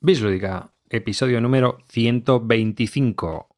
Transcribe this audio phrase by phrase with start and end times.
[0.00, 3.48] Bislúdica, episodio número 125.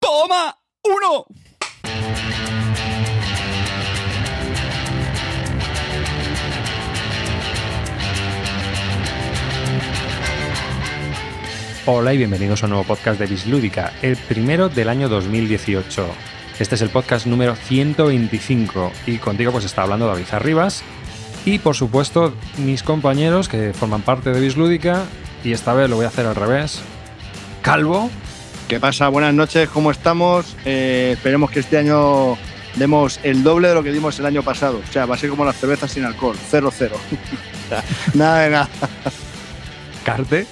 [0.00, 0.58] ¡Toma!
[0.82, 1.26] ¡Uno!
[11.86, 16.08] Hola y bienvenidos a un nuevo podcast de Bislúdica, el primero del año 2018.
[16.58, 20.82] Este es el podcast número 125 y contigo pues está hablando David Arribas
[21.44, 25.06] y por supuesto mis compañeros que forman parte de Bislúdica
[25.44, 26.80] y esta vez lo voy a hacer al revés.
[27.62, 28.10] Calvo.
[28.68, 29.08] ¿Qué pasa?
[29.08, 30.56] Buenas noches, ¿cómo estamos?
[30.64, 32.38] Eh, esperemos que este año
[32.76, 34.80] demos el doble de lo que dimos el año pasado.
[34.88, 36.90] O sea, va a ser como las cervezas sin alcohol, 0-0.
[38.14, 38.68] nada de nada.
[40.02, 40.46] Carte.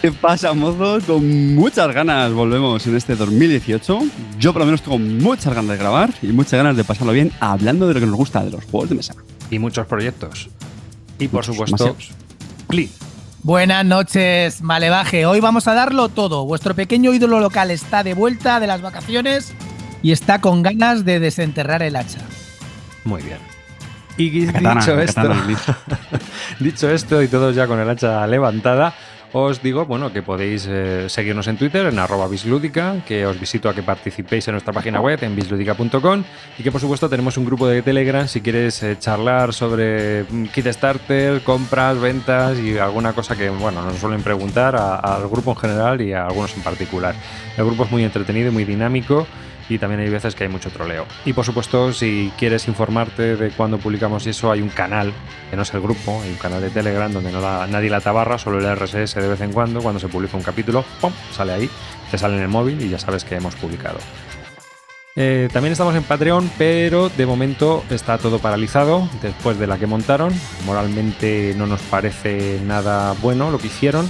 [0.00, 1.04] ¿Qué pasa, mozos?
[1.04, 3.98] Con muchas ganas volvemos en este 2018.
[4.38, 7.32] Yo por lo menos tengo muchas ganas de grabar y muchas ganas de pasarlo bien
[7.40, 9.14] hablando de lo que nos gusta de los juegos de mesa.
[9.50, 10.50] Y muchos proyectos.
[11.18, 12.14] Y por Muchos, supuesto, demasiados.
[13.42, 15.24] Buenas noches, Malevaje.
[15.24, 16.44] Hoy vamos a darlo todo.
[16.44, 19.54] Vuestro pequeño ídolo local está de vuelta de las vacaciones
[20.02, 22.20] y está con ganas de desenterrar el hacha.
[23.04, 23.38] Muy bien.
[24.18, 25.46] Y Katana, dicho esto, katana,
[26.60, 28.94] dicho esto y todos ya con el hacha levantada,
[29.32, 33.68] os digo, bueno, que podéis eh, seguirnos en Twitter, en arroba bislúdica, que os visito
[33.68, 36.24] a que participéis en nuestra página web, en bislúdica.com,
[36.58, 40.46] y que por supuesto tenemos un grupo de Telegram si quieres eh, charlar sobre mm,
[40.46, 45.56] kit starter, compras, ventas y alguna cosa que, bueno, nos suelen preguntar al grupo en
[45.56, 47.14] general y a algunos en particular.
[47.56, 49.26] El grupo es muy entretenido y muy dinámico
[49.70, 51.06] y también hay veces que hay mucho troleo.
[51.24, 55.12] Y por supuesto, si quieres informarte de cuándo publicamos eso, hay un canal,
[55.48, 58.00] que no es el grupo, hay un canal de Telegram donde no da nadie la
[58.00, 61.12] tabarra, solo el RSS de vez en cuando, cuando se publica un capítulo, ¡pum!
[61.32, 61.70] sale ahí,
[62.10, 63.98] te sale en el móvil y ya sabes que hemos publicado.
[65.16, 69.86] Eh, también estamos en Patreon, pero de momento está todo paralizado después de la que
[69.86, 70.32] montaron.
[70.64, 74.08] Moralmente no nos parece nada bueno lo que hicieron.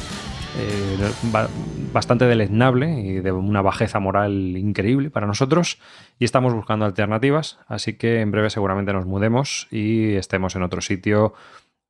[0.59, 1.49] Eh, ba-
[1.93, 5.79] bastante deleznable y de una bajeza moral increíble para nosotros.
[6.19, 10.81] Y estamos buscando alternativas, así que en breve seguramente nos mudemos y estemos en otro
[10.81, 11.35] sitio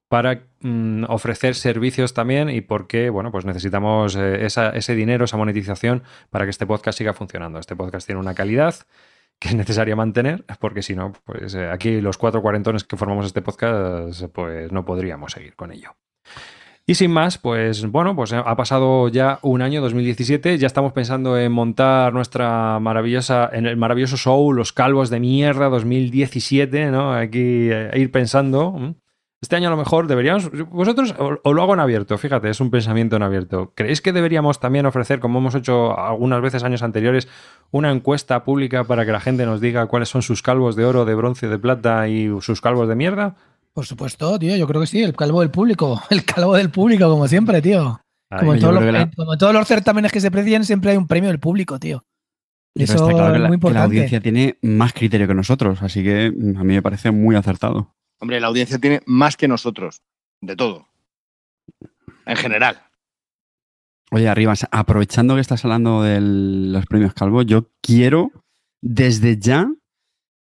[0.08, 6.02] para mm, ofrecer servicios también y porque, bueno, pues necesitamos eh, ese dinero, esa monetización
[6.30, 7.58] para que este podcast siga funcionando.
[7.58, 8.74] Este podcast tiene una calidad
[9.38, 13.24] que es necesaria mantener, porque si no, pues eh, aquí los cuatro cuarentones que formamos
[13.24, 15.96] este podcast, pues no podríamos seguir con ello.
[16.86, 21.38] Y sin más, pues bueno, pues ha pasado ya un año, 2017, ya estamos pensando
[21.38, 27.14] en montar nuestra maravillosa, en el maravilloso show Los Calvos de Mierda 2017, ¿no?
[27.14, 28.96] Aquí eh, ir pensando.
[29.42, 32.70] Este año a lo mejor deberíamos, vosotros, o lo hago en abierto, fíjate, es un
[32.70, 33.72] pensamiento en abierto.
[33.74, 37.26] ¿Creéis que deberíamos también ofrecer, como hemos hecho algunas veces años anteriores,
[37.70, 41.06] una encuesta pública para que la gente nos diga cuáles son sus calvos de oro,
[41.06, 43.36] de bronce, de plata y sus calvos de mierda?
[43.72, 46.00] Por supuesto, tío, yo creo que sí, el calvo del público.
[46.10, 48.00] El calvo del público, como siempre, tío.
[48.38, 50.30] Como, en todos los, creo que la- en- como en todos los certámenes que se
[50.30, 52.04] premian, siempre hay un premio del público, tío.
[52.74, 53.84] Y Pero eso está claro que es la, muy que la importante.
[53.84, 57.94] audiencia tiene más criterio que nosotros, así que mm, a mí me parece muy acertado.
[58.20, 60.02] Hombre, la audiencia tiene más que nosotros,
[60.40, 60.86] de todo.
[62.26, 62.80] En general.
[64.12, 68.30] Oye, Arribas, aprovechando que estás hablando de los premios Calvo, yo quiero
[68.82, 69.68] desde ya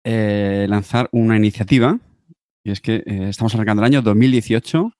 [0.05, 1.99] eh, lanzar una iniciativa.
[2.67, 4.91] Y es que eh, estamos arrancando el año 2018.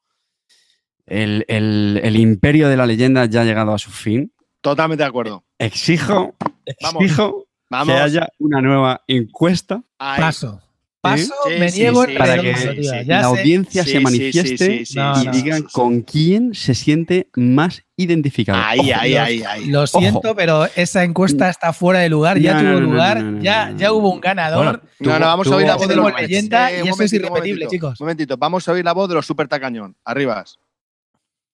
[1.05, 4.31] El, el- el imperio de la leyenda ya ha llegado a su fin.
[4.61, 5.43] Totalmente de acuerdo.
[5.59, 6.33] Exijo,
[6.81, 7.03] Vamos.
[7.03, 7.93] exijo Vamos.
[7.93, 10.21] que haya una nueva encuesta Ahí.
[10.21, 10.61] Paso.
[10.99, 13.05] Paso, Sí, me sí, niego sí, en para que sí, sí.
[13.05, 15.31] La audiencia Sí, se sí, manifieste sí, sí, sí, No, y no.
[15.31, 18.59] digan con quién se siente más identificado.
[18.61, 19.65] Ahí, Ojo, ahí, ahí, ahí.
[19.67, 20.35] Lo siento, Ojo.
[20.35, 22.39] pero esa encuesta está fuera de lugar.
[22.39, 24.81] Ya No, tuvo lugar, ya, hubo un ganador.
[24.99, 27.13] Bueno, No, no, vamos a oír la voz de los leyenda y un eso es
[27.13, 27.69] irrepetible, momentito.
[27.69, 28.01] chicos.
[28.01, 29.95] Un momentito, vamos a oír la voz de los super tacañón.
[30.03, 30.59] Arribas.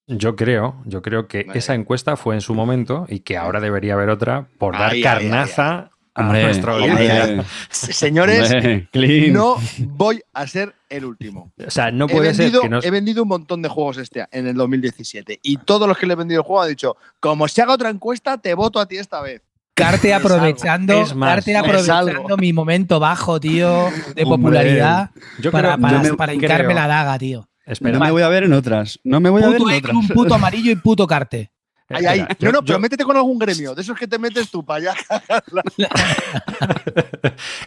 [0.07, 1.59] Yo creo, yo creo que Vale.
[1.59, 4.97] esa encuesta fue en su momento y que ahora debería haber otra por dar Ahí,
[4.97, 7.23] ahí, carnaza a Hombre, nuestra audiencia.
[7.23, 8.87] ahí, Señores, Hombre,
[9.31, 11.51] no voy a ser el último.
[11.65, 12.85] O sea, no he, puede ser que nos...
[12.85, 16.13] he vendido un montón de juegos este en el 2017 y todos los que le
[16.13, 18.97] he vendido el juego han dicho, como se haga otra encuesta, te voto a ti
[18.97, 19.41] esta vez.
[19.75, 25.09] Carte aprovechando, Es más, Carte aprovechando mi momento bajo, tío, de popularidad
[25.39, 27.49] Yo para, creo, para, yo me para creo- hincarme la daga, tío.
[27.65, 28.99] Espera, no me voy a ver en otras.
[29.03, 30.11] No me voy a ver Puto en otras.
[30.13, 31.52] puto amarillo y puto Carte.
[31.93, 32.19] Ahí, ahí.
[32.21, 34.49] espera, No, yo- no, yo- pero métete con algún gremio, de esos que te metes
[34.49, 34.95] tú para allá.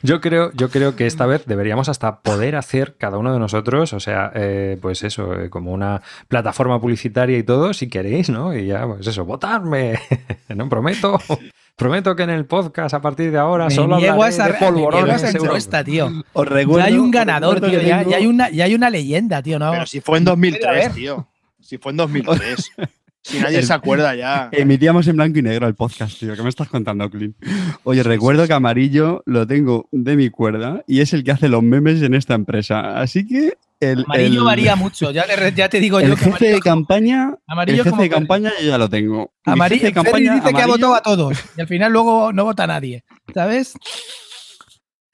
[0.03, 3.93] Yo creo, yo creo que esta vez deberíamos hasta poder hacer cada uno de nosotros,
[3.93, 8.57] o sea, eh, pues eso, eh, como una plataforma publicitaria y todo, si queréis, ¿no?
[8.57, 9.99] Y ya, pues eso, votarme.
[10.55, 11.19] no prometo.
[11.75, 14.53] Prometo que en el podcast a partir de ahora Me solo niego a esa, de
[14.53, 16.11] me niego a polvorones esa tío.
[16.33, 17.81] Os Ya recuerdo, hay un ganador, tío.
[17.81, 19.59] Ya, ya hay una, ya hay una leyenda, tío.
[19.59, 19.73] ¿no?
[19.73, 20.93] Pero si fue en Puede 2003, haber.
[20.93, 21.27] tío.
[21.61, 22.73] Si fue en 2003.
[23.27, 24.49] Si nadie se acuerda ya.
[24.53, 26.37] Emitíamos en blanco y negro el podcast, tío.
[26.37, 27.37] ¿Qué me estás contando, Clint?
[27.83, 31.63] Oye, recuerdo que amarillo lo tengo de mi cuerda y es el que hace los
[31.63, 33.01] memes en esta empresa.
[33.01, 35.11] Así que el, Amarillo el- varía mucho.
[35.11, 37.91] Ya, te- ya te digo el yo que jefe de amarillo, campaña, amarillo el jefe
[37.91, 39.33] como de campaña yo ya lo tengo.
[39.45, 42.45] Amarillo jefe de campaña, dice que ha votado a todos y al final luego no
[42.45, 43.05] vota nadie.
[43.35, 43.75] ¿Sabes?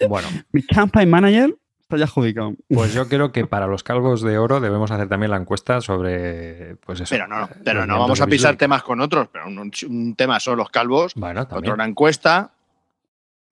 [0.09, 1.55] Bueno, Mi campaign manager
[1.97, 2.55] está ya adjudicado.
[2.69, 6.77] pues yo creo que para los calvos de oro debemos hacer también la encuesta sobre,
[6.85, 7.15] pues eso.
[7.15, 10.41] Pero no, eh, pero no vamos a pisar temas con otros, pero un, un tema
[10.41, 11.75] son los calvos, Bueno, otro también.
[11.75, 12.51] una encuesta,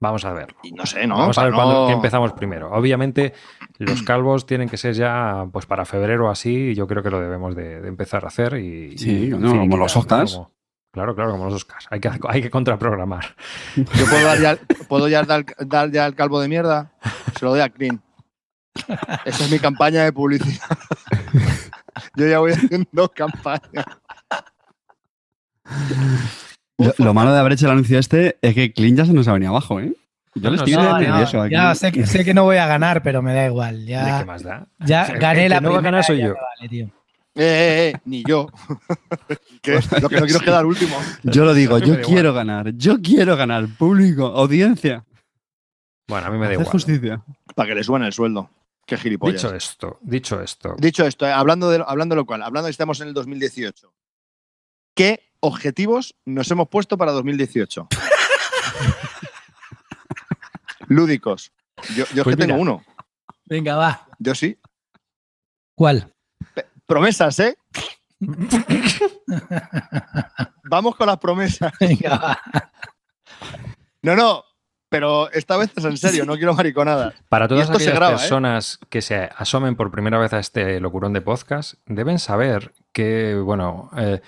[0.03, 0.55] Vamos a ver.
[0.63, 1.19] y no sé, ¿no?
[1.19, 2.71] Vamos a ver cuándo qué empezamos primero.
[2.73, 3.35] Obviamente,
[3.79, 6.71] los calvos tienen que ser ya pues para febrero o así.
[6.71, 8.55] y Yo creo que lo debemos de, de empezar a hacer.
[8.55, 10.01] Y, Sí, y no, como los ¿no?
[10.01, 10.33] Oscars.
[10.37, 10.51] Como-
[10.91, 11.87] claro, claro, como los Oscars.
[11.91, 13.37] Hay que, hay que contraprogramar.
[13.77, 14.59] Yo puedo, dar ya,
[14.89, 16.93] ¿puedo ya dar, dar ya el calvo de mierda.
[17.39, 18.01] Se lo doy a Clean.
[19.25, 20.67] Esa es mi campaña de publicidad.
[22.17, 23.85] Yo ya voy haciendo campaña.
[26.79, 29.29] Lo, lo malo de haber hecho el anuncio este es que Clint ya se nos
[29.29, 29.93] ha venido abajo, ¿eh?
[30.35, 31.53] Yo No, le no, estoy no, nervioso aquí.
[31.55, 33.85] Ya sé que, sé que no voy a ganar, pero me da igual.
[33.85, 34.67] ¿De Ya, qué más da?
[34.79, 36.29] ya El gané que la no va a ganar soy yo.
[36.29, 36.87] me vale, tío.
[37.35, 38.47] Eh, eh, eh, ni yo.
[39.63, 39.81] ¿Qué?
[40.01, 40.97] Lo que no quiero es quedar último.
[41.25, 45.05] Yo lo digo, yo quiero ganar, yo quiero ganar, público, audiencia,
[46.09, 46.73] Bueno, a mí me da hacer igual.
[46.73, 47.23] justicia.
[47.55, 48.49] Para que le suban el sueldo.
[48.91, 49.41] Qué gilipollas.
[49.41, 52.71] Dicho esto, dicho esto, Dicho esto, eh, hablando, de, hablando de lo cual, hablando de
[52.71, 53.95] que estamos en el 2018,
[54.97, 57.87] ¿qué objetivos nos hemos puesto para 2018?
[60.89, 61.53] Lúdicos.
[61.91, 62.85] Yo, yo es Pues que tengo uno.
[63.45, 64.09] Venga, va.
[64.19, 64.59] Yo sí.
[65.77, 66.13] ¿Cuál?
[66.85, 67.57] Promesas, ¿eh?
[70.65, 71.73] Vamos con las promesas.
[71.79, 72.43] Venga, va.
[74.03, 74.43] No, no,
[74.91, 77.15] pero esta vez es en serio, no quiero mariconadas.
[77.31, 78.19] Para todas esto aquellas graba, ¿eh?
[78.19, 83.35] personas que se asomen por primera vez a este locurón de podcast, deben saber que,
[83.37, 84.21] bueno, eh,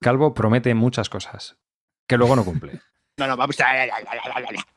[0.00, 1.56] Calvo promete muchas cosas
[2.06, 2.80] que luego no cumple.
[3.18, 3.64] No, no, vamos a...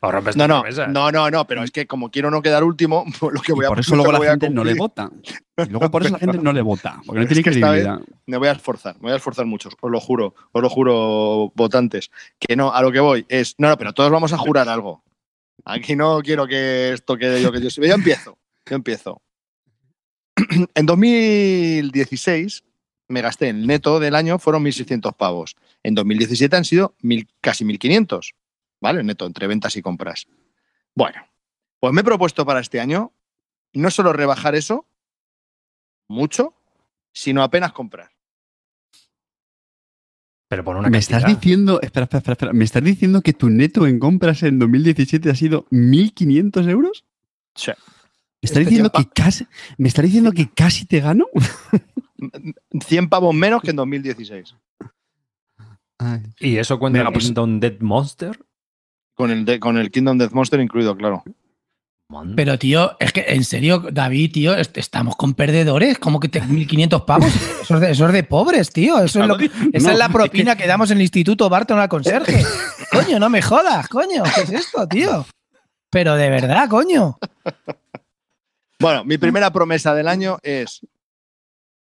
[0.02, 0.90] O rompes No, no, promesas.
[0.90, 3.56] no, no, no, pero es que como quiero no quedar último, pues lo que Y
[3.56, 5.10] voy a por eso luego que la gente no le vota.
[5.58, 7.72] Y luego por eso la gente no le vota, porque no Es tiene que esta
[7.72, 8.16] vez- credibilidad.
[8.26, 11.54] Me voy a esforzar, me voy a esforzar mucho, os lo juro, os lo juro,
[11.56, 12.12] votantes.
[12.38, 13.56] Que no, a lo que voy es.
[13.60, 15.04] No, no, pero todos vamos a jurar algo.
[15.66, 17.70] Aquí no quiero que esto quede yo que yo.
[17.70, 19.22] Yo empiezo, yo empiezo.
[20.76, 22.64] En 2016
[23.08, 25.56] me gasté el neto del año, fueron 1.600 pavos.
[25.84, 28.34] En 2017 han sido mil, casi 1.500,
[28.82, 29.04] ¿vale?
[29.04, 30.28] Neto, entre ventas y compras.
[30.96, 31.26] Bueno,
[31.80, 33.14] pues me he propuesto para este año
[33.74, 34.88] no solo rebajar eso,
[36.08, 36.54] mucho,
[37.12, 38.12] sino apenas comprar.
[40.54, 43.50] Pero por una Me estás diciendo, espera, espera, espera, espera, me estás diciendo que tu
[43.50, 47.06] neto en compras en 2017 ha sido 1.500 euros?
[47.56, 47.72] Sí.
[47.72, 47.74] ¿Me
[48.44, 49.48] estás Este diciendo que casi,
[49.80, 51.26] me estás diciendo que casi te gano?
[52.88, 54.56] 100 pavos menos que en 2016.
[55.98, 56.22] Ay.
[56.40, 58.40] ¿Y eso cuenta Venga, el pues- Kingdom Dead Monster?
[59.16, 61.24] Con el, de- con el Kingdom Death Monster incluido, claro.
[62.14, 62.34] Man.
[62.36, 65.98] Pero, tío, es que en serio, David, tío, est- estamos con perdedores.
[66.00, 67.34] ¿Cómo que te- 1.500 pavos?
[67.62, 69.00] Eso es, de, eso es de pobres, tío.
[69.00, 70.68] Eso es lo que- esa No, es la es propina que...
[70.68, 72.44] damos en el Instituto Barton al conserje.
[72.92, 74.24] coño, no me jodas, coño.
[74.36, 75.26] ¿Qué es esto, tío?
[75.90, 77.18] Pero de verdad, coño.
[78.80, 80.82] Bueno, mi primera promesa del año es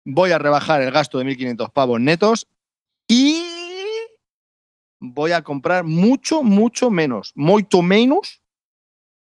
[0.05, 2.47] voy a rebajar el gasto de 1.500 pavos netos
[3.07, 3.43] y
[4.99, 7.31] voy a comprar mucho, mucho menos.
[7.35, 8.41] Moito menos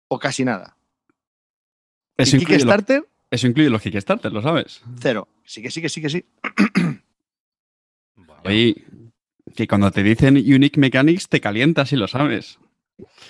[0.09, 0.77] o casi nada.
[2.23, 4.83] Eso y Kickstarter, eso incluye los Kickstarter, ¿lo sabes?
[5.01, 5.29] cero.
[5.45, 6.25] Sí que sí, que sí, que sí.
[8.45, 8.85] Oye,
[9.55, 12.59] que cuando te dicen Unique Mechanics te calientas y lo sabes.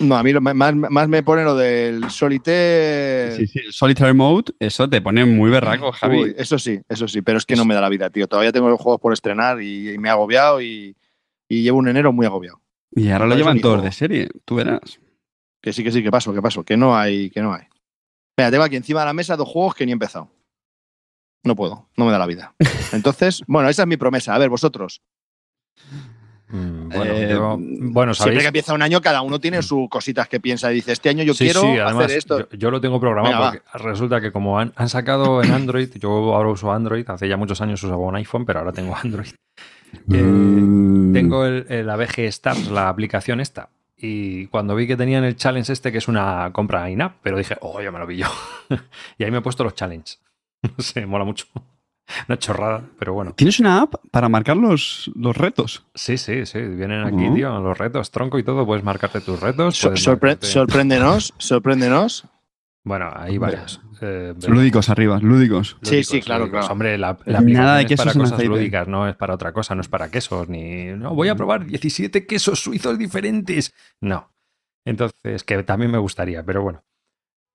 [0.00, 3.36] No, a mí lo- más, más me pone lo del solitaire.
[3.36, 6.16] Sí, sí, el Solitaire Mode, eso te pone muy berraco, Javi.
[6.22, 8.26] Uy, eso sí, eso sí, pero es que no me da la vida, tío.
[8.26, 10.96] Todavía tengo los juegos por estrenar y, y me he agobiado y,
[11.48, 12.60] y llevo un enero muy agobiado.
[12.92, 14.98] y ahora lo llevan todos de serie, tú verás.
[15.60, 17.64] Que sí, que sí, que paso, que paso, que no hay, que no hay.
[18.40, 20.30] Mira, tengo aquí encima de la mesa dos juegos que ni he empezado.
[21.44, 22.54] No puedo, no me da la vida.
[22.92, 24.34] Entonces, bueno, esa es mi promesa.
[24.34, 25.02] A ver, vosotros.
[26.48, 30.26] Mm, bueno, Eh, yo- bueno, Siempre que empieza un año, cada uno tiene sus cositas
[30.26, 32.38] que piensa y dice, este año yo Sí, quiero sí, además, hacer esto.
[32.38, 35.90] Yo, yo lo tengo programado Venga, porque resulta que como han, han sacado en Android,
[35.98, 39.28] yo ahora uso Android, hace ya muchos años usaba un iPhone, pero ahora tengo Android.
[40.12, 41.12] Eh, Mm.
[41.12, 43.68] Tengo el, el ABG Stars, la aplicación esta.
[44.02, 47.56] Y cuando vi que tenían el challenge este, que es una compra in-app, pero dije,
[47.60, 48.26] oh, yo me lo pillo.
[49.18, 50.20] y ahí me he puesto los challenges.
[50.62, 51.46] No sé, mola mucho.
[52.28, 53.32] Una chorrada, pero bueno.
[53.34, 55.84] ¿Tienes una app para marcar los, los retos?
[55.94, 56.58] Sí, sí, sí.
[56.60, 57.34] Vienen aquí, Ujú.
[57.36, 58.66] tío, los retos, tronco y todo.
[58.66, 59.76] Puedes marcarte tus retos.
[59.78, 62.24] So- sorpre- marcarte- sorpréndenos, sorpréndenos.
[62.84, 63.52] Bueno, hay Hombre.
[63.56, 63.80] varios.
[64.00, 65.76] Eh, Lúdicos arriba, lúdicos.
[65.82, 66.60] Sí, sí, claro, lúdicos.
[66.60, 66.72] claro.
[66.72, 69.52] Hombre, la, la Nada de es quesos para en cosas lúdicas, no es para otra
[69.52, 70.86] cosa, no es para quesos, ni...
[70.86, 73.74] No, voy a probar 17 quesos suizos diferentes.
[74.00, 74.30] No.
[74.86, 76.82] Entonces, que también me gustaría, pero bueno.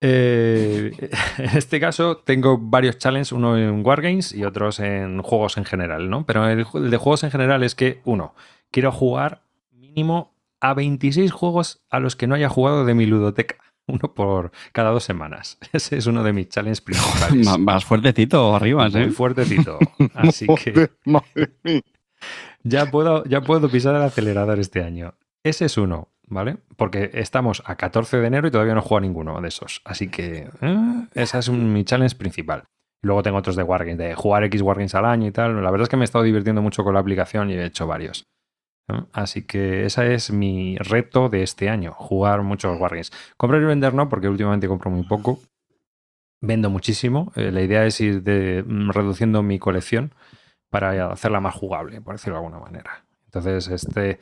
[0.01, 0.91] Eh,
[1.39, 6.09] en este caso tengo varios challenges, uno en Wargames y otros en juegos en general,
[6.09, 6.25] ¿no?
[6.25, 8.35] Pero el de juegos en general es que, uno,
[8.71, 9.41] quiero jugar
[9.71, 13.55] mínimo a 26 juegos a los que no haya jugado de mi ludoteca.
[13.87, 15.57] Uno por cada dos semanas.
[15.73, 17.47] Ese es uno de mis challenges principales.
[17.59, 19.09] Vas fuertecito arriba, Muy ¿eh?
[19.11, 19.77] fuertecito.
[20.13, 21.81] Así que Madre- mía.
[22.63, 25.13] ya puedo, ya puedo pisar el acelerador este año.
[25.43, 26.57] Ese es uno, ¿vale?
[26.75, 29.81] Porque estamos a 14 de enero y todavía no he jugado ninguno de esos.
[29.85, 32.63] Así que eh, esa es un- mi challenge principal.
[33.03, 35.61] Luego tengo otros de Wargames, de jugar X Wargames al año y tal.
[35.61, 37.85] La verdad es que me he estado divirtiendo mucho con la aplicación y he hecho
[37.85, 38.25] varios.
[39.13, 43.11] Así que ese es mi reto de este año, jugar muchos Wargames.
[43.37, 45.39] Comprar y vender no, porque últimamente compro muy poco.
[46.41, 47.31] Vendo muchísimo.
[47.35, 50.13] Eh, la idea es ir de- mm, reduciendo mi colección
[50.69, 53.05] para hacerla más jugable, por decirlo de alguna manera.
[53.25, 54.19] Entonces, este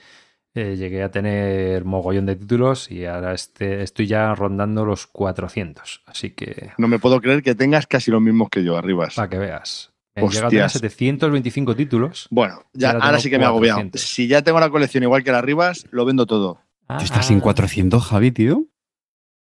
[0.55, 6.03] eh, llegué a tener mogollón de títulos y ahora este, estoy ya rondando los 400.
[6.05, 9.15] Así que, No me puedo creer que tengas casi los mismos que yo, Arribas.
[9.15, 9.92] para que veas.
[10.15, 10.81] He llegado a tener Hostias.
[10.81, 12.27] 725 títulos.
[12.29, 13.77] Bueno, ya, ahora sí que me he agobiado.
[13.77, 14.01] 400.
[14.01, 16.59] Si ya tengo la colección igual que la Arribas, lo vendo todo.
[16.87, 18.65] Tú estás en 400, Javi, tío.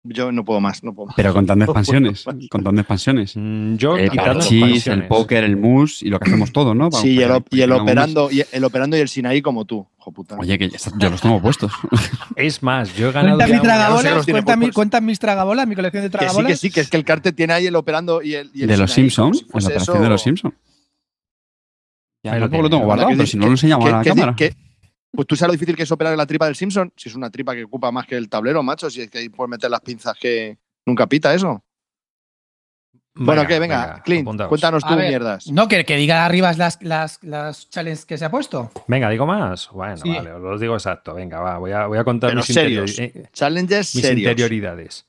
[0.09, 1.15] Yo no puedo más, no puedo más.
[1.15, 2.25] Pero contando No expansiones.
[2.27, 2.35] más.
[2.49, 3.33] Contando expansiones.
[3.35, 6.91] Mm, Yo, El quitando parchís, el póker, el mus y lo que hacemos todo, ¿no?
[6.91, 10.11] Sí, y el, y el operando, y el operando y el Sinaí como tú, hijo
[10.11, 10.35] puta.
[10.37, 11.71] Oye, que yo los tengo puestos.
[12.35, 13.37] Es más, yo he ganado.
[13.37, 14.25] Cuenta mis no tragabolas, los
[14.73, 16.51] cuenta, mi- mis tragabolas, mi colección de que sí, tragabolas.
[16.51, 18.67] que sí, que es que el cartel tiene ahí el operando y el, y el
[18.67, 20.53] de los Sinaí, como Simpsons, si la operación eso- de los Simpsons.
[22.23, 24.35] Ya, lo tampoco lo tengo guardado, pero si no lo enseñamos a la cámara.
[24.35, 24.53] que-
[25.11, 27.15] pues tú sabes lo difícil que es operar en la tripa del Simpson, si es
[27.15, 29.69] una tripa que ocupa más que el tablero, macho, si es que ahí puedes meter
[29.71, 31.63] las pinzas que nunca pita eso.
[33.15, 33.57] bueno, ¿qué?
[33.57, 34.49] Venga, Clint, apuntaos.
[34.49, 35.47] cuéntanos tú ver, mierdas.
[35.51, 38.71] No, que, que diga arriba las, las, las challenges que se ha puesto.
[38.87, 39.69] Venga, digo más.
[39.71, 40.09] Bueno, Sí.
[40.13, 41.15] vale, os lo digo exacto.
[41.15, 44.19] Venga, va, voy a, voy a contar Pero mis, serios, interiori- eh, Challenges mis serios.
[44.31, 45.05] interioridades.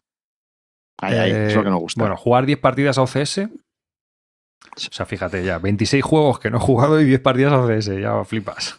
[1.00, 2.00] Ay, ay, Eh, es lo que nos gusta.
[2.00, 3.38] Bueno, jugar 10 partidas a OCS.
[3.40, 8.00] O sea, fíjate ya, 26 juegos que no he jugado y 10 partidas a OCS,
[8.00, 8.78] ya flipas.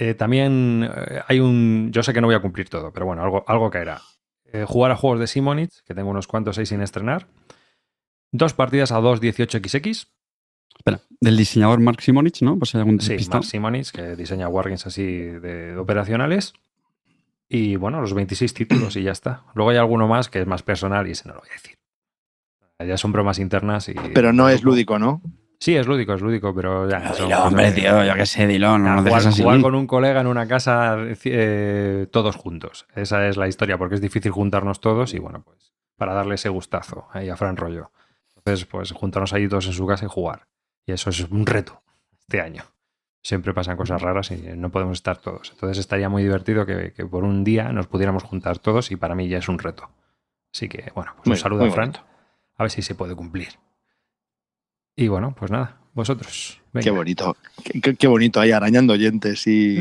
[0.00, 1.90] Eh, también eh, hay un.
[1.92, 4.00] Yo sé que no voy a cumplir todo, pero bueno, algo, algo caerá.
[4.46, 7.28] Eh, jugar a juegos de Simonitz, que tengo unos cuantos ahí sin estrenar.
[8.32, 10.08] Dos partidas a 2.18xx.
[10.78, 12.58] Espera, del diseñador Mark Simonich, ¿no?
[12.58, 13.14] Pues hay algún Sí.
[13.30, 16.54] Mark Simonitz, que diseña wargames así de operacionales.
[17.46, 19.44] Y bueno, los 26 títulos y ya está.
[19.54, 21.76] Luego hay alguno más que es más personal y ese no lo voy a decir.
[22.78, 23.94] Ya son bromas internas y.
[24.14, 25.20] Pero no es lúdico, ¿no?
[25.60, 27.00] Sí, es lúdico, es lúdico, pero ya.
[27.12, 29.42] Pero dilo, hombre, que- tío, yo qué sé, dilo, no jugar, dejes así.
[29.42, 32.86] jugar con un colega en una casa eh, todos juntos.
[32.94, 36.48] Esa es la historia, porque es difícil juntarnos todos y bueno, pues para darle ese
[36.48, 37.92] gustazo ahí a Fran Rollo.
[38.36, 40.46] Entonces, pues juntarnos ahí todos en su casa y jugar.
[40.86, 41.82] Y eso es un reto
[42.18, 42.64] este año.
[43.22, 45.50] Siempre pasan cosas raras y no podemos estar todos.
[45.52, 49.14] Entonces estaría muy divertido que, que por un día nos pudiéramos juntar todos y para
[49.14, 49.90] mí ya es un reto.
[50.54, 51.90] Así que bueno, pues Muy- un saludo a Fran.
[51.92, 52.06] bonito.
[52.56, 53.48] A ver si se puede cumplir.
[55.00, 56.60] Y bueno, pues nada, vosotros.
[56.74, 56.84] venga.
[56.84, 57.34] Qué bonito.
[57.98, 59.78] Qué, bonito ahí arañando oyentes y.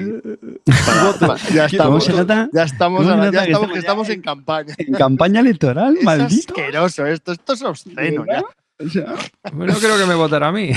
[0.85, 2.03] Para- para- ya ¿Cómo estamos.
[2.05, 2.49] se nota?
[2.53, 4.21] Ya estamos, ¿Cómo se ara- nota ya que estamos, estamos que ya estamos en- en
[4.21, 4.75] campaña.
[4.77, 6.53] En campaña electoral, Es maldito.
[6.53, 8.43] asqueroso esto, esto es obsceno ya.
[8.81, 9.13] O sea,
[9.53, 10.71] No creo que me votará a mí.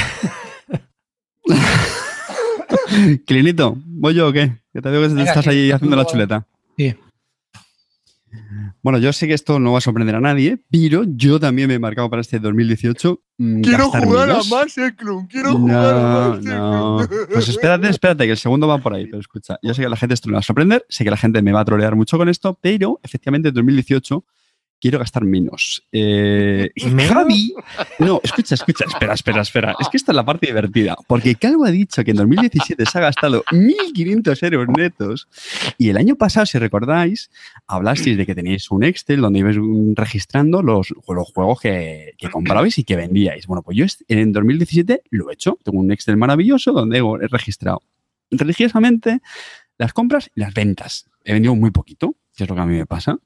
[3.27, 4.59] Clinito, ¿voy yo o qué?
[4.73, 6.47] Que te veo que Venga, estás ahí haciendo la chuleta.
[6.77, 6.95] Sí.
[8.83, 11.75] Bueno, yo sé que esto no va a sorprender a nadie, pero yo también me
[11.75, 13.21] he marcado para este 2018.
[13.39, 14.51] mm, Quiero jugar a millos.
[14.51, 17.09] Master Club, quiero jugar a No, Master no.
[17.33, 19.07] Pues espérate, espérate, que el segundo va por ahí.
[19.07, 21.11] Pero escucha, yo sé que a la gente esto le va a sorprender, sé que
[21.11, 24.25] la gente me va a trolear mucho con esto, pero efectivamente en 2018
[24.83, 25.87] quiero gastar menos.
[25.93, 27.12] Eh, ¿Menos?
[27.12, 27.55] Javi.
[28.01, 29.77] No, escucha, escucha, espera, espera, espera.
[29.79, 30.97] Es que esta es la parte divertida.
[31.07, 35.29] Porque Calvo ha dicho que en 2017 se ha gastado 1.500 euros netos.
[35.79, 37.31] Y el año pasado, si recordáis,
[37.69, 39.57] hablasteis de que teníais un Excel donde ibais
[39.95, 43.47] registrando los, los juegos que, que comprabais y que vendíais.
[43.47, 45.59] Bueno, pues yo en 2017 lo he hecho.
[45.62, 47.83] Tengo un Excel maravilloso donde he registrado
[48.33, 49.21] religiosamente
[49.79, 51.09] las compras y las ventas.
[51.23, 53.19] He vendido muy poquito, que es lo que a mí me pasa.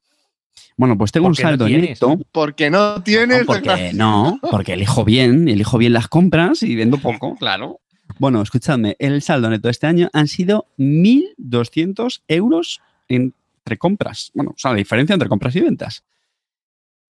[0.76, 1.90] Bueno, pues tengo un Porque no saldo tienes.
[1.90, 2.18] neto.
[2.32, 3.40] Porque no tienes.
[3.40, 7.80] No, porque no, porque elijo bien, elijo bien las compras y vendo poco, claro.
[8.18, 14.30] Bueno, escuchadme, el saldo neto de este año han sido 1.200 euros entre compras.
[14.34, 16.04] Bueno, o sea, la diferencia entre compras y ventas.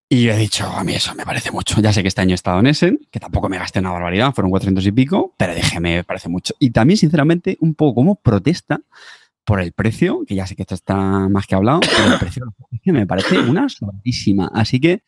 [0.08, 1.80] Y yo he dicho, a mí eso me parece mucho.
[1.80, 4.32] Ya sé que este año he estado en Essen, que tampoco me gasté una barbaridad,
[4.34, 6.54] fueron 400 y pico, pero dije, me parece mucho.
[6.58, 8.80] Y también, sinceramente, un poco como protesta
[9.44, 12.54] por el precio, que ya sé que esto está más que hablado, pero el precio
[12.86, 14.50] me parece una sobradísima.
[14.52, 15.02] Así que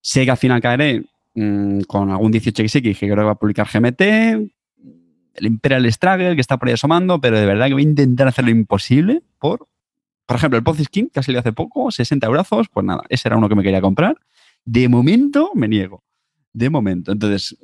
[0.00, 1.04] Sé que al final caeré
[1.34, 6.40] mm, con algún 18XX que creo que va a publicar GMT, el Imperial Struggle que
[6.40, 9.68] está por ahí asomando, pero de verdad que voy a intentar hacer lo imposible por,
[10.26, 13.28] por ejemplo, el Ponzi Skin que ha salido hace poco, 60 euros, pues nada, ese
[13.28, 14.16] era uno que me quería comprar.
[14.64, 16.02] De momento me niego.
[16.52, 17.12] De momento.
[17.12, 17.56] Entonces,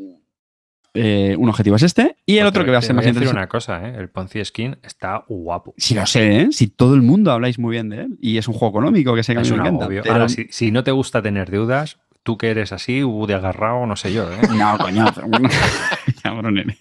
[0.95, 3.15] eh, un objetivo es este y el otro que va a ser voy más decir
[3.23, 3.39] interesante.
[3.39, 3.95] una cosa, ¿eh?
[3.99, 5.75] El Ponzi Skin está guapo.
[5.77, 6.49] Si lo sé, ¿eh?
[6.53, 9.23] si todo el mundo habláis muy bien de él y es un juego económico que
[9.25, 9.89] sé que a Es me encanta.
[9.89, 13.35] pero- Ahora, si, si no te gusta tener deudas, tú que eres así, uh, de
[13.35, 14.37] agarrado, no sé yo, ¿eh?
[14.57, 15.05] No, coño.
[16.23, 16.79] Cabrón eres.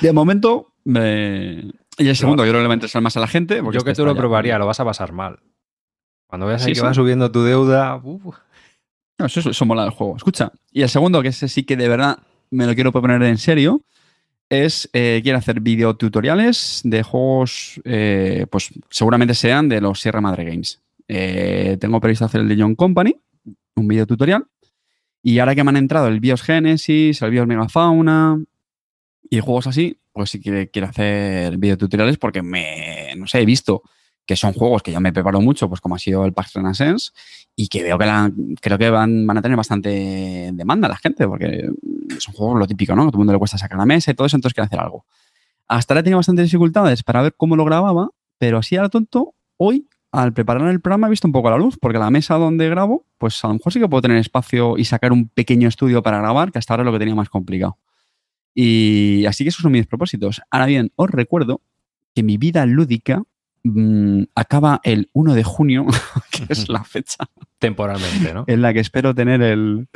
[0.00, 3.20] De momento, eh, y el segundo, yo creo que le va a interesar más a
[3.20, 3.62] la gente.
[3.62, 5.40] Porque Yo que este tú lo probaría, lo vas a pasar mal.
[6.26, 6.86] Cuando veas ahí Sí, que sí.
[6.86, 8.32] va subiendo tu deuda, uh,
[9.20, 10.16] No, eso, eso mola del juego.
[10.16, 13.36] Escucha, y el segundo, que ese sí que de verdad me lo quiero proponer en
[13.36, 13.82] serio,
[14.48, 20.44] es eh, quiero hacer videotutoriales de juegos, eh, pues seguramente sean de los Sierra Madre
[20.44, 20.80] Games.
[21.06, 23.14] Eh, tengo previsto hacer el de John Company,
[23.76, 24.46] un videotutorial.
[25.22, 28.42] Y ahora que me han entrado el BIOS Genesis, el BIOS Megafauna
[29.28, 33.82] y juegos así, pues sí que quiero hacer videotutoriales porque me, no sé, he visto
[34.30, 37.10] que son juegos que yo me preparo mucho, pues como ha sido el Pax Renaissance,
[37.56, 38.06] y que veo que
[38.60, 41.68] creo que van, van a tener bastante demanda la gente, porque
[42.18, 43.02] son juegos lo típico, ¿no?
[43.02, 44.80] A todo el mundo le cuesta sacar la mesa y todo eso, entonces quiero hacer
[44.80, 45.04] algo.
[45.68, 48.88] Hasta ahora he tenido bastantes dificultades para ver cómo lo grababa, pero así a lo
[48.90, 52.36] tonto, hoy, al preparar el programa, he visto un poco la luz, porque la mesa
[52.36, 55.68] donde grabo, pues a lo mejor sí que puedo tener espacio y sacar un pequeño
[55.68, 57.76] estudio para grabar, que hasta ahora es lo que tenía más complicado.
[58.54, 60.42] Y así que esos son mis propósitos.
[60.50, 61.60] Ahora bien, os recuerdo
[62.14, 63.22] que mi vida lúdica
[63.64, 65.86] mm, acaba el 1 de junio,
[66.30, 67.24] que es la fecha
[67.58, 68.44] temporalmente, ¿no?
[68.46, 69.88] en la que espero tener el,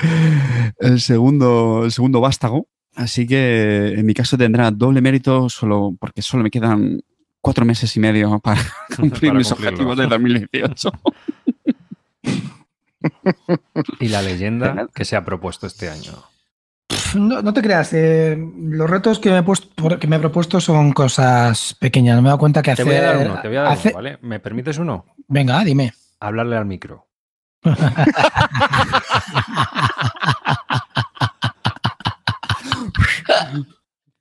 [0.79, 2.69] el segundo, el segundo vástago.
[2.95, 7.01] Así que en mi caso tendrá doble mérito solo porque solo me quedan
[7.41, 8.61] cuatro meses y medio para
[8.97, 9.71] cumplir Para mis cumplirlo.
[9.71, 10.91] objetivos de 2018.
[14.01, 16.13] Y la leyenda que se ha propuesto este año.
[17.15, 20.61] No, no te creas, eh, los retos que me, he puesto, que me he propuesto
[20.61, 22.17] son cosas pequeñas.
[22.17, 22.87] Me he dado cuenta que Te hacer.
[22.87, 24.19] voy a dar uno, te voy a dar uno, ¿vale?
[24.23, 25.07] ¿Me permites uno?
[25.29, 25.93] Venga, dime.
[26.21, 27.07] Hablarle al micro.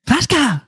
[0.08, 0.68] ¡Zasca!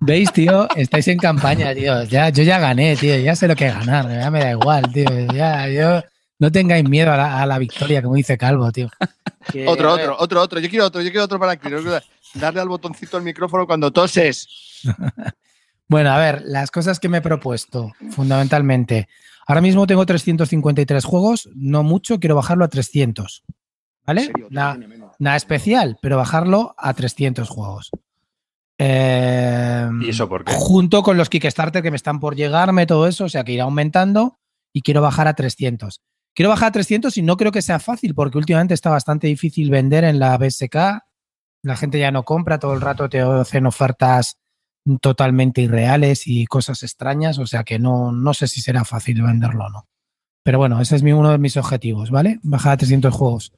[0.00, 0.68] ¿Veis, tío?
[0.76, 2.02] Estáis en campaña, tío.
[2.04, 3.18] Ya, yo ya gané, tío.
[3.18, 4.08] Ya sé lo que ganar.
[4.08, 5.06] Ya me da igual, tío.
[5.32, 6.02] Ya, yo.
[6.38, 8.88] No tengáis miedo a la, a la victoria, como dice Calvo, tío.
[9.68, 10.58] Otro, otro, otro, otro.
[10.60, 11.68] Yo quiero otro, yo quiero otro para aquí.
[12.34, 14.48] Darle al botoncito del micrófono cuando toses.
[15.88, 19.06] Bueno, a ver, las cosas que me he propuesto, fundamentalmente.
[19.46, 23.44] Ahora mismo tengo 353 juegos, no mucho, quiero bajarlo a 300.
[24.04, 24.22] ¿Vale?
[24.22, 25.12] En serio, Na- tiene menos.
[25.20, 27.92] nada especial, pero bajarlo a 300 juegos.
[28.78, 30.52] Eh, ¿Y eso por qué?
[30.52, 33.62] Junto con los Kickstarter que me están por llegarme, todo eso, o sea que irá
[33.62, 34.38] aumentando
[34.72, 36.00] y quiero bajar a 300.
[36.36, 39.70] Quiero bajar a 300 y no creo que sea fácil porque últimamente está bastante difícil
[39.70, 40.76] vender en la BSK.
[41.62, 44.36] La gente ya no compra, todo el rato te hacen ofertas
[45.00, 49.64] totalmente irreales y cosas extrañas, o sea que no, no sé si será fácil venderlo
[49.64, 49.88] o no.
[50.44, 52.38] Pero bueno, ese es mi, uno de mis objetivos, ¿vale?
[52.42, 53.52] Bajar a 300 juegos.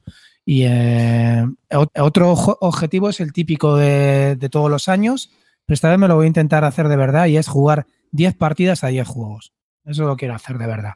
[0.45, 5.29] Y eh, ot- otro objetivo es el típico de, de todos los años,
[5.67, 8.35] pero esta vez me lo voy a intentar hacer de verdad y es jugar 10
[8.35, 9.53] partidas a 10 juegos.
[9.85, 10.93] Eso lo quiero hacer de verdad.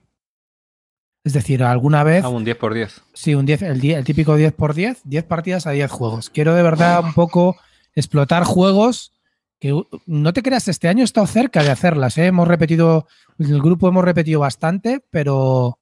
[1.26, 3.02] Es decir, alguna vez, Ah, un 10 por 10.
[3.14, 6.30] sí, un 10, el, die- el típico 10 por 10, 10 partidas a 10 juegos.
[6.30, 7.56] Quiero de verdad un poco
[7.96, 9.14] explotar juegos
[9.60, 9.74] que
[10.06, 12.18] no te creas, este año he estado cerca de hacerlas.
[12.18, 12.26] ¿eh?
[12.26, 13.08] Hemos repetido,
[13.40, 15.80] en el grupo hemos repetido bastante, pero,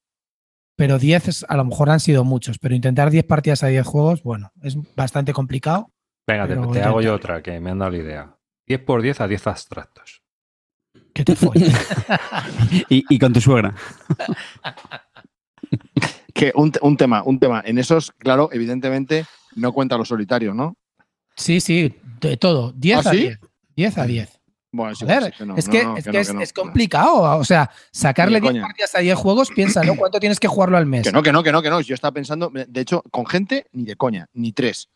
[0.76, 2.60] pero 10 es- a lo mejor han sido muchos.
[2.60, 5.92] Pero intentar 10 partidas a 10 juegos, bueno, es bastante complicado.
[6.28, 8.38] Venga, te, te hago yo otra que me han dado la idea.
[8.68, 10.22] 10 por 10 a 10 abstractos.
[11.16, 11.52] ¿Qué te fue?
[12.90, 13.74] Y, y con tu suegra.
[16.34, 17.62] Que un, un tema, un tema.
[17.66, 20.76] En esos, claro, evidentemente no cuenta los solitarios, ¿no?
[21.36, 22.72] sí, sí, de todo.
[22.78, 23.18] 10 ¿Ah, a sí?
[23.18, 23.40] 10.
[23.76, 24.40] 10 a 10.
[24.74, 26.42] Bueno, sí, Joder, sí, que no, es que, no, es, que es, que no.
[26.42, 27.38] es complicado.
[27.38, 28.62] O sea, sacarle Ni de 10 coña.
[28.68, 31.04] partidas a 10 juegos, piénsalo, ¿cuánto tienes que jugarlo al mes?
[31.04, 31.82] Que no, que no, que no, que no.
[31.82, 34.88] Yo estaba pensando, de hecho, con gente, ni de coña, ni tres.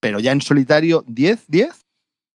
[0.00, 1.68] Pero ya en solitario, 10, 10,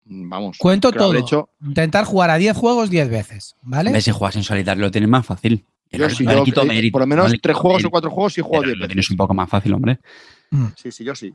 [0.05, 0.59] mm, vamos.
[0.59, 1.13] Cuento todo.
[1.15, 4.01] hecho- Intentar jugar a 10 juegos 10 veces, ¿vale?
[4.01, 5.67] Si juegas en solitario lo tienes más fácil.
[5.99, 8.61] Yo yo, eh, mérito, por lo menos no tres juegos o cuatro juegos sí juego
[8.63, 8.89] pero 10 Lo veces.
[8.93, 9.99] tienes un poco más fácil, hombre.
[10.51, 10.67] Mm.
[10.77, 11.33] Sí, sí, yo sí.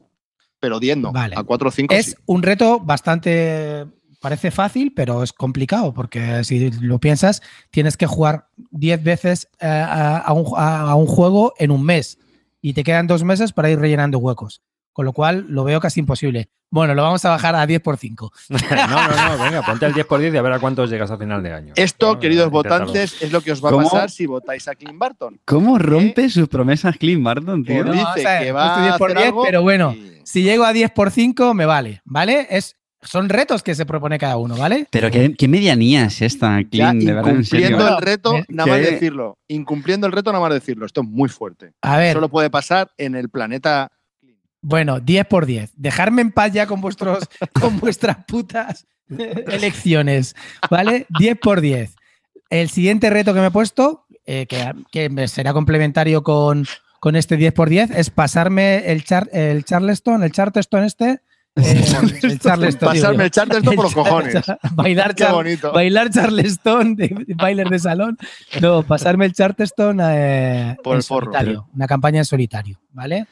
[0.60, 1.12] Pero 10 no.
[1.12, 1.36] Vale.
[1.38, 2.15] A 4 o 5 Es sí.
[2.26, 3.86] un reto bastante.
[4.22, 7.41] Parece fácil, pero es complicado porque si lo piensas,
[7.72, 11.86] tienes que jugar 10 veces eh, a, a un, a- a un juego en un
[11.86, 12.17] mes
[12.62, 14.62] y te quedan dos meses para ir rellenando huecos.
[15.00, 16.50] Con lo cual lo veo casi imposible.
[16.70, 18.34] Bueno, lo vamos a bajar a 10 por 5.
[18.50, 21.10] no, no, no, venga, ponte al 10 por 10 y a ver a cuántos llegas
[21.10, 21.74] a final de año.
[21.78, 25.40] Esto, queridos votantes, es lo que os va a pasar si votáis a Clint Barton.
[25.46, 27.76] ¿Cómo rompe sus promesas Clint Barton, tío?
[27.76, 29.62] Pues No, dice o sea, que va puesto a 10 por hacer 10, algo pero
[29.62, 29.94] bueno.
[29.94, 32.46] y- Si llego a 10 por 5, me vale, ¿vale?
[32.50, 34.86] Es, son retos que se propone cada uno, ¿vale?
[34.92, 38.70] Pero qué, qué medianía es esta, Ya Clint, de verdad, incumpliendo el reto, eh, nada
[38.70, 39.38] más decirlo.
[39.48, 40.86] Incumpliendo el reto, nada más decirlo.
[40.86, 41.72] Esto es muy fuerte.
[41.82, 43.94] A ver, Solo puede pasar en el planeta.
[44.62, 45.72] Bueno, 10 por 10.
[45.76, 47.28] Dejarme en paz ya con, vuestros,
[47.60, 48.86] con vuestras putas
[49.48, 50.36] elecciones,
[50.69, 51.06] ¿vale?
[51.17, 51.95] 10 por 10.
[52.50, 56.65] El siguiente reto que me he puesto, eh, que, será complementario con,
[57.00, 61.22] con este 10 por 10, es pasarme el, char, el Charleston, el Charleston este.
[61.56, 61.86] eh,
[62.24, 62.89] el Charleston.
[62.89, 64.36] Pasarme el Charleston por los cojones.
[64.74, 65.72] Bailar, Qué bonito.
[65.72, 68.17] bailar Charleston, de, de bailer de salón.
[68.62, 71.26] No, pasarme el Charleston eh, Por el forro.
[71.32, 71.67] solitario.
[71.74, 73.26] Una campaña en solitario, ¿vale?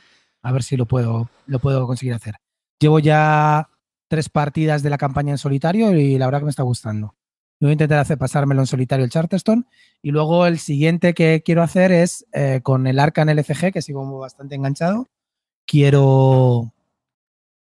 [0.48, 2.36] A ver si lo puedo, lo puedo conseguir hacer.
[2.80, 3.68] Llevo ya
[4.08, 7.16] tres partidas de la campaña en solitario y la verdad que me está gustando.
[7.60, 9.66] Voy a intentar hacer pasármelo en solitario el Charterstone.
[10.02, 14.20] Y luego el siguiente que quiero hacer es eh, con el Arcan LCG, que sigo
[14.20, 15.10] bastante enganchado.
[15.66, 16.72] Quiero,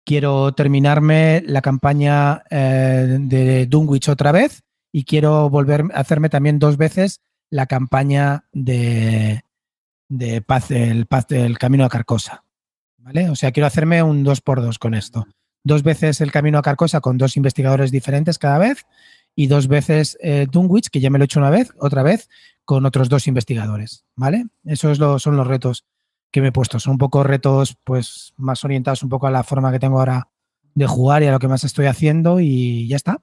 [0.04, 6.58] quiero terminarme la campaña eh, de Dunwich otra vez y quiero volver a hacerme también
[6.58, 9.44] dos veces la campaña de,
[10.08, 12.44] de Paz, el Paz del Camino a Carcosa.
[13.04, 13.28] ¿Vale?
[13.28, 15.26] O sea, quiero hacerme un 2x2 con esto.
[15.62, 18.86] Dos veces el Camino a Carcosa con dos investigadores diferentes cada vez
[19.36, 22.28] y dos veces eh, Dunwich, que ya me lo he hecho una vez, otra vez,
[22.64, 24.04] con otros dos investigadores.
[24.16, 24.46] ¿Vale?
[24.64, 25.84] Esos lo- son los retos
[26.30, 26.80] que me he puesto.
[26.80, 30.28] Son un poco retos pues más orientados un poco a la forma que tengo ahora
[30.74, 33.22] de jugar y a lo que más estoy haciendo y ya está.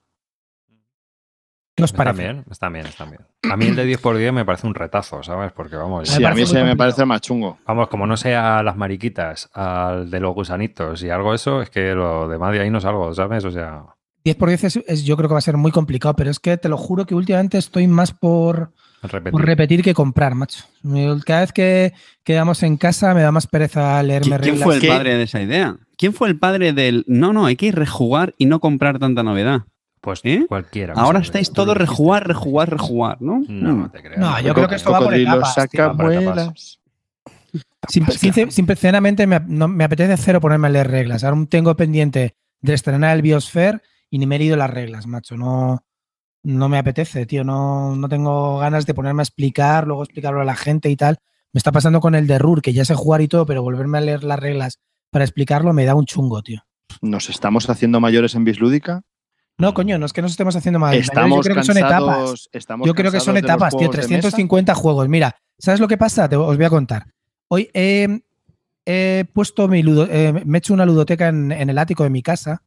[1.82, 2.24] ¿Qué os Están parece?
[2.24, 3.22] bien, están bien, están bien.
[3.52, 5.52] A mí el de 10 por 10 me parece un retazo, ¿sabes?
[5.52, 7.58] Porque vamos, Sí, a mí ese me parece más chungo.
[7.66, 11.94] vamos, como no sea las mariquitas, al de los gusanitos y algo eso, es que
[11.94, 13.44] lo demás de ahí no salgo, ¿sabes?
[13.46, 13.84] O sea,
[14.24, 16.40] 10 por 10 es, es- yo creo que va a ser muy complicado, pero es
[16.40, 19.32] que te lo juro que últimamente estoy más por, repetir.
[19.32, 20.64] por repetir que comprar, macho.
[21.26, 24.64] Cada vez que quedamos en casa me da más pereza leerme ¿Qui- ¿Quién reglas.
[24.64, 24.88] fue el ¿Qué?
[24.88, 25.78] padre de esa idea?
[25.98, 29.62] ¿Quién fue el padre del no, no, hay que rejugar y no comprar tanta novedad?
[30.02, 30.46] Pues ¿Eh?
[30.50, 30.94] cualquiera.
[30.96, 33.44] Ahora me estáis todos rejugar, rejugar, rejugar, ¿no?
[33.48, 33.90] No, Mm.
[33.92, 34.20] te creas.
[34.20, 35.94] No, yo creo que esto va por etapas, saca
[37.88, 41.24] sin- Sinceramente, me, no- me apetece cero ponerme a leer reglas.
[41.24, 45.38] Ahora tengo pendiente de estrenar el Biosphere y ni me he leído las reglas, macho.
[45.38, 45.84] No,
[46.44, 47.44] no me apetece, tío.
[47.44, 51.18] No, no tengo ganas de ponerme a explicar, luego explicarlo a la gente y tal.
[51.54, 53.98] Me está pasando con el de Rur, que ya sé jugar y todo, pero volverme
[53.98, 54.80] a leer las reglas
[55.12, 56.62] para explicarlo me da un chungo, tío.
[57.02, 59.02] ¿Nos estamos haciendo mayores en Bislúdica?
[59.58, 60.96] No, coño, no es que nos estemos haciendo mal.
[60.96, 62.00] Estamos Yo creo que son etapas.
[62.00, 62.50] cansados.
[62.52, 63.78] estamos Yo creo que son cansados etapas, tío.
[63.88, 64.22] juegos de mesa.
[64.22, 65.10] 350 juegos.
[65.10, 66.28] Mira, ¿sabes lo que pasa?
[66.28, 67.06] Te, os voy a contar.
[67.48, 68.22] Hoy he,
[68.86, 72.10] he puesto mi ludo, eh, me he hecho una ludoteca en, en el ático de
[72.10, 72.64] mi casa.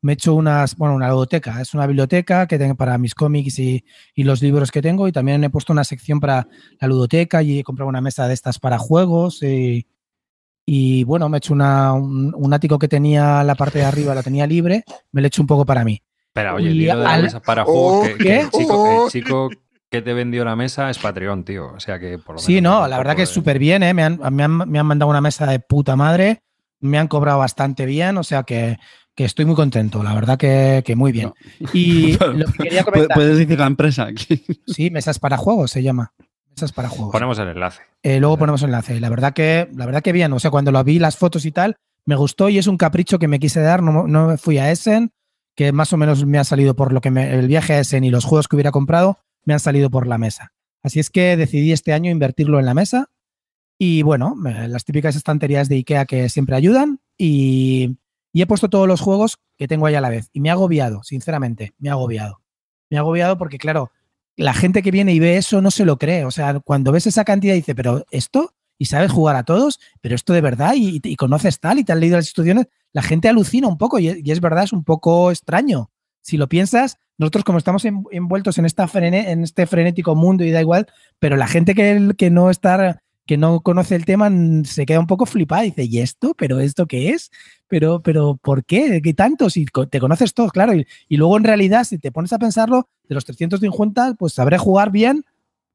[0.00, 1.60] Me he hecho unas, bueno, una ludoteca.
[1.60, 5.08] Es una biblioteca que tengo para mis cómics y, y los libros que tengo.
[5.08, 6.46] Y también he puesto una sección para
[6.80, 9.42] la ludoteca y he comprado una mesa de estas para juegos.
[9.42, 9.88] Y,
[10.64, 14.14] y, bueno, me he hecho una- un, un ático que tenía la parte de arriba,
[14.14, 14.84] la tenía libre.
[15.10, 16.00] Me lo he hecho un poco para mí.
[16.38, 18.08] Espera, oye, dilo de la al- mesa para Oh, juegos.
[18.08, 18.40] que, que ¿qué?
[18.40, 19.04] el, chico, Oh.
[19.06, 19.50] el chico
[19.90, 21.72] que te vendió la mesa es Patreon, tío.
[21.74, 23.82] O sea que por lo Sí, menos no, la verdad que es de- súper bien,
[23.82, 23.94] ¿eh?
[23.94, 26.42] Me han, me, han, me han mandado una mesa de puta madre,
[26.80, 28.76] me han cobrado bastante bien, o sea que,
[29.14, 31.32] que estoy muy contento, la verdad que, que muy bien.
[31.72, 34.08] Y lo que quería comentar, Puedes decir la empresa.
[34.66, 36.12] sí, mesas para juegos se llama.
[36.50, 37.12] Mesas para juegos.
[37.12, 37.82] Ponemos el enlace.
[38.02, 38.96] Eh, luego ponemos enlace.
[38.96, 41.44] Y la verdad que, la verdad que bien, o sea, cuando lo vi las fotos
[41.46, 44.36] y tal, me gustó y es un capricho que me quise dar, no, no me
[44.38, 45.12] fui a Essen,
[45.58, 48.04] que más o menos me ha salido por lo que me, el viaje a Essen
[48.04, 50.52] y los juegos que hubiera comprado, me han salido por la mesa.
[50.84, 53.10] Así es que decidí este año invertirlo en la mesa.
[53.76, 54.36] Y bueno,
[54.68, 57.00] las típicas estanterías de IKEA que siempre ayudan.
[57.18, 57.98] Y,
[58.32, 60.30] y he puesto todos los juegos que tengo ahí a la vez.
[60.32, 62.40] Y me ha agobiado, sinceramente, me ha agobiado.
[62.88, 63.90] Me ha agobiado porque, claro,
[64.36, 66.24] la gente que viene y ve eso no se lo cree.
[66.24, 70.14] O sea, cuando ves esa cantidad dice, pero esto, y sabes jugar a todos, pero
[70.14, 73.28] esto de verdad, y, y conoces tal, y te has leído las instrucciones, la gente
[73.28, 75.90] alucina un poco, y, es verdad, es un poco extraño.
[76.22, 80.44] Si lo piensas, nosotros como estamos en- envueltos en, esta frene- en este frenético mundo
[80.44, 80.86] y da igual,
[81.18, 84.30] pero la gente que, que no está que no conoce el tema
[84.64, 86.32] se queda un poco flipada dice, ¿y esto?
[86.38, 87.30] ¿Pero esto qué es?
[87.66, 89.02] ¿Pero, pero por qué?
[89.02, 89.50] ¿Qué tanto?
[89.50, 90.72] Si te conoces todos, claro.
[90.74, 94.56] Y, y luego en realidad, si te pones a pensarlo, de los 350, pues sabré
[94.56, 95.26] jugar bien,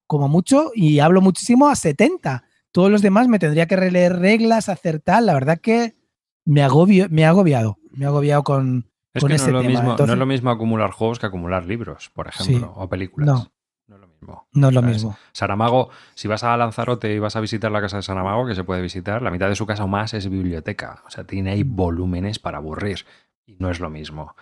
[0.08, 2.44] como mucho, y hablo muchísimo a 70.
[2.74, 5.28] Todos los demás me tendría que releer reglas, hacer tal.
[5.28, 5.96] La verdad que
[6.44, 7.78] me agobio, me ha agobiado.
[7.92, 9.70] Me ha agobiado con, Es con que no es, lo tema.
[9.70, 13.28] mismo, no es lo mismo acumular juegos que acumular libros, por ejemplo, o películas.
[13.28, 13.52] No.
[13.86, 14.48] No es lo mismo.
[14.54, 14.96] No es lo ¿Sabes?
[14.96, 15.18] mismo.
[15.34, 18.64] Saramago, si vas a Lanzarote y vas a visitar la casa de Saramago, que se
[18.64, 21.04] puede visitar, la mitad de su casa o más es biblioteca.
[21.06, 23.06] O sea, tiene ahí volúmenes para aburrir.
[23.46, 24.36] Y no es lo mismo.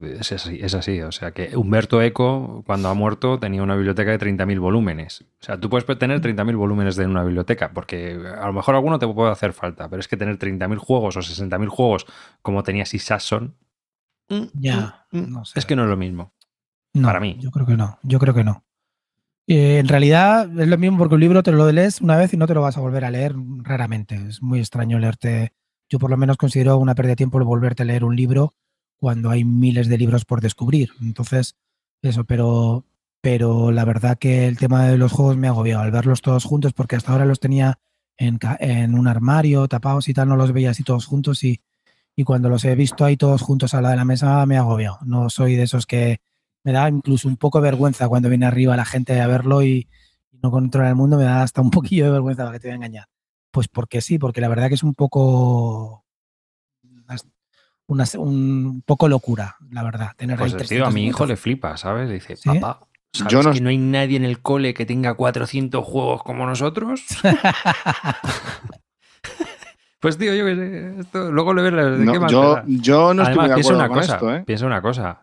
[0.00, 1.00] Es así, es así.
[1.02, 5.22] O sea, que Humberto Eco, cuando ha muerto, tenía una biblioteca de 30.000 volúmenes.
[5.22, 9.00] O sea, tú puedes tener 30.000 volúmenes de una biblioteca, porque a lo mejor alguno
[9.00, 12.06] te puede hacer falta, pero es que tener 30.000 juegos o 60.000 juegos
[12.42, 13.56] como tenía Sasson,
[14.54, 15.58] Ya, no sé.
[15.58, 16.32] es que no es lo mismo.
[16.94, 17.36] No, para mí.
[17.40, 17.98] Yo creo que no.
[18.04, 18.64] Yo creo que no.
[19.48, 22.36] Eh, en realidad es lo mismo porque un libro te lo lees una vez y
[22.36, 24.14] no te lo vas a volver a leer raramente.
[24.28, 25.54] Es muy extraño leerte.
[25.88, 28.54] Yo por lo menos considero una pérdida de tiempo el volverte a leer un libro
[28.98, 30.90] cuando hay miles de libros por descubrir.
[31.00, 31.56] Entonces,
[32.02, 32.84] eso, pero,
[33.20, 36.44] pero la verdad que el tema de los juegos me ha agobiado al verlos todos
[36.44, 37.78] juntos porque hasta ahora los tenía
[38.18, 41.60] en, un armario, tapados y tal, no los veía así todos juntos y,
[42.24, 44.98] cuando los he visto ahí todos juntos a la de la mesa me ha agobiado.
[45.04, 46.20] No soy de esos que
[46.64, 49.88] me da incluso un poco vergüenza cuando viene arriba la gente a verlo y,
[50.32, 52.66] y no controla el mundo, me da hasta un poquillo de vergüenza, para que te
[52.68, 53.06] voy a engañar.
[53.52, 56.04] Pues porque sí, porque la verdad que es un poco
[57.88, 60.12] una, un poco locura, la verdad.
[60.16, 62.08] Tener Pues ahí tío, a mi 350 hijo le flipa, ¿sabes?
[62.10, 62.48] Dice, ¿Sí?
[62.48, 62.80] papá,
[63.12, 66.46] ¿sabes Yo no- que no hay nadie en el cole que tenga 400 juegos como
[66.46, 67.02] nosotros?
[70.00, 72.62] pues tío, yo qué sé, esto, luego le ves la- de No, qué más yo,
[72.66, 74.42] yo no estoy Además, muy de piensa acuerdo una con cosa, esto, ¿eh?
[74.46, 75.22] piensa una cosa.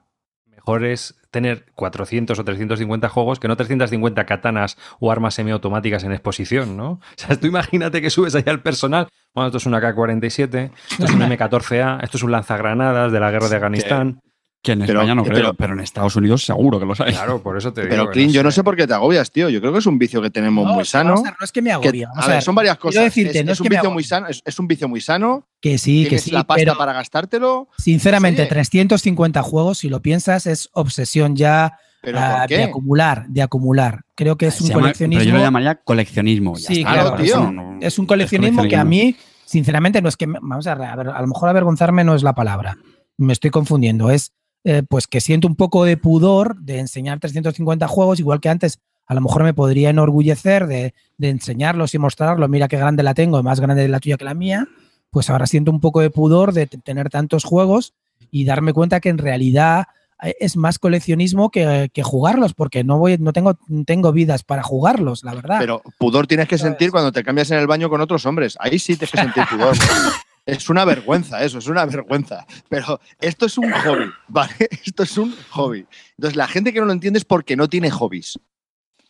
[0.65, 6.11] Mejor es tener 400 o 350 juegos que no 350 katanas o armas semiautomáticas en
[6.11, 6.93] exposición, ¿no?
[7.01, 9.07] O sea, tú imagínate que subes allá al personal.
[9.35, 13.29] Bueno, esto es una K-47, esto es un M14A, esto es un lanzagranadas de la
[13.29, 14.19] guerra de Afganistán.
[14.65, 17.13] Que en Pero- España no pero- creo, pero en Estados Unidos seguro que los hay.
[17.13, 17.91] Claro, por eso te digo.
[17.91, 18.63] Pero, Clint, yo no sé.
[18.63, 19.47] por qué te agobias, tío.
[19.49, 21.11] Yo creo que es un vicio que tenemos No, muy sano.
[21.11, 22.05] vamos a ver, no es que me que- agobie.
[22.07, 23.03] vamos a ver, son varias quiero cosas.
[23.03, 25.47] decirte, es, no es es un vicio muy sano, es, es un vicio muy sano.
[25.61, 27.69] Que sí, que sí, la pasta pero para gastártelo.
[27.77, 28.49] sinceramente, Oye.
[28.49, 34.01] 350 juegos, si lo piensas, es obsesión ya Pero ah, ¿por de acumular, de acumular.
[34.15, 35.19] Creo que es Se un llama- coleccionismo.
[35.21, 36.57] Pero yo lo llamaría coleccionismo.
[36.57, 37.51] ya Sí, está, claro, tío.
[37.51, 39.17] no- es un coleccionismo que a coleccionismo.
[39.19, 40.25] mí, sinceramente, no es que.
[40.27, 42.77] Vamos a ver, a lo mejor avergonzarme no es la palabra.
[43.17, 44.09] Me estoy confundiendo.
[44.11, 44.33] Es
[44.67, 48.79] eh, pues que siento un poco de pudor de enseñar 350 juegos, igual que antes.
[49.05, 52.49] A lo mejor me podría enorgullecer de, de enseñarlos y mostrarlos.
[52.49, 54.67] Mira qué grande la tengo, más grande la tuya que la mía.
[55.11, 57.93] Pues ahora siento un poco de pudor de tener tantos juegos
[58.31, 59.85] y darme cuenta que en realidad
[60.23, 64.63] eh, es más coleccionismo que, que jugarlos, porque no voy, no tengo, tengo vidas para
[64.63, 65.57] jugarlos, la verdad.
[65.59, 66.71] Pero pudor tienes que ¿Sabes?
[66.71, 68.57] sentir cuando te cambias en el baño con otros hombres.
[68.59, 69.75] Ahí sí tienes que sentir pudor.
[70.45, 72.45] es una vergüenza eso, es una vergüenza.
[72.69, 74.53] Pero esto es un hobby, ¿vale?
[74.85, 75.85] Esto es un hobby.
[76.17, 78.39] Entonces la gente que no lo entiende es porque no tiene hobbies.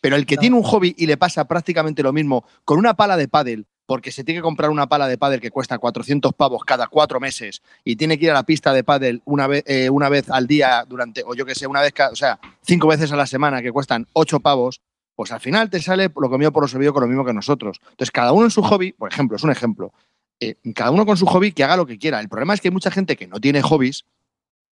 [0.00, 0.40] Pero el que No.
[0.40, 4.12] tiene un hobby y le pasa prácticamente lo mismo con una pala de pádel, porque
[4.12, 7.62] se tiene que comprar una pala de pádel que cuesta 400 pavos cada cuatro meses
[7.84, 10.46] y tiene que ir a la pista de pádel una vez, eh, una vez al
[10.46, 13.26] día durante, o yo que sé, una vez, cada, o sea, cinco veces a la
[13.26, 14.80] semana que cuestan ocho pavos,
[15.14, 17.78] pues al final te sale lo comido por lo servido con lo mismo que nosotros.
[17.90, 19.92] Entonces, cada uno en su hobby, por ejemplo, es un ejemplo,
[20.40, 22.20] eh, cada uno con su hobby que haga lo que quiera.
[22.20, 24.04] El problema es que hay mucha gente que no tiene hobbies,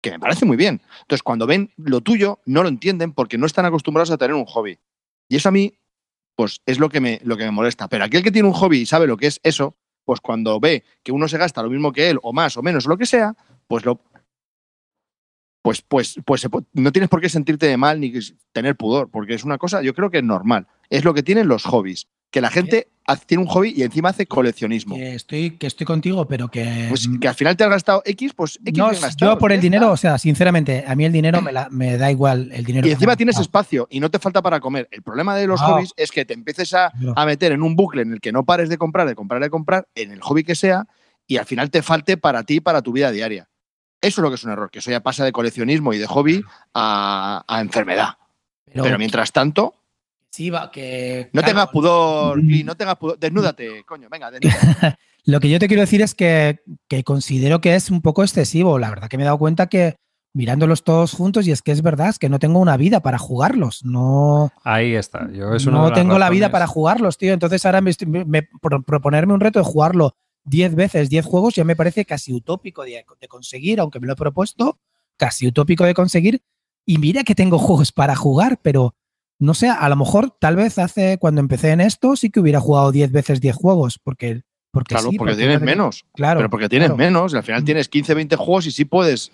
[0.02, 0.82] que me parece muy bien.
[1.02, 4.45] Entonces, cuando ven lo tuyo, no lo entienden porque no están acostumbrados a tener un
[4.45, 4.80] hobby.
[5.30, 5.73] Y eso a mí,
[6.36, 7.88] pues es lo que me, lo que me molesta.
[7.88, 10.84] Pero aquel que tiene un hobby y sabe lo que es eso, pues cuando ve
[11.04, 13.06] que uno se gasta lo mismo que él, o más o menos, o lo que
[13.06, 13.36] sea,
[13.67, 14.02] pues lo.
[15.62, 18.12] Pues, pues, pues no tienes por qué sentirte de mal ni
[18.52, 20.67] tener pudor, porque es una cosa, yo creo que es normal.
[20.89, 22.10] Es lo que tienen los hobbies.
[22.34, 22.88] Que la gente
[23.28, 24.96] tiene un hobby y encima hace coleccionismo.
[24.96, 26.88] que estoy, que estoy contigo, pero que.
[26.89, 29.62] Pues que al final te has gastado X, pues X No, gastado, yo por el
[29.62, 32.88] dinero, o sea, sinceramente, a mí el dinero me, la- me da igual el dinero.
[32.88, 34.88] Y encima tienes espacio y no te falta para comer.
[34.89, 38.02] El problema de los hobbies es que te empieces a, a meter en un bucle
[38.02, 40.56] en el que no pares de comprar, de comprar, de comprar, en el hobby que
[40.56, 40.88] sea,
[41.28, 43.48] y al final te falte para ti, para tu vida diaria.
[44.02, 46.08] Eso es lo que es un error, que eso ya pasa de coleccionismo y de
[46.08, 46.43] hobby
[46.74, 48.17] a, a enfermedad.
[48.65, 49.76] pero, Pero mientras tanto,
[50.34, 51.30] sí, va, que.
[51.32, 52.48] no claro, tengas pudor, Mm.
[52.48, 53.19] Cli, no tengas pudor.
[53.19, 54.98] Desnúdate, coño, venga, desnúdate.
[55.26, 58.78] Lo que yo te quiero decir es que, que considero que es un poco excesivo.
[58.80, 59.96] La verdad que me he dado cuenta que
[60.34, 63.19] mirándolos todos juntos, y es que es verdad, es que no tengo una vida para
[63.19, 63.86] jugarlos.
[63.86, 65.30] No, Ahí está.
[65.32, 67.34] Yo, es no tengo la vida para jugarlos, tío.
[67.34, 70.15] Entonces ahora me estoy- me- me- pro- proponerme un reto de jugarlo
[70.46, 74.13] 10 veces, 10 juegos, ya me parece casi utópico de, de conseguir, aunque me lo
[74.13, 74.80] he propuesto,
[75.17, 76.41] casi utópico de conseguir.
[76.86, 78.96] Y mira que tengo juegos para jugar, pero
[79.44, 82.60] no sé, a lo mejor tal vez hace, cuando empecé en esto, sí que hubiera
[82.60, 86.06] jugado 10 veces 10 juegos, porque, porque Claro, sí, porque tienes no- menos.
[86.14, 86.40] Claro.
[86.40, 86.98] pero porque tienes claro.
[86.98, 87.66] menos, y al final Mm.
[87.66, 89.32] tienes 15, 20 juegos y sí puedes,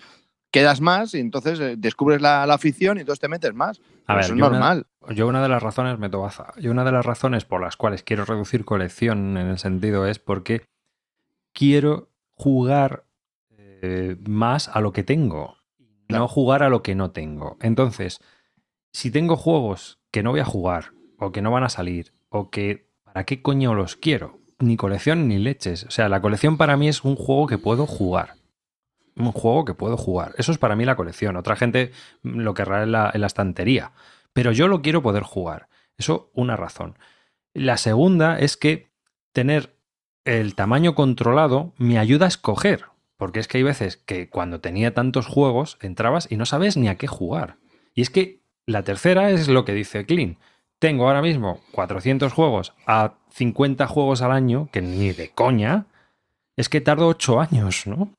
[0.50, 3.78] quedas más y entonces eh, descubres la, la afición y entonces te metes más.
[3.78, 4.86] A Pero ver, eso es yo una- normal.
[5.14, 8.02] Yo una de las razones, me tobaza, yo una de las razones por las cuales
[8.02, 10.62] quiero reducir colección en el sentido es porque
[11.52, 13.04] quiero jugar
[13.82, 15.56] eh, más a lo que tengo,
[16.08, 17.56] no jugar a lo que no tengo.
[17.62, 18.20] Entonces,
[18.92, 22.50] si tengo juegos que no voy a jugar, o que no van a salir, o
[22.50, 24.38] que ¿para qué coño los quiero?
[24.58, 25.84] Ni colección ni leches.
[25.84, 28.34] O sea, la colección para mí es un juego que puedo jugar.
[29.16, 30.34] Un juego que puedo jugar.
[30.38, 31.36] Eso es para mí la colección.
[31.36, 33.92] Otra gente lo querrá en la, en la estantería.
[34.32, 35.68] Pero yo lo quiero poder jugar.
[35.96, 36.98] Eso, una razón.
[37.52, 38.90] La segunda es que
[39.32, 39.76] tener
[40.24, 42.84] el tamaño controlado me ayuda a escoger.
[43.16, 46.88] Porque es que hay veces que cuando tenía tantos juegos entrabas y no sabes ni
[46.88, 47.56] a qué jugar.
[47.94, 50.36] Y es que la tercera es lo que dice Clean.
[50.78, 55.86] Tengo ahora mismo 400 juegos a 50 juegos al año, que ni de coña.
[56.56, 58.10] Es que tardo 8 años, ¿no?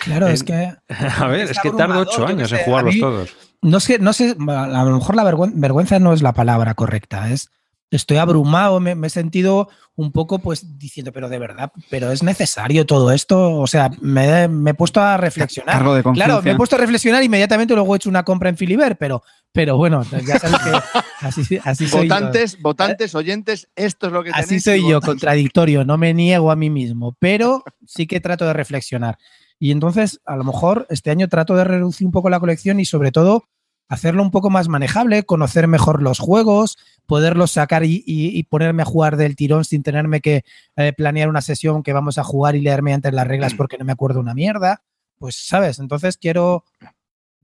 [0.00, 0.74] Claro, es que.
[1.18, 3.36] A ver, es, que tardo 8 años en jugarlos todos.
[3.62, 7.50] No sé, no sé, a lo mejor la vergüenza no es la palabra correcta, es
[7.90, 12.86] estoy abrumado, me, he sentido un poco pues diciendo, pero de verdad, pero es necesario
[12.86, 13.56] todo esto.
[13.56, 15.82] O sea, me, he puesto a reflexionar.
[16.14, 19.22] claro, me he puesto a reflexionar inmediatamente, luego he hecho una compra en Filiber, pero,
[19.52, 22.62] pero bueno, ya sabes que así, así soy votantes, yo.
[22.62, 26.70] Votantes, oyentes, esto es lo que Así soy yo, contradictorio, no me niego a mí
[26.70, 29.18] mismo, pero sí que trato de reflexionar.
[29.58, 32.84] Y entonces, a lo mejor este año trato de reducir un poco la colección y
[32.84, 33.44] sobre todo
[33.88, 39.16] hacerlo un poco más manejable, conocer mejor los juegos, poderlos sacar y, ponerme a jugar
[39.16, 40.44] del tirón sin tenerme que
[40.76, 43.56] eh, planear una sesión que vamos a jugar y leerme antes las reglas mm.
[43.56, 44.82] porque no me acuerdo una mierda.
[45.18, 45.80] Pues, ¿sabes?
[45.80, 46.64] Entonces quiero,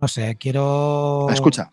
[0.01, 1.27] no sé, quiero...
[1.31, 1.73] Escucha,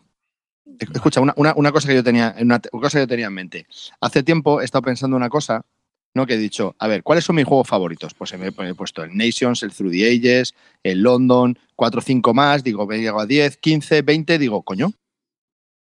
[0.79, 3.67] escucha, una, cosa que yo tenía, una cosa que yo tenía en mente.
[4.01, 5.65] Hace tiempo he estado pensando una cosa
[6.13, 6.27] ¿no?
[6.27, 8.13] Que he dicho, a ver, ¿cuáles son mis juegos favoritos?
[8.13, 12.63] Pues he, puesto el Nations, el Through the Ages, el London, 4 o 5 más,
[12.63, 14.91] digo, me llego a 10, 15, 20, digo, coño.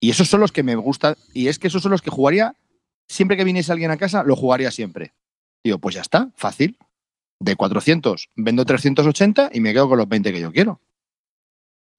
[0.01, 2.55] Y esos son los que me gustan, y es que esos son los que jugaría,
[3.09, 5.13] siempre que viniese alguien a casa, lo jugaría siempre.
[5.65, 6.77] Digo, pues ya está, fácil.
[7.41, 10.81] De 400 vendo 380 y me quedo con los 20 que yo quiero.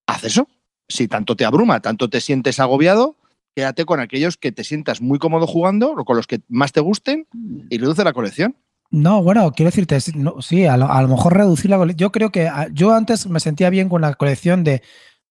[0.07, 0.47] Haz eso.
[0.87, 3.15] Si tanto te abruma, tanto te sientes agobiado,
[3.55, 6.81] quédate con aquellos que te sientas muy cómodo jugando o con los que más te
[6.81, 7.27] gusten
[7.69, 8.55] y reduce la colección.
[8.91, 11.97] No, bueno, quiero decirte, sí, a lo, mejor reducir la colección.
[11.97, 14.83] Yo creo que ah, yo antes me sentía bien con la colección de,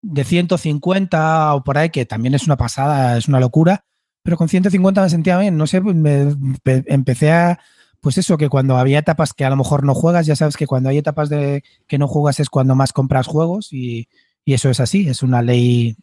[0.02, 3.84] de 150 o por ahí, que también es una pasada, es una locura,
[4.22, 5.56] pero con 150 me sentía bien.
[5.56, 7.60] No sé, pues me, empecé a,
[8.00, 10.66] pues eso, que cuando había etapas que a lo mejor no juegas, ya sabes que
[10.66, 14.08] cuando hay etapas de que no juegas es cuando más compras juegos y,
[14.44, 15.96] y eso es así, es una ley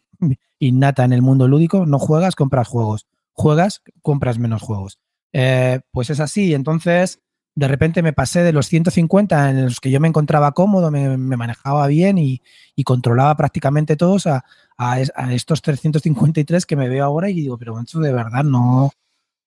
[0.58, 3.06] innata en el mundo lúdico, no juegas, compras juegos.
[3.32, 4.98] Juegas, compras menos juegos.
[5.32, 6.54] Eh, pues es así.
[6.54, 7.20] Entonces,
[7.54, 11.16] de repente me pasé de los 150 en los que yo me encontraba cómodo, me,
[11.16, 12.42] manejaba bien y,
[12.84, 14.44] controlaba prácticamente todos a,
[15.30, 18.90] estos 353 que me veo ahora y digo, pero eso de verdad no,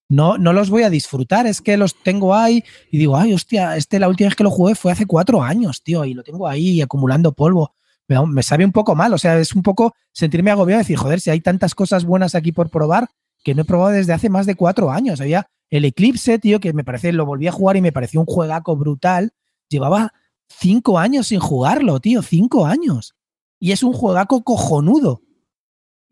[0.07, 3.75] no, no los voy a disfrutar, es que los tengo ahí y digo, ay, hostia,
[3.75, 6.47] este la última vez que lo jugué fue hace cuatro años, tío, y lo tengo
[6.47, 7.75] ahí acumulando polvo
[8.07, 9.13] me, sabe un poco mal.
[9.13, 12.35] O sea, es un poco sentirme agobiado y decir, joder, si hay tantas cosas buenas
[12.35, 13.09] aquí por probar
[13.43, 15.21] que no he probado desde hace más de cuatro años.
[15.21, 18.25] Había el Eclipse, tío, que me parece, lo volví a jugar y me pareció un
[18.25, 19.33] juegaco brutal.
[19.69, 20.13] Llevaba
[20.47, 23.15] cinco años sin jugarlo, tío, cinco años.
[23.59, 25.21] Y es un juegaco cojonudo.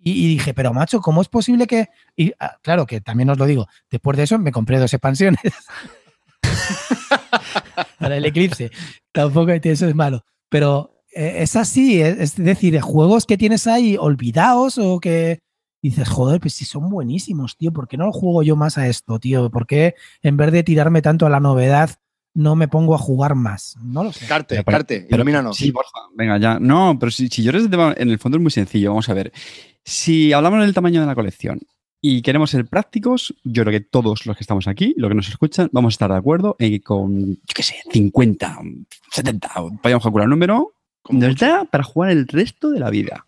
[0.06, 1.88] Y, dije, pero macho, ¿cómo es posible que.?
[2.15, 5.39] Y ah, claro que también os lo digo, después de eso me compré dos expansiones.
[7.99, 8.69] Para el Eclipse.
[9.13, 10.25] Tampoco eso es malo.
[10.49, 15.39] Pero es así, es decir, juegos que tienes ahí olvidados o que
[15.82, 18.88] dices, joder, pues si son buenísimos, tío, ¿por qué no lo juego yo más a
[18.88, 19.49] esto, tío?
[19.52, 21.91] ¿Por qué en vez de tirarme tanto a la novedad
[22.34, 23.76] no me pongo a jugar más?
[23.84, 24.26] No lo sé.
[24.26, 25.58] Carte, carte, ilumínanos.
[25.58, 26.58] Sí, porfa, venga, ya.
[26.60, 29.34] No, pero si, si yo eres en el fondo es muy sencillo, vamos a ver.
[29.84, 31.60] Si hablamos del tamaño de la colección
[32.02, 35.28] y queremos ser prácticos, yo creo que todos los que estamos aquí, los que nos
[35.28, 38.60] escuchan, vamos a estar de acuerdo en que con, yo qué sé, 50,
[39.12, 40.73] 70, podríamos calcular el número,
[41.09, 43.25] nos da para jugar el resto de la vida.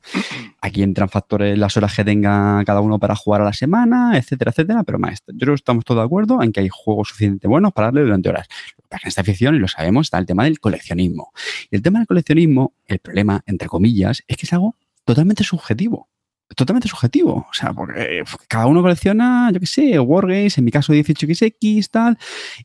[0.62, 4.52] Aquí entran factores, las horas que tenga cada uno para jugar a la semana, etcétera,
[4.52, 4.84] etcétera.
[4.84, 7.74] Pero maestro, yo creo que estamos todos de acuerdo en que hay juegos suficientemente buenos
[7.74, 8.48] para darle durante horas.
[8.90, 11.34] En esta afición, y lo sabemos, está el tema del coleccionismo.
[11.70, 16.08] Y el tema del coleccionismo, el problema, entre comillas, es que es algo totalmente subjetivo.
[16.56, 17.48] Totalmente subjetivo.
[17.50, 22.18] O sea, porque cada uno colecciona, yo qué sé, Wargames, en mi caso 18XX, tal.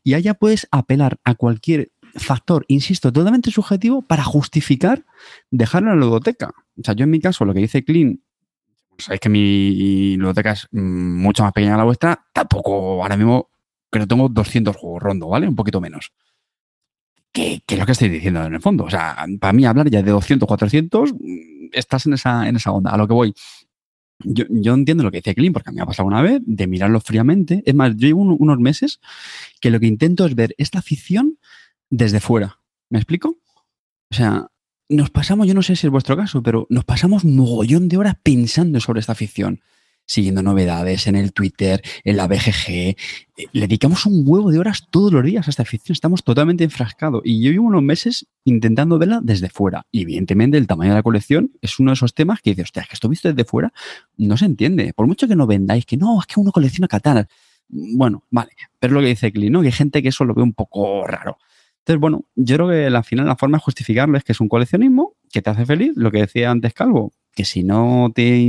[0.04, 5.04] Y allá puedes apelar a cualquier factor, insisto, totalmente subjetivo para justificar
[5.50, 6.52] dejarlo en la ludoteca.
[6.76, 8.20] O sea, yo en mi caso, lo que dice Clean,
[8.98, 13.50] sabéis que mi ludoteca es mm, mucho más pequeña que la vuestra, tampoco ahora mismo
[13.90, 15.48] creo que tengo 200 juegos rondo, ¿vale?
[15.48, 16.12] Un poquito menos.
[17.32, 18.84] ¿Qué, es lo que estoy diciendo en el fondo?
[18.84, 21.16] O sea, para mí hablar ya de 200, 400, mm,
[21.72, 22.90] estás en esa, en esa onda.
[22.90, 23.34] A lo que voy.
[24.22, 26.42] Yo, yo, entiendo lo que dice Clean, porque a mí me ha pasado una vez,
[26.44, 27.62] de mirarlo fríamente.
[27.64, 29.00] Es más, yo llevo unos meses
[29.60, 31.38] que lo que intento es ver esta afición
[31.90, 32.58] desde fuera.
[32.88, 33.38] ¿Me explico?
[34.10, 34.48] O sea,
[34.88, 38.16] nos pasamos, yo no sé si es vuestro caso, pero nos pasamos mogollón de horas
[38.22, 39.60] pensando sobre esta afición.
[40.06, 42.68] siguiendo novedades en el Twitter, en la BGG.
[42.70, 42.96] Eh,
[43.52, 45.92] Le dedicamos un huevo de horas todos los días a esta afición.
[45.92, 47.22] Estamos totalmente enfrascados.
[47.24, 49.86] Y yo llevo unos meses intentando verla desde fuera.
[49.92, 52.82] Y evidentemente el tamaño de la colección es uno de esos temas que dice, hostia,
[52.88, 53.72] que esto visto desde fuera
[54.16, 54.92] no se entiende.
[54.94, 57.26] Por mucho que no vendáis, que no, es que uno colecciona katanas.
[57.68, 58.50] Bueno, vale.
[58.80, 59.60] Pero es lo que dice Cli, ¿no?
[59.60, 61.38] Que hay gente que eso lo ve un poco raro.
[61.90, 64.48] Entonces, bueno, yo creo que al final la forma de justificarlo es que es un
[64.48, 68.48] coleccionismo que te hace feliz, lo que decía antes Calvo, que si no te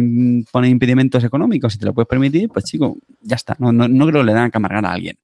[0.52, 3.56] pone impedimentos económicos y te lo puedes permitir, pues chico, ya está.
[3.58, 5.18] No, no, no creo que le dan que amargar a alguien.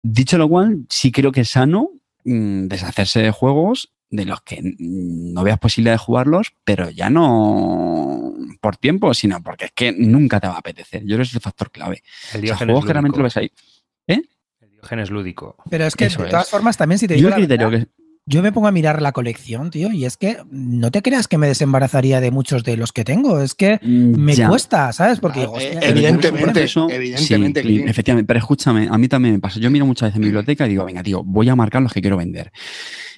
[0.00, 1.90] Dicho lo cual, sí creo que es sano
[2.22, 8.32] mm, deshacerse de juegos de los que no veas posibilidad de jugarlos, pero ya no
[8.60, 11.02] por tiempo, sino porque es que nunca te va a apetecer.
[11.02, 12.04] Yo creo que es el factor clave.
[12.32, 13.50] El O sea, juegos que realmente lo ves ahí.
[14.06, 14.28] El
[14.82, 15.56] Diógenes lúdico.
[15.70, 16.50] Pero es que Eso de todas es.
[16.50, 18.72] formas, también si te Yo digo el la criterio verdad, que yo me pongo a
[18.72, 22.62] mirar la colección, tío, y es que no te creas que me desembarazaría de muchos
[22.62, 23.40] de los que tengo.
[23.40, 24.48] Es que me Mm, Ya.
[24.48, 25.18] cuesta, ¿sabes?
[25.18, 28.26] Porque Ah, digo, eh, hostia, evidentemente, que evidentemente, sí, efectivamente.
[28.28, 29.58] Pero escúchame, a mí también me pasa.
[29.58, 32.00] Yo miro muchas veces mi biblioteca y digo, venga, tío, voy a marcar los que
[32.00, 32.52] quiero vender.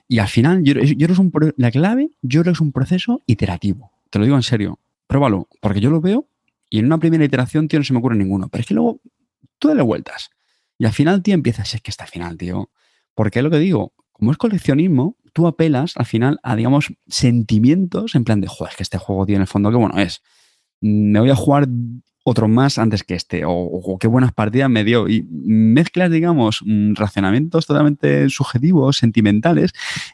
[0.09, 2.61] Y al final, yo, yo creo que es un la clave, yo creo que es
[2.63, 3.93] un proceso iterativo.
[4.11, 4.79] Te lo digo en serio.
[5.07, 6.27] Pruébalo, porque yo lo veo
[6.71, 8.49] y en una primera iteración, tío, no se me ocurre ninguno.
[8.49, 9.01] Pero es que luego
[9.59, 10.31] tú dale vueltas.
[10.79, 12.71] Y al final, tío, empiezas, es que está al final, tío.
[13.15, 18.15] Porque es lo que digo, como es coleccionismo, tú apelas al final a, digamos, sentimientos
[18.15, 20.23] en plan de, joder, es que este juego, tío, en el fondo, qué bueno es.
[20.81, 21.69] Me voy a jugar
[22.25, 25.09] otro más antes que este, o, o qué buenas partidas me dio.
[25.09, 29.73] Y mezclas, digamos, mm, racionamientos totalmente subjetivos, sentimentales,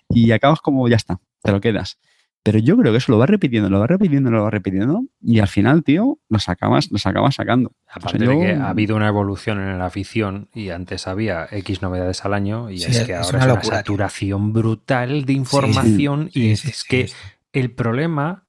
[0.08, 1.98] y acabas como, ya está, te lo quedas.
[2.42, 5.40] Pero yo creo que eso lo vas repitiendo, lo vas repitiendo, lo vas repitiendo, y
[5.40, 7.72] al final, tío, los acabas, los acabas sacando.
[7.86, 11.46] Aparte O sea, de que ha habido una evolución en la afición y antes había
[11.50, 13.76] X novedades al año y Sí, es es que ahora una es una locura, tío.
[13.76, 17.14] saturación brutal de información Sí, y sí, es sí, que sí.
[17.52, 18.46] el problema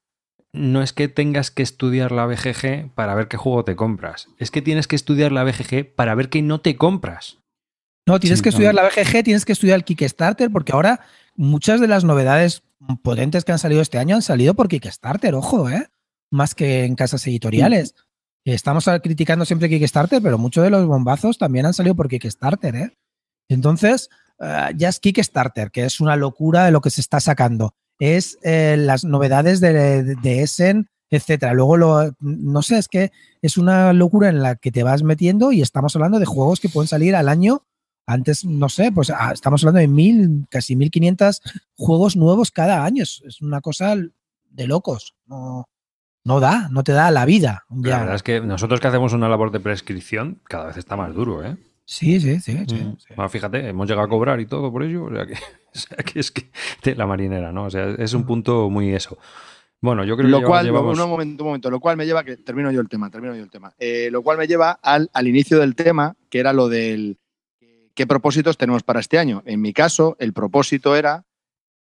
[0.54, 4.52] no es que tengas que estudiar la BGG para ver qué juego te compras, es
[4.52, 7.40] que tienes que estudiar la BGG para ver qué no te compras.
[8.08, 11.02] No, tienes Sí, que estudiar la BGG, tienes que estudiar el Kickstarter, porque ahora
[11.42, 12.64] muchas de las novedades
[13.04, 15.88] potentes que han salido este año han salido por Kickstarter, ojo, ¿eh?
[16.32, 17.96] Más que en casas editoriales.
[18.46, 22.98] Estamos criticando siempre Kickstarter, pero muchos de los bombazos también han salido por Kickstarter, ¿eh?
[23.50, 27.74] Entonces, eh, ya es Kickstarter, que es una locura de lo que se está sacando.
[28.00, 31.54] Es eh, las novedades de, de, de Essen, etcétera.
[31.54, 33.12] Luego, lo, no sé, es que
[33.42, 36.70] es una locura en la que te vas metiendo y estamos hablando de juegos que
[36.70, 37.64] pueden salir al año
[38.06, 41.42] antes, no sé, pues ah, estamos hablando de mil, casi 1500
[41.76, 43.04] juegos nuevos cada año.
[43.04, 45.16] Es, es una cosa de locos.
[45.28, 45.68] No,
[46.24, 47.66] no da, no te da la vida.
[47.70, 51.14] La verdad es que nosotros que hacemos una labor de prescripción, cada vez está más
[51.14, 51.58] duro, ¿eh?
[51.86, 52.58] Sí, sí, sí.
[52.68, 52.98] sí, Mm.
[53.00, 53.14] sí.
[53.16, 55.06] Bueno, fíjate, hemos llegado a cobrar y todo por ello.
[55.06, 55.34] O sea que,
[55.76, 56.50] o sea que es que
[56.84, 57.66] de la marinera, ¿no?
[57.66, 59.18] O sea, es un punto muy eso.
[59.84, 61.00] Bueno, yo creo Lo que cual, llevamos...
[61.00, 63.42] un momento, un momento, lo cual me lleva, que termino yo el tema, termino yo
[63.42, 63.74] el tema.
[63.80, 67.18] Eh, lo cual me lleva al, al inicio del tema, que era lo del
[67.94, 69.44] qué propósitos tenemos para este año.
[69.46, 71.26] En mi caso, el propósito era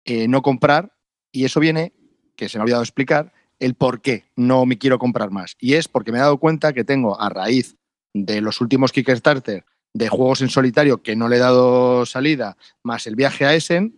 [0.05, 0.92] eh, no comprar,
[1.32, 1.92] y eso viene,
[2.36, 5.57] que se me ha olvidado explicar, el por qué no me quiero comprar más.
[5.59, 7.76] Y es porque me he dado cuenta que tengo, a raíz
[8.14, 13.07] de los últimos Kickstarter de juegos en solitario que no le he dado salida, más
[13.07, 13.96] el viaje a Essen,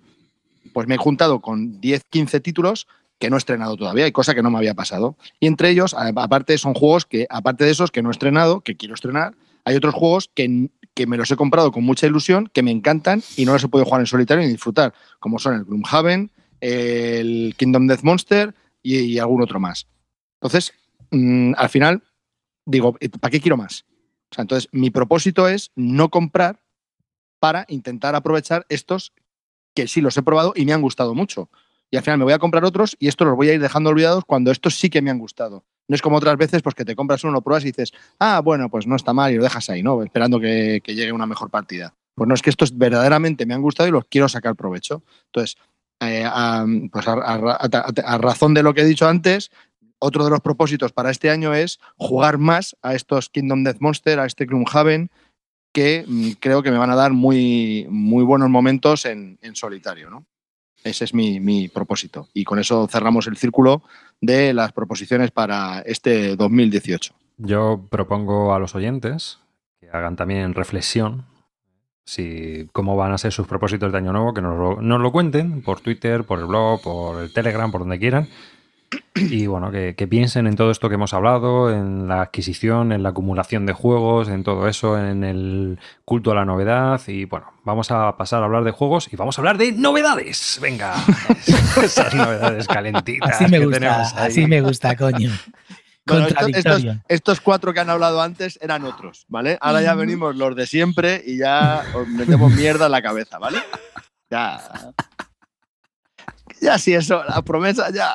[0.73, 2.87] pues me he juntado con 10, 15 títulos
[3.19, 5.17] que no he estrenado todavía, y cosa que no me había pasado.
[5.41, 8.77] Y entre ellos, aparte, son juegos que, aparte de esos que no he estrenado, que
[8.77, 9.35] quiero estrenar,
[9.65, 13.23] hay otros juegos que, que me los he comprado con mucha ilusión, que me encantan
[13.37, 16.31] y no los he podido jugar en solitario ni disfrutar, como son el Gloomhaven,
[16.61, 19.87] el Kingdom Death Monster y, algún otro más.
[20.41, 20.73] Entonces,
[21.11, 22.03] mm, al final,
[22.67, 23.85] digo, ¿para qué quiero más?
[24.31, 26.61] O sea, entonces, mi propósito es no comprar
[27.39, 29.13] para intentar aprovechar estos
[29.75, 31.51] que sí los he probado y me han gustado mucho.
[31.91, 33.91] Y al final me voy a comprar otros y estos los voy a ir dejando
[33.91, 35.65] olvidados cuando estos sí que me han gustado.
[35.91, 38.41] No es como otras veces pues que te compras uno, lo pruebas y dices, ah,
[38.45, 40.01] bueno, pues no está mal y lo dejas ahí, ¿no?
[40.05, 41.97] Esperando que, llegue una mejor partida.
[42.15, 45.03] Pues no, es que estos verdaderamente me han gustado y los quiero sacar provecho.
[45.27, 45.57] Entonces,
[45.99, 47.59] eh, a, pues a, a-
[48.05, 49.51] a razón de lo que he dicho antes,
[49.99, 54.21] otro de los propósitos para este año es jugar más a estos Kingdom Death Monster,
[54.21, 55.11] a este Gloomhaven,
[55.73, 60.09] que mm, creo que me van a dar muy, muy buenos momentos en, en solitario,
[60.09, 60.25] ¿no?
[60.85, 62.29] Ese es mi, mi propósito.
[62.33, 63.83] Y con eso cerramos el círculo
[64.21, 67.15] de las proposiciones para este 2018.
[67.39, 69.39] Yo propongo a los oyentes
[69.81, 71.25] que hagan también reflexión
[72.05, 75.13] si cómo van a ser sus propósitos de año nuevo, que nos lo, nos lo
[75.13, 78.29] cuenten por Twitter, por el blog, por el Telegram, por donde quieran.
[79.15, 83.03] Y bueno, que, que piensen en todo esto que hemos hablado, en la adquisición, en
[83.03, 87.01] la acumulación de juegos, en todo eso, en el culto a la novedad.
[87.07, 90.59] Y bueno, vamos a pasar a hablar de juegos y vamos a hablar de novedades.
[90.61, 90.95] Venga,
[91.83, 93.31] esas novedades calentitas.
[93.41, 94.27] Así me que gusta, tenemos ahí.
[94.29, 95.31] así me gusta, coño.
[96.07, 97.03] Bueno, esto- contradictorio.
[97.07, 99.59] Estos cuatro que han hablado antes eran otros, ¿vale?
[99.61, 103.59] Ahora ya venimos los de siempre y ya os metemos mierda en la cabeza, ¿vale?
[104.31, 104.61] Ya.
[106.61, 108.11] Ya si eso, la promesa ya.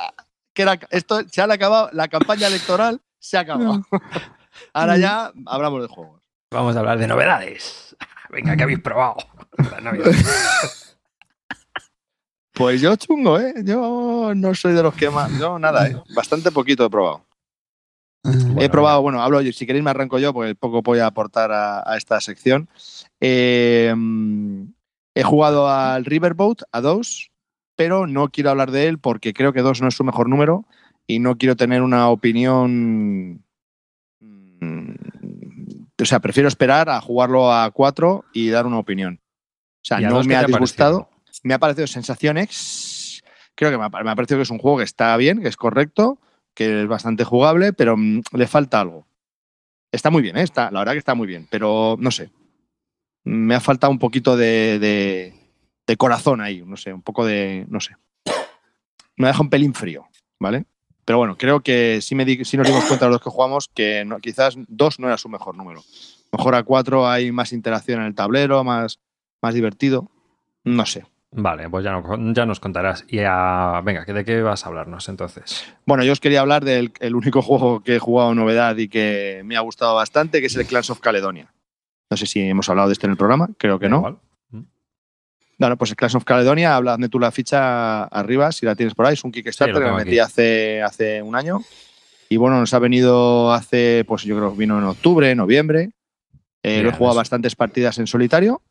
[0.55, 3.85] Que era, esto se ha acabado, la campaña electoral se ha acabado.
[4.73, 6.23] Ahora ya hablamos de juegos.
[6.49, 7.95] Vamos a hablar de novedades.
[8.29, 9.17] Venga, ¿qué habéis probado?
[12.55, 13.53] Pues yo chungo, ¿eh?
[13.65, 15.29] Yo no soy de los que más.
[15.37, 16.01] Yo nada, ¿eh?
[16.15, 17.25] Bastante poquito he probado.
[18.57, 21.51] he probado, bueno, hablo yo, si queréis me arranco yo, porque poco voy a aportar
[21.51, 22.69] a, a esta sección.
[23.19, 24.67] Eh, mm,
[25.15, 27.29] he jugado al Riverboat, a 2,
[27.75, 30.65] pero no quiero hablar de él porque creo que 2 no es su mejor número
[31.07, 33.43] y no quiero tener una opinión...
[34.19, 34.91] mm,
[36.01, 39.19] O sea, prefiero esperar a jugarlo a 4 y dar una opinión.
[39.23, 41.09] O sea, ¿Y a no dos me ha disgustado
[41.43, 43.21] me ha parecido sensaciones.
[43.55, 45.47] Creo que me ha, me ha parecido que es un juego que está bien, que
[45.47, 46.17] es correcto,
[46.53, 49.05] que es bastante jugable, pero mm, le falta algo.
[49.91, 50.41] Está muy bien, ¿eh?
[50.43, 52.31] está, la verdad que está muy bien, pero no sé.
[53.23, 55.34] Me ha faltado un poquito de, de-
[55.87, 57.65] de corazón ahí, no sé, un poco de.
[57.69, 57.95] No sé.
[59.17, 60.05] Me deja un pelín frío,
[60.39, 60.65] ¿vale?
[61.05, 63.69] Pero bueno, creo que sí, me di- sí nos dimos cuenta los dos que jugamos
[63.73, 65.83] que no- quizás dos no era su mejor número.
[66.31, 68.99] Mejor a cuatro hay más interacción en el tablero, más,
[69.41, 70.09] más divertido.
[70.63, 71.05] No sé.
[71.31, 73.05] Vale, pues ya, no- ya nos contarás.
[73.07, 75.63] Y a- venga, ¿que ¿de qué vas a hablarnos entonces?
[75.85, 79.41] Bueno, yo os quería hablar del el único juego que he jugado novedad y que
[79.45, 81.53] me ha gustado bastante, que es el Clans of Caledonia.
[82.09, 83.97] No sé si hemos hablado de este en el programa, creo que no.
[83.97, 84.17] igual.
[85.57, 89.05] Bueno, pues el Clans of Caledonia, habladme tú la ficha arriba, si la tienes por
[89.05, 91.59] ahí, es un Kickstarter Sí, lo que me metí hace, hace un año.
[92.27, 95.91] Y bueno, nos ha venido hace, pues yo creo que vino en octubre, noviembre.
[96.63, 98.61] Eh, lo he jugado bastantes partidas en solitario.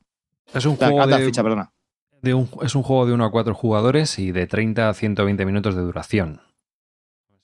[0.53, 1.73] Es un La, juego de, ficha, perdona.
[2.21, 5.47] de un, es un juego de 1 a 4 jugadores y de 30 a 120
[5.47, 6.43] minutos de duración.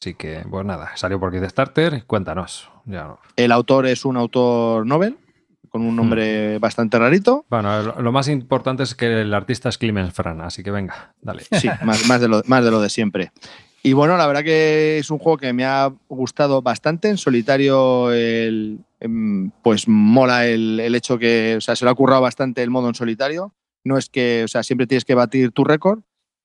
[0.01, 2.05] Así que, pues nada, salió por Kickstarter.
[2.07, 2.68] Cuéntanos.
[2.84, 5.16] Ya no- El autor es un autor novel,
[5.70, 6.60] con un nombre Hmm.
[6.60, 7.46] bastante rarito.
[7.48, 11.14] Bueno, lo, lo más importante es que el artista es Clemens Fran, así que venga,
[11.22, 11.44] dale.
[11.50, 13.32] Sí, más, más, de lo, más de lo de siempre.
[13.82, 17.08] Y bueno, la verdad que es un juego que me ha gustado bastante.
[17.08, 21.94] En solitario, el, em, pues mola el, el hecho que, o sea, se le ha
[21.94, 23.54] currado bastante el modo en solitario.
[23.82, 26.00] No es que, o sea, siempre tienes que batir tu récord.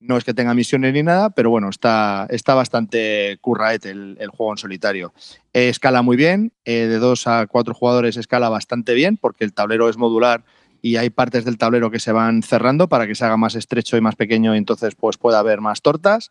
[0.08, 4.30] No es que tenga misiones ni nada, pero bueno, está, está bastante curraete el, el
[4.30, 5.14] juego en solitario.
[5.54, 9.54] Eh, escala muy bien, eh, de dos a cuatro jugadores escala bastante bien, porque el
[9.54, 10.44] tablero es modular
[10.82, 13.98] y hay partes del tablero que se van cerrando para que se haga más estrecho
[13.98, 16.30] y más pequeño y entonces pues pueda haber más tortas.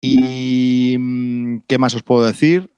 [0.00, 2.70] Y mm, ¿qué más os puedo decir?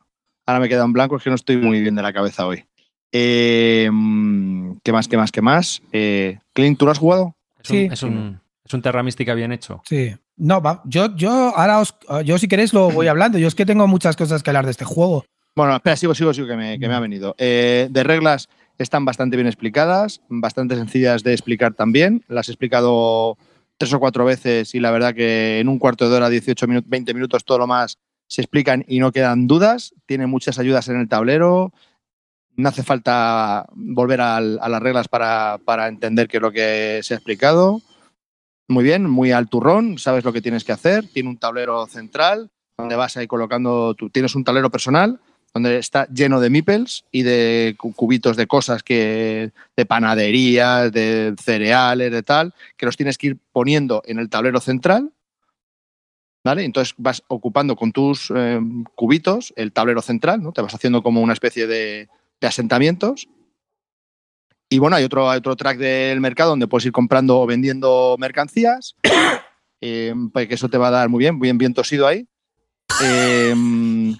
[0.46, 2.64] Ahora me queda en blanco, es que no estoy muy bien de la cabeza hoy.
[3.12, 5.82] Eh, mm, ¿Qué más, qué más, qué más?
[5.92, 7.34] Eh, Clint, ¿tú lo has jugado?
[7.62, 7.88] Es un, Sí.
[7.90, 8.39] es un,
[8.70, 9.82] es un Terra Mística bien hecho.
[9.84, 10.14] Sí.
[10.36, 11.94] No, va, yo, yo ahora os,
[12.24, 13.36] yo si queréis lo voy hablando.
[13.38, 15.24] Yo es que tengo muchas cosas que hablar de este juego.
[15.56, 17.34] Bueno, espera, sigo, sigo, sigo, que me, que me ha venido.
[17.36, 18.48] Eh, de reglas
[18.78, 22.22] están bastante bien explicadas, bastante sencillas de explicar también.
[22.28, 23.36] Las he explicado
[23.76, 26.88] tres o cuatro veces y la verdad que en un cuarto de hora, 18 minutos,
[26.88, 27.98] 20 minutos, todo lo más
[28.28, 29.92] se explican y no quedan dudas.
[30.06, 31.72] Tiene muchas ayudas en el tablero.
[32.56, 37.00] No hace falta volver al- a, las reglas para, para entender qué es lo que
[37.02, 37.80] se ha explicado.
[38.70, 41.04] Muy bien, muy al turrón, sabes lo que tienes que hacer.
[41.08, 45.18] Tiene un tablero central donde vas ahí colocando, tú tienes un tablero personal
[45.52, 51.34] donde está lleno de meeples y de cu- cubitos de cosas que de panaderías, de
[51.42, 55.10] cereales, de tal, que los tienes que ir poniendo en el tablero central.
[56.44, 56.62] ¿Vale?
[56.64, 58.60] Entonces vas ocupando con tus eh,
[58.94, 60.52] cubitos el tablero central, ¿no?
[60.52, 62.08] Te vas haciendo como una especie de
[62.40, 63.26] asentamientos.
[64.72, 68.94] Y bueno, hay otro, otro track del mercado donde puedes ir comprando o vendiendo mercancías.
[69.80, 72.28] eh, pues que eso te va a dar muy bien, bien, bien tosido ahí.
[73.02, 73.52] Eh,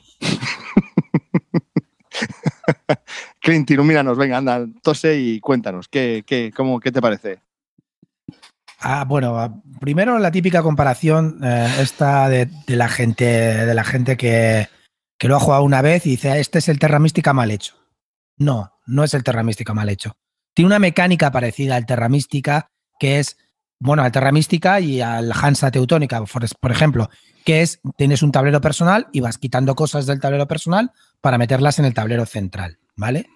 [3.40, 7.40] Clint, ilumínanos, venga, anda, tose y cuéntanos, ¿qué, qué, cómo, qué te parece?
[8.80, 14.16] Ah, bueno, ah, primero la típica comparación eh, esta de, la gente, de la gente
[14.16, 14.68] que,
[15.18, 17.74] que lo ha jugado una vez y dice, este es el Terra Mística mal hecho.
[18.36, 20.16] No, no es el Terra Mística mal hecho.
[20.54, 23.36] Tiene una mecánica parecida al Terra Mística, que es,
[23.78, 27.08] bueno, al Terra Mística y al Hansa Teutónica, por, ejemplo,
[27.44, 31.78] que es, tienes un tablero personal y vas quitando cosas del tablero personal para meterlas
[31.78, 33.26] en el tablero central, ¿vale?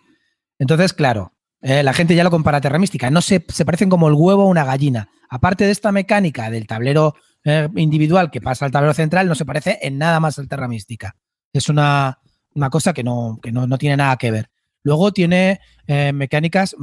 [0.59, 3.11] Entonces, claro, eh, la gente ya lo compara a Terra Mística.
[3.11, 5.09] No se, se parecen como el huevo a una gallina.
[5.31, 9.45] Aparte de esta mecánica del tablero eh, individual que pasa al tablero central, no se
[9.45, 11.17] parece en nada más al Terra Mística.
[11.53, 12.19] Es una,
[12.55, 14.51] una cosa que, no, que no, no tiene nada que ver.
[14.85, 16.77] Luego tiene eh, mecánicas,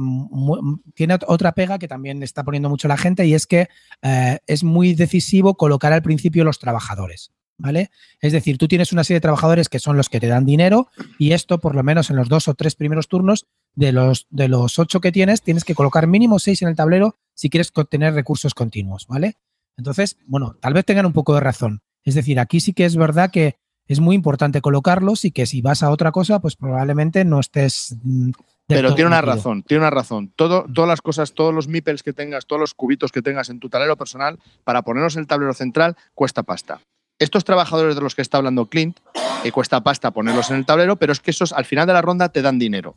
[0.94, 3.68] tiene ot- otra pega que también está poniendo mucho la gente y es que
[4.02, 7.32] eh, es muy decisivo colocar al principio los trabajadores.
[7.58, 7.90] ¿vale?
[8.20, 10.88] Es decir, tú tienes una serie de trabajadores que son los que te dan dinero
[11.18, 14.48] y esto, por lo menos en los dos o tres primeros turnos, de los, de
[14.48, 18.14] los ocho que tienes, tienes que colocar mínimo seis en el tablero si quieres tener
[18.14, 19.36] recursos continuos, ¿vale?
[19.78, 21.80] Entonces, bueno, tal vez tengan un poco de razón.
[22.04, 23.56] Es decir, aquí sí que es verdad que
[23.92, 27.96] es muy importante colocarlos y que si vas a otra cosa, pues probablemente no estés.
[28.02, 28.30] mm,
[28.66, 29.34] Pero tiene una metido.
[29.36, 30.32] razón, tiene una razón.
[30.34, 33.60] Todo, todas las cosas, todos los meeples que tengas, todos los cubitos que tengas en
[33.60, 36.80] tu tablero personal, para ponerlos en el tablero central, cuesta pasta.
[37.18, 38.98] Estos trabajadores de los que está hablando Clint,
[39.44, 42.02] eh, cuesta pasta ponerlos en el tablero, pero es que esos al final de la
[42.02, 42.96] ronda te dan dinero.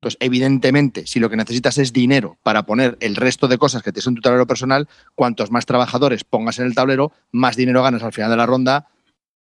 [0.00, 3.92] Entonces, evidentemente, si lo que necesitas es dinero para poner el resto de cosas que
[3.92, 8.02] tienes en tu tablero personal, cuantos más trabajadores pongas en el tablero, más dinero ganas
[8.02, 8.88] al final de la ronda.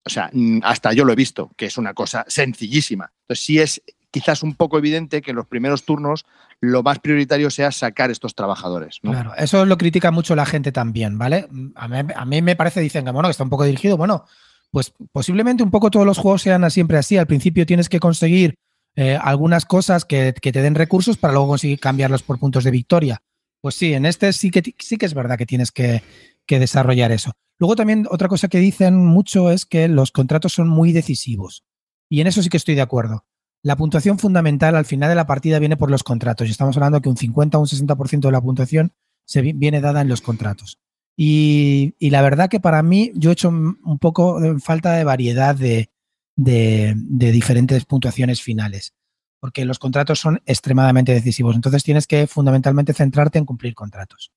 [0.04, 3.12] O sea, mm, hasta yo lo he visto, que es una cosa sencillísima.
[3.22, 6.24] Entonces, sí es quizás un poco evidente que en los primeros turnos
[6.60, 8.98] lo más prioritario sea sacar estos trabajadores.
[9.02, 9.12] ¿no?
[9.12, 11.48] Claro, eso lo critica mucho la gente también, ¿vale?
[11.76, 13.96] A mí, a mí me parece, dicen que bueno, que está un poco dirigido.
[13.96, 14.24] Bueno,
[14.70, 17.16] pues posiblemente un poco todos los juegos sean siempre así.
[17.16, 18.56] Al principio tienes que conseguir
[18.96, 22.70] eh, algunas cosas que, que te den recursos para luego conseguir cambiarlos por puntos de
[22.70, 23.22] victoria.
[23.60, 26.02] Pues sí, en este sí que, sí que es verdad que tienes que,
[26.50, 27.30] que desarrollar eso.
[27.60, 31.62] Luego también otra cosa que dicen mucho es que los contratos son muy decisivos.
[32.10, 33.24] Y en eso sí que estoy de acuerdo.
[33.62, 36.48] La puntuación fundamental al final de la partida viene por los contratos.
[36.48, 38.92] Y estamos hablando que un 50 o un 60% de la puntuación
[39.26, 40.78] se vi- viene dada en los contratos.
[41.16, 45.90] Y, la verdad que para mí yo he hecho un poco falta de variedad de-
[46.36, 48.94] de diferentes puntuaciones finales.
[49.40, 51.54] Porque los contratos son extremadamente decisivos.
[51.54, 54.32] Entonces tienes que fundamentalmente centrarte en cumplir contratos.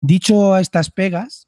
[0.00, 1.47] Dicho estas pegas,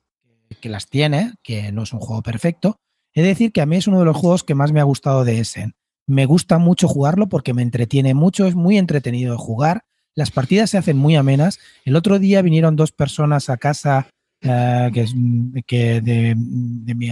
[0.60, 2.80] que las tiene, que no es un juego perfecto,
[3.12, 4.84] he de decir que a mí es uno de los juegos que más me ha
[4.84, 5.74] gustado de Essen.
[6.06, 9.84] Me gusta mucho jugarlo porque me entretiene mucho, es muy entretenido de jugar.
[10.14, 11.58] Las partidas se hacen muy amenas.
[11.84, 14.08] El otro día vinieron dos personas a casa
[14.40, 14.90] eh,
[15.66, 17.10] que, de mi,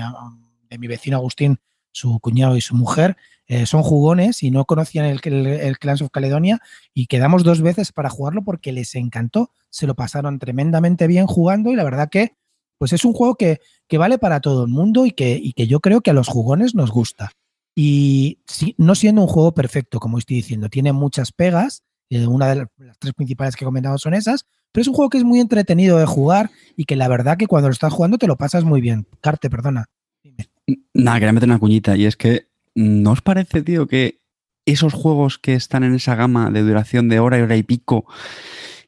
[0.69, 1.59] de mi vecino Agustín,
[1.93, 3.17] su cuñado y su mujer,
[3.47, 6.61] eh, son jugones y no conocían el, el, el Clans of Caledonia
[6.93, 9.53] y quedamos dos veces para jugarlo porque les encantó.
[9.71, 12.33] Se lo pasaron tremendamente bien jugando y la verdad que
[12.79, 15.67] pues es un juego que, que vale para todo el mundo y que, y que
[15.67, 17.33] yo creo que a los jugones nos gusta.
[17.75, 18.39] Y
[18.77, 21.83] no siendo un juego perfecto, como estoy diciendo, tiene muchas pegas.
[22.11, 24.95] eh, una de las, las tres principales que he comentado son esas, pero es un
[24.95, 27.93] juego que es muy entretenido de jugar y que la verdad que cuando lo estás
[27.93, 29.07] jugando te lo pasas muy bien.
[29.21, 29.87] Carte, perdona.
[30.23, 30.49] Dime.
[30.95, 34.21] Nada, quería meter una cuñita y es que ¿no os parece, tío, que
[34.67, 38.07] esos juegos que están en esa gama de duración de hora y hora y pico,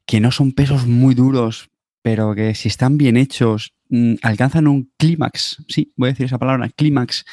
[0.07, 1.71] que no son pesos muy duros,
[2.03, 6.39] pero que si están bien hechos, mm, alcanzan un clímax, sí, voy a decir esa
[6.39, 7.25] palabra, clímax,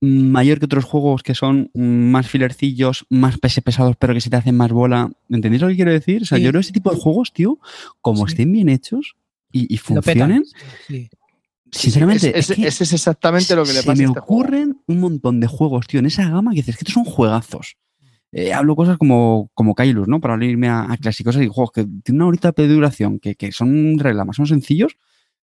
[0.00, 1.80] mm, mayor que otros juegos que son mm,
[2.10, 5.10] más filercillos, más pese pesados, pero que se te hacen más bola.
[5.28, 6.22] ¿Entendéis lo que quiero decir?
[6.22, 6.44] O sea, Sí.
[6.44, 7.58] yo creo que ese tipo de juegos, tío,
[8.00, 8.32] como Sí.
[8.34, 9.16] estén bien hechos
[9.52, 10.44] y, y funcionen,
[10.86, 11.08] Sí.
[11.72, 14.42] sinceramente, Es- es es- es exactamente lo que le se pasa me a este juego.
[14.42, 17.76] ocurren un montón de juegos, tío, en esa gama que dices que estos son juegazos.
[18.32, 20.20] Eh, hablo cosas como, como Kailus, ¿no?
[20.20, 23.50] Para irme a, a clásicos y juegos que tienen una horita de duración, que, que
[23.52, 24.96] son reglamas, son sencillos,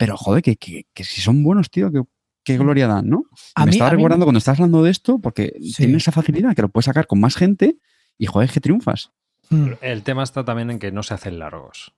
[0.06, 2.02] pero joder, que, que, que si son buenos, tío, que,
[2.43, 3.26] qué gloria dan, ¿no?
[3.56, 5.74] A me mí- estaba a mí- recordando cuando estás hablando de esto, porque Sí.
[5.84, 7.78] tiene esa facilidad que lo puedes sacar con más gente
[8.18, 9.12] y joder, que triunfas.
[9.52, 9.74] Mm.
[9.82, 11.93] El tema está también en que no se hacen largos.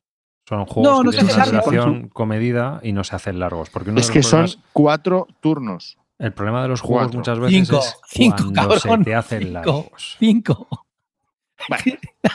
[0.50, 3.70] Son juegos No, que no se tienen una duración comedida y no se hacen largos.
[3.70, 5.98] Porque uno Es de que son cuatro turnos.
[6.20, 7.20] el problema de los juegos Cuatro.
[7.20, 9.54] muchas veces Cinco, es cinco, cuando se cabrón, te hacen cinco.
[9.54, 10.16] largos.
[10.20, 10.68] Cinco.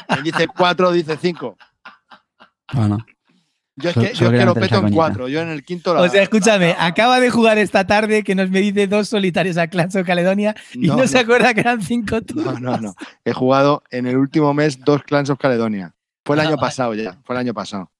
[0.08, 1.56] Él dice cuatro, dice cinco.
[2.72, 2.98] Bueno,
[3.80, 4.94] Yo es que, solo yo es que quería lo peto en coñita.
[4.96, 5.28] cuatro.
[5.28, 8.34] Yo en el quinto la- O sea, escúchame, la- acaba de jugar esta tarde que
[8.34, 11.20] nos me dice dos solitarios a Clans of Caledonia y no, No, se no.
[11.20, 12.60] acuerda que eran cinco turnos.
[12.60, 12.94] No, no, no.
[13.24, 15.94] He jugado en el último mes dos Clans of Caledonia.
[16.24, 16.60] Fue el Ah, año vale.
[16.60, 17.18] pasado ya.
[17.24, 17.90] Fue el año pasado.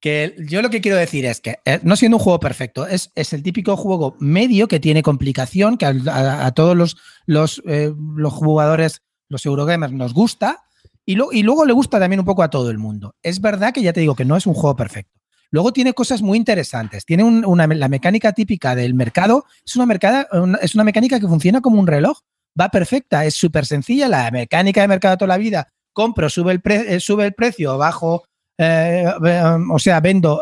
[0.00, 3.10] Que yo lo que quiero decir es que, eh, no siendo un juego perfecto, es,
[3.14, 7.62] es el típico juego medio que tiene complicación, que a, a- a todos los, los,
[7.66, 9.00] eh, los jugadores,
[9.30, 10.64] los Eurogamers, nos gusta,
[11.06, 13.14] y, y luego le gusta también un poco a todo el mundo.
[13.22, 15.12] Es verdad que ya te digo que no es un juego perfecto.
[15.50, 17.04] Luego tiene cosas muy interesantes.
[17.04, 19.44] Tiene un- una, la mecánica típica del mercado.
[19.64, 22.18] Es una, mercada, una- es una mecánica que funciona como un reloj.
[22.60, 24.08] Va perfecta, es súper sencilla.
[24.08, 25.68] La mecánica de mercado toda la vida.
[25.92, 28.24] Compro, sube el, eh, sube el precio, bajo,
[28.58, 30.40] eh, eh, o sea, vendo,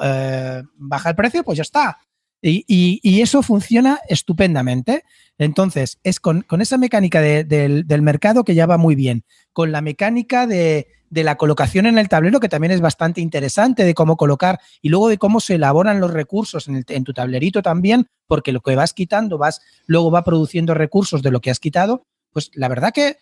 [0.77, 1.99] baja el precio, pues ya está.
[2.43, 5.05] Y, eso funciona estupendamente.
[5.39, 9.81] Entonces, es con, esa mecánica de- del, mercado que ya va muy bien, con la
[9.81, 14.61] mecánica de, la colocación en el tablero, que también es bastante interesante, de cómo colocar
[14.81, 18.75] y luego de cómo se elaboran los recursos en, tu tablerito también, porque lo que
[18.75, 22.07] vas quitando, vas, luego va produciendo recursos de lo que has quitado.
[22.33, 23.17] Pues la verdad que,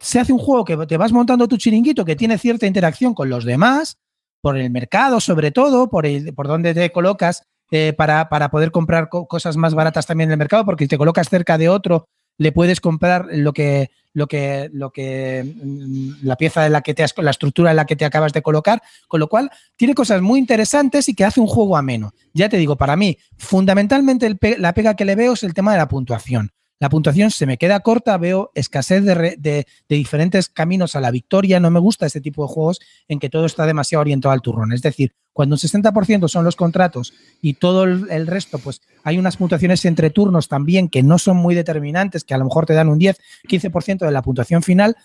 [0.00, 3.30] se hace un juego que te vas montando tu chiringuito, que tiene cierta interacción con
[3.30, 3.98] los demás,
[4.42, 8.70] por el mercado sobre todo, por, el, por donde te colocas eh, para, para, poder
[8.70, 11.68] comprar co cosas más baratas también en el mercado, porque si te colocas cerca de
[11.68, 12.08] otro,
[12.38, 16.94] le puedes comprar lo que, lo que, lo que, mm, la pieza de la que
[16.94, 19.94] te has, la estructura en la que te acabas de colocar, con lo cual tiene
[19.94, 22.12] cosas muy interesantes y que hace un juego ameno.
[22.32, 25.78] Ya te digo, para mí, fundamentalmente la pega que le veo es el tema de
[25.78, 30.48] la puntuación la puntuación se me queda corta, veo escasez de, re, de, de, diferentes
[30.48, 33.66] caminos a la victoria, no me gusta este tipo de juegos en que todo está
[33.66, 34.72] demasiado orientado al turrón.
[34.72, 39.18] Es decir, cuando un 60% son los contratos y todo el, el, resto, pues hay
[39.18, 42.74] unas puntuaciones entre turnos también que no son muy determinantes, que a lo mejor te
[42.74, 43.18] dan un 10,
[43.48, 44.96] 15% de la puntuación final,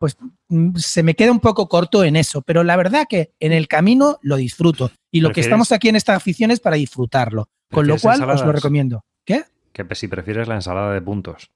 [0.00, 0.16] pues
[0.48, 3.68] mm, se me queda un poco corto en eso, pero la verdad que en el
[3.68, 7.86] camino lo disfruto y lo que estamos aquí en esta afición es para disfrutarlo, con
[7.86, 8.40] lo cual ensaladas?
[8.40, 9.04] os lo recomiendo.
[9.24, 9.44] ¿Qué?
[9.72, 11.50] Que si prefieres la ensalada de puntos.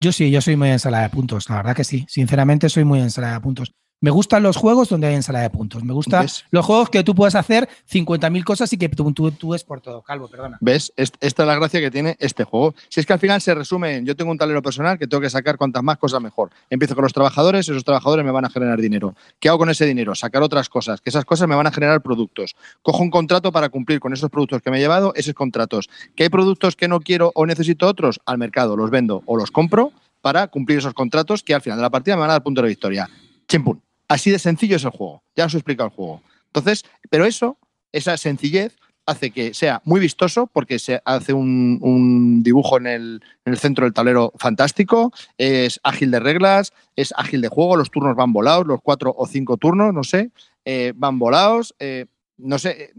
[0.00, 2.04] Yo sí, yo soy muy ensalada de puntos, la verdad que sí.
[2.08, 3.74] Sinceramente soy muy ensalada de puntos.
[3.98, 5.82] Me gustan los juegos donde hay ensalada de puntos.
[5.82, 6.44] Me gustan ¿Ves?
[6.50, 9.80] los juegos que tú puedes hacer 50.000 cosas y que tú, tú, tú es por
[9.80, 10.02] todo.
[10.02, 10.58] Calvo, perdona.
[10.60, 10.92] ¿Ves?
[10.96, 12.74] Esta es la gracia que tiene este juego.
[12.90, 15.22] Si es que al final se resume en yo tengo un tablero personal que tengo
[15.22, 16.50] que sacar cuantas más cosas mejor.
[16.68, 19.14] Empiezo con los trabajadores, esos trabajadores me van a generar dinero.
[19.40, 20.14] ¿Qué hago con ese dinero?
[20.14, 22.54] Sacar otras cosas, que esas cosas me van a generar productos.
[22.82, 25.88] Cojo un contrato para cumplir con esos productos que me he llevado, esos contratos.
[26.14, 28.20] ¿Que hay productos que no quiero o necesito otros?
[28.26, 31.82] Al mercado, los vendo o los compro para cumplir esos contratos que al final de
[31.82, 33.08] la partida me van a dar punto de victoria.
[33.48, 33.85] Chimpún.
[34.08, 35.22] Así de sencillo es el juego.
[35.34, 36.22] Ya os he explicado el juego.
[36.46, 37.58] Entonces, pero eso,
[37.92, 38.76] esa sencillez,
[39.06, 43.84] hace que sea muy vistoso porque se hace un, dibujo en el, en el, centro
[43.84, 48.66] del tablero fantástico, es ágil de reglas, es ágil de juego, los turnos van volados,
[48.66, 50.30] los cuatro o cinco turnos, no sé,
[50.64, 52.92] eh, van volados, eh, no sé,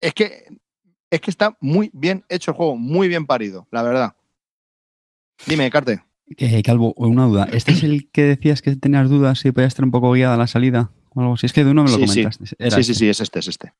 [0.00, 0.48] es que,
[1.10, 4.16] es que está muy bien hecho el juego, muy bien parido, la verdad.
[5.46, 6.02] Dime, Carte.
[6.36, 7.48] Eh, Calvo, una duda.
[7.52, 10.46] ¿Este es el que decías que tenías dudas si podía estar un poco guiada la
[10.46, 11.46] salida o algo así?
[11.46, 12.46] Es que de uno me lo sí, comentaste.
[12.46, 12.56] Sí.
[12.58, 12.82] sí, este.
[12.82, 13.72] sí, sí, es este, es este.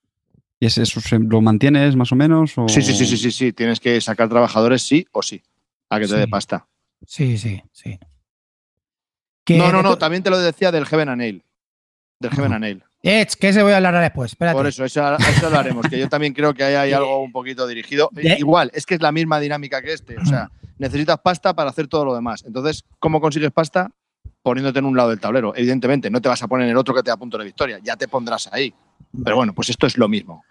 [0.58, 2.56] ¿Y es eso lo mantienes más o menos?
[2.56, 2.68] O...
[2.68, 3.52] Sí, sí, sí, sí, sí, sí.
[3.52, 5.42] Tienes que sacar trabajadores sí o sí.
[5.90, 6.18] A que te sí.
[6.18, 6.66] dé pasta.
[7.06, 7.98] Sí, sí, sí.
[9.50, 11.44] No, no, no, también te lo decía del Heaven and Nail.
[12.18, 12.84] Del Heaven and Nail.
[13.08, 14.32] Eh, que se voy a hablar después.
[14.32, 14.56] Espérate.
[14.56, 17.30] Por eso, eso, eso lo haremos, que yo también creo que ahí hay algo un
[17.30, 18.08] poquito dirigido.
[18.10, 18.36] ¿De?
[18.36, 20.16] Igual, es que es la misma dinámica que este.
[20.18, 22.42] O sea, necesitas pasta para hacer todo lo demás.
[22.44, 23.92] Entonces, ¿cómo consigues pasta?
[24.42, 25.54] Poniéndote en un lado del tablero.
[25.54, 27.78] Evidentemente, no te vas a poner en el otro que te da punto de victoria.
[27.80, 28.74] Ya te pondrás ahí.
[29.22, 30.42] Pero bueno, pues esto es lo mismo.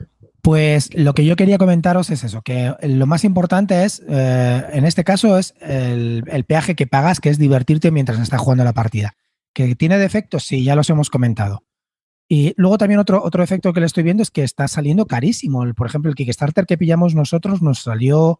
[0.41, 4.85] Pues lo que yo quería comentaros es eso, que lo más importante es, eh, en
[4.85, 8.73] este caso, es el, el, peaje que pagas, que es divertirte mientras estás jugando la
[8.73, 9.15] partida.
[9.53, 10.43] ¿Que tiene defectos?
[10.43, 11.63] Sí, ya los hemos comentado.
[12.27, 15.63] Y luego también otro, otro efecto que le estoy viendo es que está saliendo carísimo.
[15.75, 18.39] Por ejemplo, el Kickstarter que pillamos nosotros nos salió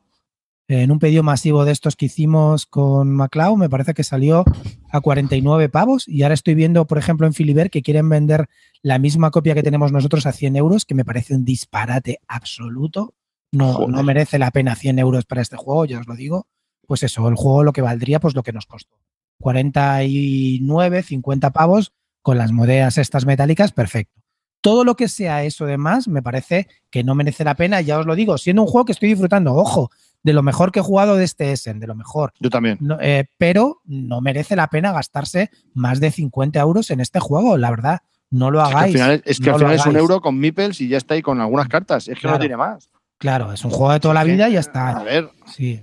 [0.67, 4.43] en un pedido masivo de estos que hicimos con MacLeod, me parece que salió
[4.89, 6.07] a 49 pavos.
[6.07, 8.47] Y ahora estoy viendo, por ejemplo, en Filiber que quieren vender
[8.81, 13.13] la misma copia que tenemos nosotros a 100 euros, que me parece un disparate absoluto.
[13.51, 16.47] No, no merece la pena 100 euros para este juego, ya os lo digo.
[16.87, 18.97] Pues eso, el juego lo que valdría, pues lo que nos costó.
[19.39, 21.93] 49, 50 pavos
[22.25, 24.19] con las monedas estas metálicas, perfecto.
[24.59, 27.99] Todo lo que sea eso de más, me parece que no merece la pena, ya
[27.99, 29.91] os lo digo, siendo un juego que estoy disfrutando, ojo,
[30.23, 32.33] de lo mejor que he jugado de este Essen, de lo mejor.
[32.39, 32.79] Yo también.
[32.81, 37.57] No, eh, pero no merece la pena gastarse más de 50 euros en este juego,
[37.57, 37.99] la verdad.
[38.31, 38.95] No lo hagáis.
[38.95, 40.87] Es que al final, es, que no al final es un euro con meeples y
[40.87, 42.07] ya está ahí con algunas cartas.
[42.07, 42.37] Es que claro.
[42.37, 42.89] no tiene más.
[43.19, 44.97] Claro, es un juego de toda la vida y ya está.
[44.97, 45.29] A ver.
[45.45, 45.79] Sí.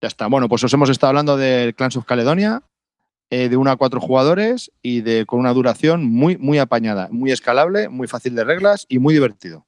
[0.00, 0.28] Ya está.
[0.28, 2.62] Bueno, pues os hemos estado hablando del Clans of Caledonia,
[3.30, 7.30] eh, de una a cuatro jugadores y de con una duración muy, muy apañada, muy
[7.30, 9.66] escalable, muy fácil de reglas y muy divertido.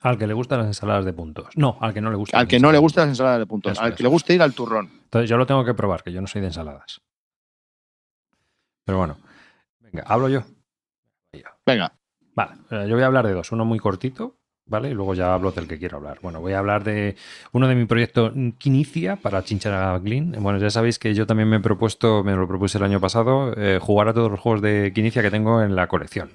[0.00, 1.46] Al que le gustan las ensaladas de puntos.
[1.56, 2.38] No, al que no le gusta.
[2.38, 3.72] Al que no le gustan las ensaladas de puntos.
[3.72, 4.90] Eso, al que le guste ir al turrón.
[5.04, 7.00] Entonces yo lo tengo que probar, que yo no soy de ensaladas.
[8.84, 9.16] Pero bueno.
[9.80, 10.42] Venga, hablo yo.
[11.64, 11.94] Venga.
[12.34, 13.52] Vale, eh, yo voy a hablar de dos.
[13.52, 14.36] Uno muy cortito,
[14.66, 14.90] ¿vale?
[14.90, 16.18] Y luego ya hablo del que quiero hablar.
[16.22, 17.16] Bueno, voy a hablar de
[17.52, 20.32] uno de mi proyecto que inicia para Chinchara Glin.
[20.40, 23.54] Bueno, ya sabéis que yo también me he propuesto, me lo propuse el año pasado,
[23.56, 26.30] eh, jugar a todos los juegos de Quinicia que tengo en la colección.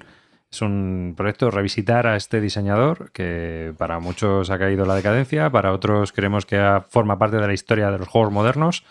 [0.50, 5.72] Es un proyecto revisitar a este diseñador que para muchos ha caído la decadencia, para
[5.72, 8.84] otros creemos que forma parte de la historia de los juegos modernos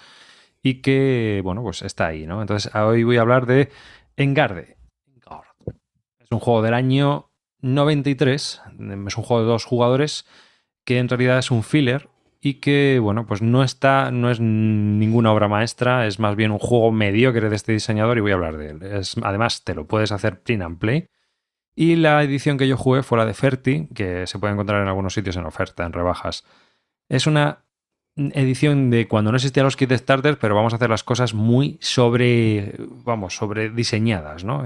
[0.61, 2.41] y que, bueno, pues está ahí, ¿no?
[2.41, 3.71] Entonces, hoy voy a hablar de
[4.17, 4.77] Engarde.
[6.19, 7.26] Es un juego del año
[7.61, 8.61] 93,
[9.07, 10.25] es un juego de dos jugadores
[10.85, 15.33] que en realidad es un filler y que, bueno, pues no está, no es ninguna
[15.33, 18.57] obra maestra, es más bien un juego mediocre de este diseñador y voy a hablar
[18.57, 18.83] de él.
[18.83, 21.07] Es, además, te lo puedes hacer print and play
[21.79, 24.87] y la edición que yo jugué fue la de Ferti, que se puede encontrar en
[24.87, 26.43] algunos sitios en oferta, en rebajas.
[27.07, 27.66] Es una
[28.17, 31.77] edición de cuando no existían los kits starters, pero vamos a hacer las cosas muy
[31.81, 34.63] sobre, vamos, sobre diseñadas, ¿no?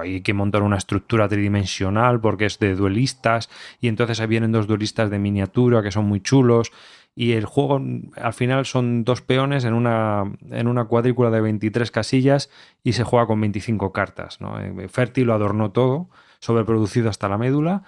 [0.00, 3.48] Hay que montar una estructura tridimensional porque es de duelistas
[3.80, 6.72] y entonces ahí vienen dos duelistas de miniatura que son muy chulos
[7.14, 7.82] y el juego
[8.16, 12.50] al final son dos peones en una, en una cuadrícula de 23 casillas
[12.84, 14.60] y se juega con 25 cartas, ¿no?
[14.60, 17.82] Eh, Fértil lo adornó todo, sobreproducido hasta la médula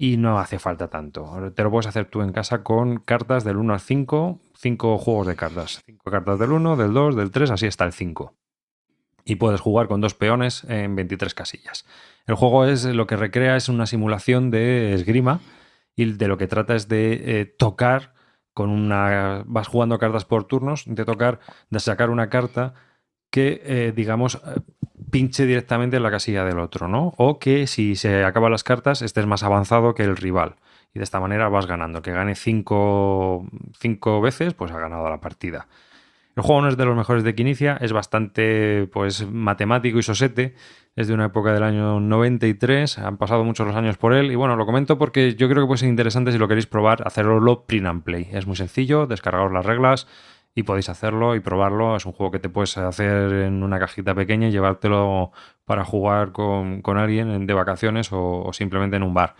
[0.00, 1.52] y no hace falta tanto.
[1.54, 5.26] Te lo puedes hacer tú en casa con cartas del 1 al 5, 5 juegos
[5.26, 5.82] de cartas.
[5.84, 8.32] 5 cartas del 1, del 2, del 3, así hasta el 5.
[9.24, 11.84] Y puedes jugar con dos peones en 23 casillas.
[12.26, 15.40] El juego es lo que recrea es una simulación de esgrima
[15.96, 18.14] y de lo que trata es de eh, tocar
[18.54, 21.40] con una vas jugando cartas por turnos, de tocar,
[21.70, 22.74] de sacar una carta
[23.30, 24.60] que, eh, digamos, eh,
[25.10, 27.14] pinche directamente en la casilla del otro, ¿no?
[27.16, 30.56] O que si se acaban las cartas estés más avanzado que el rival.
[30.94, 32.02] Y de esta manera vas ganando.
[32.02, 33.46] Que gane cinco,
[33.78, 35.68] cinco veces, pues ha ganado la partida.
[36.36, 40.04] El juego no es de los mejores de que inicia, es bastante pues matemático y
[40.04, 40.54] sosete.
[40.94, 44.30] Es de una época del año 93, han pasado muchos los años por él.
[44.30, 47.02] Y bueno, lo comento porque yo creo que puede ser interesante si lo queréis probar,
[47.06, 48.28] hacerlo print and play.
[48.32, 50.06] Es muy sencillo, descargaros las reglas
[50.54, 51.96] y podéis hacerlo y probarlo.
[51.96, 55.32] Es un juego que te puedes hacer en una cajita pequeña y llevártelo
[55.64, 59.36] para jugar con, alguien de vacaciones o, simplemente en un bar.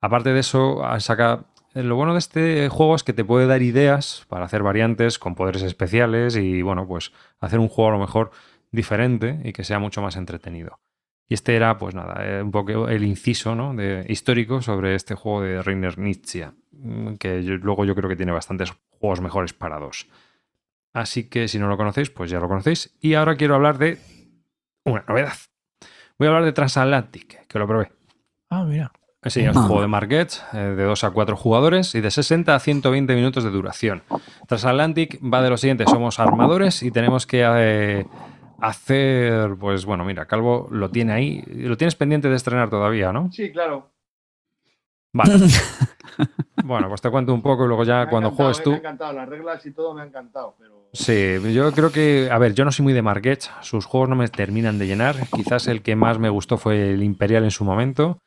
[0.00, 1.44] Aparte de eso, saca.
[1.72, 5.36] Lo bueno de este juego es que te puede dar ideas para hacer variantes con
[5.36, 8.32] poderes especiales y, bueno, pues hacer un juego a lo mejor
[8.72, 10.80] diferente y que sea mucho más entretenido.
[11.30, 13.72] Y este era, pues nada, eh, un poco el inciso ¿no?
[13.72, 16.50] de, histórico sobre este juego de Reiner Nietzsche,
[17.20, 20.08] que luego yo creo que tiene bastantes juegos mejores para dos.
[20.92, 22.96] Así que si no lo conocéis, pues ya lo conocéis.
[23.00, 23.98] Y ahora quiero hablar de
[24.84, 25.34] una novedad.
[26.18, 27.90] Voy a hablar de Transatlantic, que lo probé.
[28.50, 28.92] Ah, mira.
[29.26, 32.54] Sí, es un juego de Market eh, de 2 a 4 jugadores y de 60
[32.54, 34.02] a 120 minutos de duración.
[34.48, 38.06] Transatlantic va de lo siguiente: somos armadores y tenemos que eh,
[38.60, 39.56] hacer.
[39.60, 41.44] Pues bueno, mira, Calvo lo tiene ahí.
[41.48, 43.30] Lo tienes pendiente de estrenar todavía, ¿no?
[43.30, 43.92] Sí, claro.
[45.12, 45.34] Vale.
[46.64, 48.70] bueno, pues te cuento un poco y luego ya cuando juegues tú.
[48.70, 50.54] Me ha encantado, las reglas y todo me ha encantado.
[50.58, 50.88] Pero...
[50.92, 54.16] Sí, yo creo que, a ver, yo no soy muy de Marquette, sus juegos no
[54.16, 55.16] me terminan de llenar.
[55.34, 58.18] Quizás el que más me gustó fue el Imperial en su momento.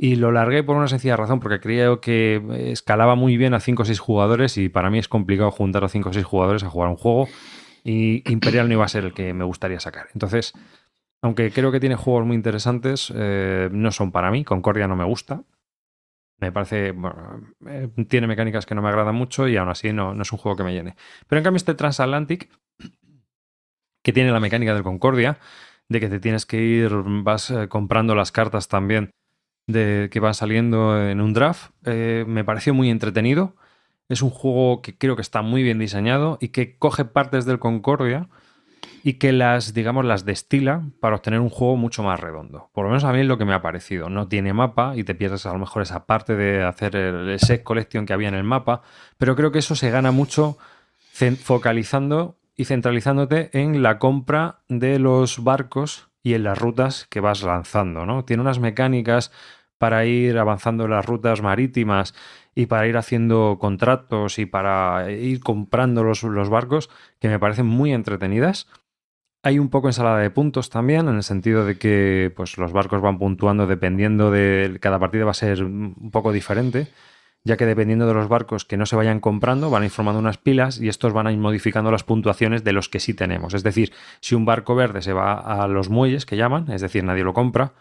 [0.00, 3.82] Y lo largué por una sencilla razón, porque creo que escalaba muy bien a 5
[3.82, 6.70] o 6 jugadores y para mí es complicado juntar a 5 o 6 jugadores a
[6.70, 7.28] jugar un juego.
[7.82, 10.06] Y Imperial no iba a ser el que me gustaría sacar.
[10.14, 10.52] Entonces,
[11.20, 14.44] aunque creo que tiene juegos muy interesantes, eh, no son para mí.
[14.44, 15.42] Concordia no me gusta.
[16.40, 16.94] Me parece.
[17.66, 20.38] Eh, tiene mecánicas que no me agradan mucho y aún así no, no, es un
[20.38, 20.94] juego que me llene.
[21.26, 22.48] Pero en cambio, este Transatlantic,
[24.02, 25.38] que tiene la mecánica del Concordia,
[25.88, 29.10] de que te tienes que ir, vas eh, comprando las cartas también
[29.66, 33.54] de que van saliendo en un draft, eh, me pareció muy entretenido.
[34.08, 37.58] Es un juego que creo que está muy bien diseñado y que coge partes del
[37.58, 38.28] Concordia
[39.02, 42.70] y que las, digamos, las destila para obtener un juego mucho más redondo.
[42.72, 44.08] Por lo menos a mí es lo que me ha parecido.
[44.08, 47.62] No tiene mapa y te pierdes a lo mejor esa parte de hacer el set
[47.62, 48.82] collection que había en el mapa,
[49.16, 50.58] pero creo que eso se gana mucho
[51.42, 57.42] focalizando y centralizándote en la compra de los barcos y en las rutas que vas
[57.42, 58.24] lanzando, ¿no?
[58.24, 59.32] Tiene unas mecánicas
[59.78, 62.14] para ir avanzando las rutas marítimas
[62.54, 66.90] y para ir haciendo contratos y para ir comprando los, los barcos
[67.20, 68.66] que me parecen muy entretenidas
[69.42, 73.00] hay un poco ensalada de puntos también, en el sentido de que pues, los barcos
[73.00, 74.78] van puntuando dependiendo de.
[74.80, 76.88] Cada partida va a ser un poco diferente,
[77.44, 80.18] ya que dependiendo de los barcos que no se vayan comprando, van a ir formando
[80.18, 83.54] unas pilas y estos van a ir modificando las puntuaciones de los que sí tenemos.
[83.54, 87.04] Es decir, si un barco verde se va a los muelles, que llaman, es decir,
[87.04, 87.74] nadie lo compra,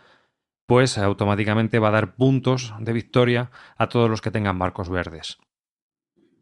[0.68, 5.38] pues automáticamente va a dar puntos de victoria a todos los que tengan barcos verdes.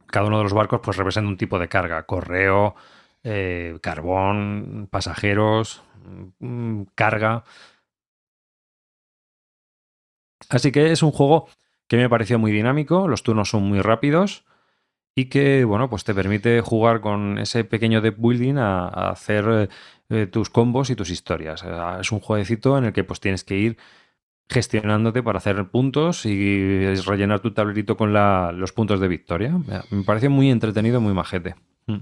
[0.07, 2.76] Cada uno de los barcos pues representa un tipo de carga, correo,
[3.26, 5.84] eh, carbón, pasajeros,
[6.39, 7.43] mm, carga.
[10.49, 11.47] Así que es un juego
[11.88, 14.45] que me pareció muy dinámico, los turnos son muy rápidos
[15.15, 19.69] y que, bueno, pues te permite jugar con ese pequeño deck building a, hacer
[20.09, 21.63] eh, tus combos y tus historias.
[21.63, 21.69] Eh,
[22.01, 23.78] es un jueguecito en el que pues tienes que ir
[24.47, 29.57] gestionándote para hacer puntos y rellenar tu tablerito con los puntos de victoria.
[29.89, 31.55] Me pareció muy entretenido, muy majete.
[31.88, 32.01] Mm.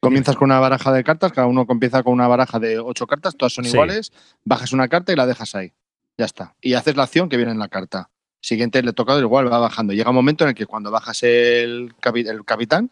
[0.00, 3.36] Comienzas con una baraja de cartas, cada uno comienza con una baraja de ocho cartas,
[3.36, 4.12] todas son iguales,
[4.44, 5.72] bajas una carta y la dejas ahí.
[6.18, 6.54] Ya está.
[6.60, 8.10] Y haces la acción que viene en la carta.
[8.40, 9.92] Siguiente le toca igual, va bajando.
[9.92, 12.90] Llega un momento en el que cuando bajas el, el capitán,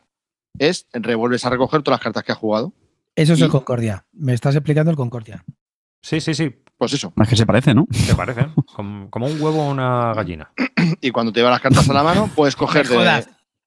[0.59, 2.73] es revuelves a recoger todas las cartas que has jugado.
[3.15, 4.07] Eso es el Concordia.
[4.13, 5.45] Me estás explicando el Concordia.
[6.03, 6.53] Sí, sí, sí.
[6.77, 7.13] Pues eso.
[7.17, 7.87] Es que se parece, ¿no?
[7.93, 8.49] Se parece.
[8.75, 10.51] como, un huevo o una gallina.
[11.01, 13.25] y cuando te llevas las cartas a la mano, puedes coger de,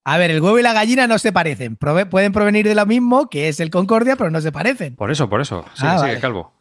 [0.09, 1.77] A ver, el huevo y la gallina no se parecen.
[1.77, 4.95] Prove- pueden provenir de lo mismo, que es el Concordia, pero no se parecen.
[4.95, 5.65] Por eso, por eso.
[5.73, 6.19] Sigue, Ah, sigue, vale.
[6.21, 6.53] Calvo.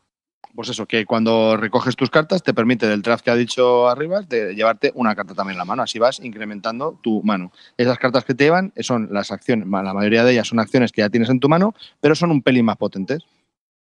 [0.53, 4.23] Pues eso, que cuando recoges tus cartas te permite del draft que ha dicho arriba
[4.23, 5.83] de llevarte una carta también en la mano.
[5.85, 7.53] Así vas incrementando tu mano.
[7.77, 11.03] Esas cartas que te llevan son las acciones, la mayoría de ellas son acciones que
[11.03, 13.23] ya tienes en tu mano, pero son un pelín más potentes.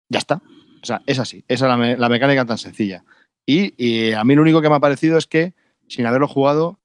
[0.10, 0.42] Ya está.
[0.82, 1.46] O sea, es así.
[1.48, 3.06] Esa es la, me- la mecánica tan sencilla.
[3.46, 5.54] Y, y a mí lo único que me ha parecido es que,
[5.88, 6.80] sin haberlo jugado,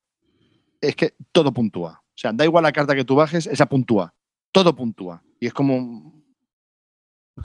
[0.81, 1.98] es que todo puntúa.
[2.19, 4.13] O sea, da igual la carta que tú bajes, esa puntúa.
[4.51, 5.23] Todo puntúa.
[5.39, 6.13] Y es como.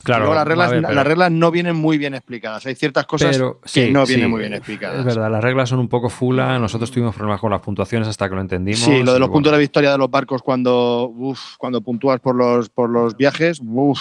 [0.04, 2.66] Claro, las reglas, ver, pero- las reglas no vienen muy bien explicadas.
[2.66, 5.06] Hay ciertas cosas pero, que sí, no sí, vienen muy bien Es explicadas.
[5.06, 6.58] verdad, las reglas son un poco fula.
[6.58, 8.80] Nosotros tuvimos problemas con las puntuaciones hasta que lo entendimos.
[8.80, 12.20] Sí, lo de los puntos bueno, de victoria de los barcos cuando, uf, cuando puntúas
[12.20, 14.00] por los, por los viajes, uf,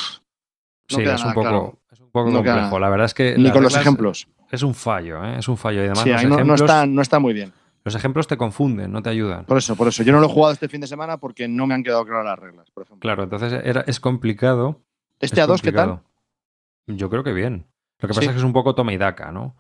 [0.90, 1.78] no sí, es un poco, claro.
[1.90, 2.78] es un poco No queda complejo.
[2.78, 4.26] La verdad es que ni con los ejemplos.
[4.50, 5.36] Es un fallo, ¿eh?
[5.38, 5.80] es un fallo.
[5.82, 7.52] Y además Sí, los, no, no ejemplos, está, no está muy bien.
[7.84, 9.44] Los ejemplos te confunden, no te ayudan.
[9.44, 10.02] Por eso, por eso.
[10.02, 12.24] Yo no lo he jugado este fin de semana porque no me han quedado claras
[12.26, 13.00] las reglas, por ejemplo.
[13.00, 14.80] Claro, entonces era, es complicado.
[15.20, 16.00] Este es A2, ¿qué tal?
[16.86, 17.66] Yo creo que bien.
[17.98, 18.26] Lo que pasa Sí.
[18.26, 19.56] es que es un poco toma y daca, ¿no?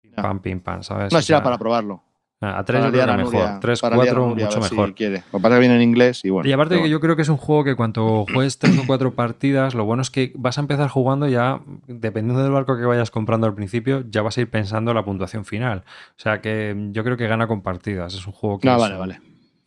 [0.00, 1.12] Pim, pam, pim, pam, ¿sabes?
[1.12, 2.02] No, O si era sea, para probarlo.
[2.40, 3.34] A 3 Para yo creo que mejor.
[3.34, 4.94] Nuria- 3, para liar a 4 Nuria, a mucho ver si mejor.
[4.94, 5.16] quiere.
[5.32, 6.48] Lo que pasa que viene en inglés y bueno.
[6.48, 9.12] Y aparte que yo creo que es un juego que cuando juegues tres o cuatro
[9.14, 13.10] partidas, lo bueno es que vas a empezar jugando ya, dependiendo del barco que vayas
[13.10, 15.82] comprando al principio, ya vas a ir pensando en la puntuación final.
[16.10, 18.14] O sea que yo creo que gana con partidas.
[18.14, 19.20] Es un juego que No, es, vale, vale.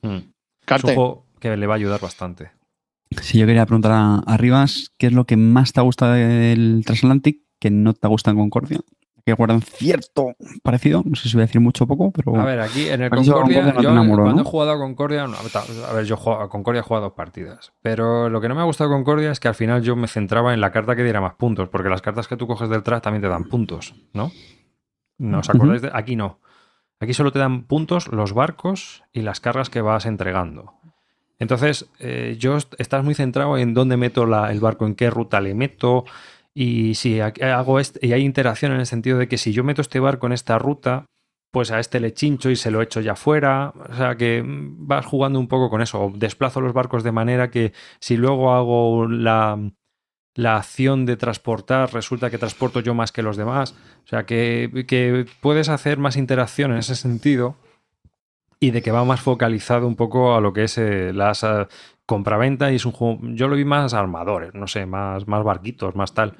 [0.03, 0.15] Mm.
[0.15, 2.51] es un juego que le va a ayudar bastante.
[3.21, 6.83] Si yo quería preguntar a, a Rivas, ¿qué es lo que más te gusta del
[6.85, 8.79] Transatlantic que no te gusta en Concordia?
[9.25, 12.43] Que guardan cierto parecido, no sé si voy a decir mucho o poco, pero A
[12.45, 14.41] ver, aquí en el Concordia, Concordia no te yo cuando ¿no?
[14.41, 18.29] he jugado a Concordia, no, a ver, yo a Concordia he jugado dos partidas, pero
[18.29, 20.53] lo que no me ha gustado de Concordia es que al final yo me centraba
[20.53, 23.03] en la carta que diera más puntos, porque las cartas que tú coges del track
[23.03, 24.31] también te dan puntos, ¿no?
[25.17, 25.91] ¿No os acordáis de?
[25.93, 26.39] Aquí no.
[26.99, 30.73] Aquí solo te dan puntos los barcos y las cargas que vas entregando.
[31.39, 35.09] Entonces, eh, yo est- estás muy centrado en dónde meto la- el barco, en qué
[35.09, 36.05] ruta le meto.
[36.53, 39.81] Y si ha- hago y hay interacción en el sentido de que si yo meto
[39.81, 41.05] este barco en esta ruta,
[41.51, 43.73] pues a este le chincho y se lo echo ya fuera.
[43.89, 46.01] O sea que mm, vas jugando un poco con eso.
[46.01, 49.59] O desplazo los barcos de manera que si luego hago la,
[50.35, 53.75] la acción de transportar, resulta que transporto yo más que los demás.
[54.05, 57.55] O sea que, que puedes hacer más interacción en ese sentido
[58.59, 61.67] y de que va más focalizado un poco a lo que es eh, las eh,
[62.11, 65.95] compraventa y es un juego, yo lo vi más armadores, no sé, más, más barquitos,
[65.95, 66.35] más tal.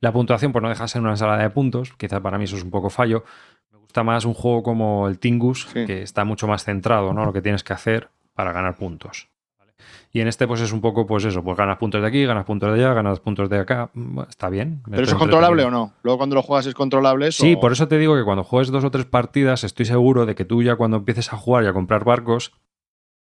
[0.00, 2.56] La puntuación pues no deja de ser una ensalada de puntos, quizá para mí eso
[2.56, 3.24] es un poco fallo.
[3.72, 5.84] Me gusta más un juego como el Tingus, Sí.
[5.84, 7.24] que está mucho más centrado, ¿no?
[7.24, 9.28] Lo que tienes que hacer para ganar puntos.
[9.58, 9.72] ¿vale?
[10.12, 12.44] Y en este pues es un poco pues eso, pues ganas puntos de aquí, ganas
[12.44, 14.82] puntos de allá, ganas puntos de acá, Bueno, está bien.
[14.88, 15.92] ¿Pero eso es controlable o no?
[16.02, 17.42] Luego cuando lo juegas es controlable eso.
[17.42, 20.34] Sí, por eso te digo que cuando juegues dos o tres partidas, estoy seguro de
[20.34, 22.52] que tú ya cuando empieces a jugar y a comprar barcos,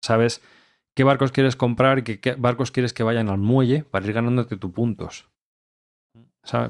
[0.02, 0.40] sabes
[1.00, 4.58] qué barcos quieres comprar y qué, barcos quieres que vayan al muelle para ir ganándote
[4.58, 5.30] tus puntos.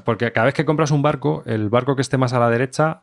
[0.05, 3.01] Porque cada vez que compras un barco, el barco que esté más a la derecha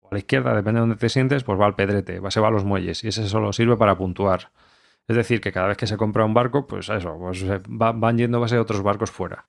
[0.00, 2.40] o a la izquierda, depende de dónde te sientes, pues va al pedrete, va, se
[2.40, 4.50] va a los muelles y ese solo sirve para puntuar.
[5.06, 8.18] Es decir, que cada vez que se compra un barco, pues eso, pues va- van
[8.18, 9.46] yendo base de otros barcos fuera.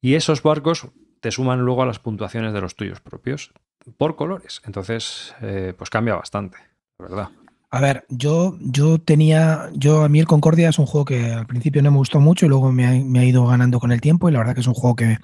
[0.00, 0.88] Y esos barcos
[1.20, 3.52] te suman luego a las puntuaciones de los tuyos propios
[3.98, 4.62] por colores.
[4.64, 6.56] Entonces, eh, pues cambia bastante,
[6.98, 7.28] verdad.
[7.76, 11.46] A ver, yo, yo tenía, yo a mí el Concordia es un juego que al
[11.46, 14.00] principio no me gustó mucho y luego me ha, me ha ido ganando con el
[14.00, 15.18] tiempo y la verdad que es un juego que,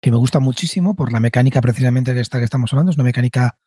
[0.00, 2.90] que me gusta muchísimo por la mecánica precisamente de esta que estamos hablando.
[2.90, 3.58] Es una mecánica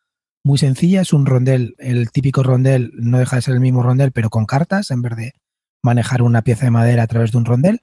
[0.42, 4.12] muy sencilla, es un rondel, el típico rondel no deja de ser el mismo rondel
[4.12, 5.32] pero con cartas en vez de
[5.82, 7.80] manejar una pieza de madera a través de un rondel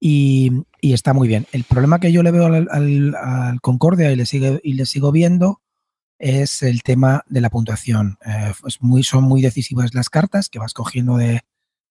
[0.00, 1.46] y, y está muy bien.
[1.52, 4.86] El problema que yo le veo al, al- al Concordia y le, sigue, y le
[4.86, 5.60] sigo viendo
[6.18, 8.18] es el tema de la puntuación.
[8.24, 11.42] Eh, es muy, son muy decisivas las cartas que vas cogiendo de,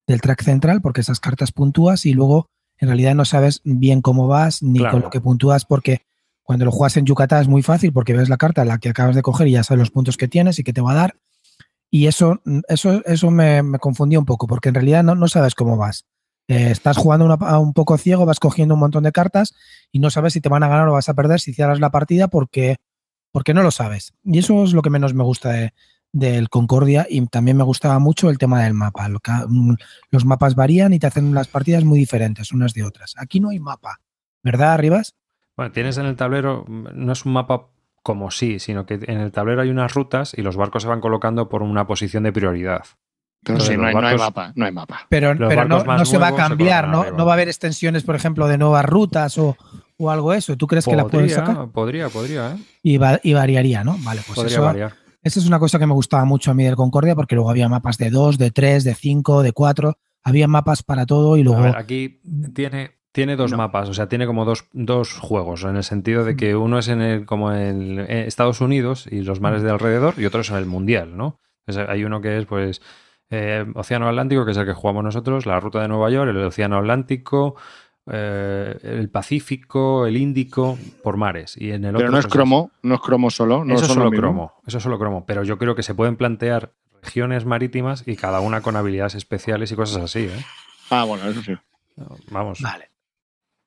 [0.06, 2.48] del track central porque esas cartas puntúas y luego
[2.78, 4.92] en realidad no sabes bien cómo vas ni Claro.
[4.94, 6.02] con lo que puntúas porque
[6.42, 9.16] cuando lo juegas en Yucatán es muy fácil porque ves la carta la que acabas
[9.16, 11.16] de coger y ya sabes los puntos que tienes y que te va a dar.
[11.90, 15.54] Y eso, eso, eso me, me confundía un poco porque en realidad no, no sabes
[15.54, 16.04] cómo vas.
[16.48, 19.54] Eh, estás jugando una- a un poco ciego, vas cogiendo un montón de cartas
[19.90, 21.90] y no sabes si te van a ganar o vas a perder si cierras la
[21.90, 22.76] partida porque,
[23.36, 24.14] porque no lo sabes.
[24.24, 25.74] Y eso es lo que menos me gusta de-
[26.10, 29.10] del Concordia y también me gustaba mucho el tema del mapa.
[29.46, 29.74] Mm,
[30.10, 33.12] Los mapas varían y te hacen las partidas muy diferentes unas de otras.
[33.18, 34.00] Aquí no hay mapa,
[34.42, 35.16] ¿verdad, Arribas?
[35.54, 37.66] Bueno, tienes en el tablero, mm, no es un mapa
[38.02, 41.02] como sí, sino que en el tablero hay unas rutas y los barcos se van
[41.02, 42.86] colocando por una posición de prioridad.
[43.54, 45.00] Pero no hay, no hay barcos- mapa, no hay mapa.
[45.08, 47.00] Pero, pero no, no se va a cambiar, ¿no?
[47.02, 47.16] arriba.
[47.16, 49.56] No va a haber extensiones, por ejemplo, de nuevas rutas o,
[49.98, 50.56] o algo eso.
[50.56, 51.68] ¿Tú crees que la pueden Podría, sacar?
[51.68, 52.56] podría, podría, ¿eh?
[52.82, 53.96] Y, va- y variaría, ¿no?
[54.00, 54.92] Vale, pues podría eso, variar.
[55.22, 57.68] Esa es una cosa que me gustaba mucho a mí del Concordia porque luego había
[57.68, 59.96] mapas de 2, de 3, de 5, de 4.
[60.22, 61.58] había mapas para todo y luego...
[61.60, 62.20] A ver, aquí
[62.54, 63.56] tiene, tiene dos No.
[63.58, 66.86] mapas, o sea, tiene como dos, dos juegos, en el sentido de que uno es
[66.88, 70.50] en el, como en eh, Estados Unidos y los mares de alrededor, y otro es
[70.50, 71.40] en el Mundial, ¿no?
[71.66, 72.80] Entonces, hay uno que es, pues,
[73.30, 76.38] eh, Océano Atlántico, que es el que jugamos nosotros, la ruta de Nueva York, el
[76.38, 77.56] Océano Atlántico,
[78.10, 81.56] eh, el Pacífico, el Índico, por mares.
[81.56, 83.64] Y en el Pero otro, no es pues, cromo, no es cromo solo.
[83.64, 85.26] No eso es solo cromo, eso es solo cromo.
[85.26, 86.72] Pero yo creo que se pueden plantear
[87.02, 90.44] regiones marítimas y cada una con habilidades especiales y cosas así, ¿eh?
[90.90, 91.52] Ah, bueno, eso sí.
[92.30, 92.60] Vamos.
[92.60, 92.90] Vale.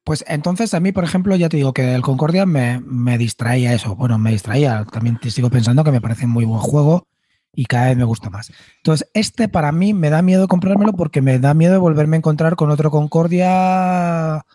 [0.05, 3.74] Pues entonces a mí, por ejemplo, ya te digo que el Concordia me, me distraía
[3.74, 3.95] eso.
[3.95, 4.86] Bueno, me distraía.
[4.86, 7.05] También te sigo pensando que me parece muy buen juego
[7.54, 8.52] y cada vez me gusta más.
[8.78, 12.56] Entonces, este para mí me da miedo comprármelo porque me da miedo volverme a encontrar
[12.56, 14.45] con otro Concordia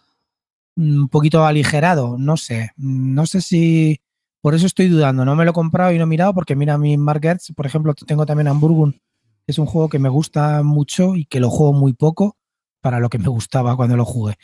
[0.76, 2.16] mm, un poquito aligerado.
[2.18, 2.70] No sé.
[2.76, 4.00] No sé si.
[4.40, 5.24] Por eso estoy dudando.
[5.24, 7.94] No me lo he comprado y no he mirado porque mira, mi Markets, por ejemplo,
[7.94, 9.00] tengo también Hamburgun.
[9.46, 12.36] Es un juego que me gusta mucho y que lo juego muy poco
[12.80, 14.36] para lo que me gustaba cuando lo jugué.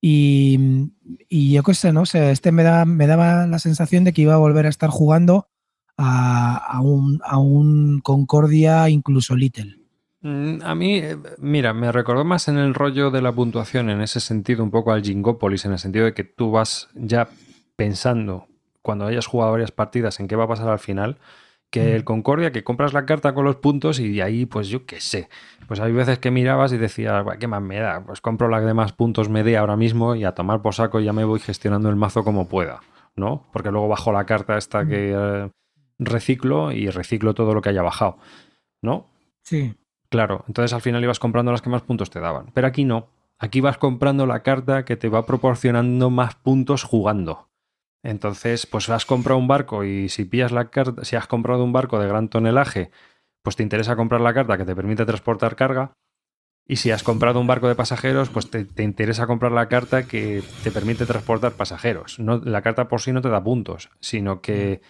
[0.00, 0.90] Y,
[1.28, 4.22] y yo qué sé, no sé, este me, da, me daba la sensación de que
[4.22, 5.48] iba a volver a estar jugando
[5.98, 9.76] a, a un, a un Concordia incluso Little.
[10.22, 14.00] Mm, A mí, eh, mira, me recordó más en el rollo de la puntuación, en
[14.00, 17.28] ese sentido, un poco al Jingopolis, en el sentido de que tú vas ya
[17.76, 18.46] pensando,
[18.82, 21.18] cuando hayas jugado varias partidas, en qué va a pasar al final,
[21.70, 24.86] que el Concordia, que compras la carta con los puntos y de ahí, pues yo
[24.86, 25.28] qué sé.
[25.66, 28.02] Pues hay veces que mirabas y decías, "Buah, ¿qué más me da?
[28.04, 30.98] Pues compro la que más puntos me dé ahora mismo y a tomar por saco
[30.98, 32.80] ya me voy gestionando el mazo como pueda,
[33.16, 33.44] ¿no?
[33.52, 35.50] Porque luego bajo la carta esta que eh,
[35.98, 38.18] reciclo y reciclo todo lo que haya bajado,
[38.82, 39.06] ¿no?
[39.42, 39.74] Sí.
[40.10, 42.50] Claro, entonces al final ibas comprando las que más puntos te daban.
[42.54, 43.08] Pero aquí no.
[43.38, 47.48] Aquí vas comprando la carta que te va proporcionando más puntos jugando.
[48.02, 51.72] Entonces, pues has comprado un barco y si pillas la carta, si has comprado un
[51.72, 52.90] barco de gran tonelaje,
[53.42, 55.92] pues te interesa comprar la carta que te permite transportar carga.
[56.66, 60.06] Y si has comprado un barco de pasajeros, pues te, te interesa comprar la carta
[60.06, 62.18] que te permite transportar pasajeros.
[62.18, 64.82] No, la carta por sí no te da puntos, sino que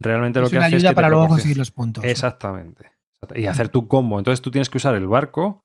[0.00, 2.04] realmente lo Es que una hace es que para luego proporciona- conseguir los puntos.
[2.04, 2.90] Exactamente.
[3.34, 4.18] Y hacer tu combo.
[4.18, 5.64] Entonces tú tienes que usar el barco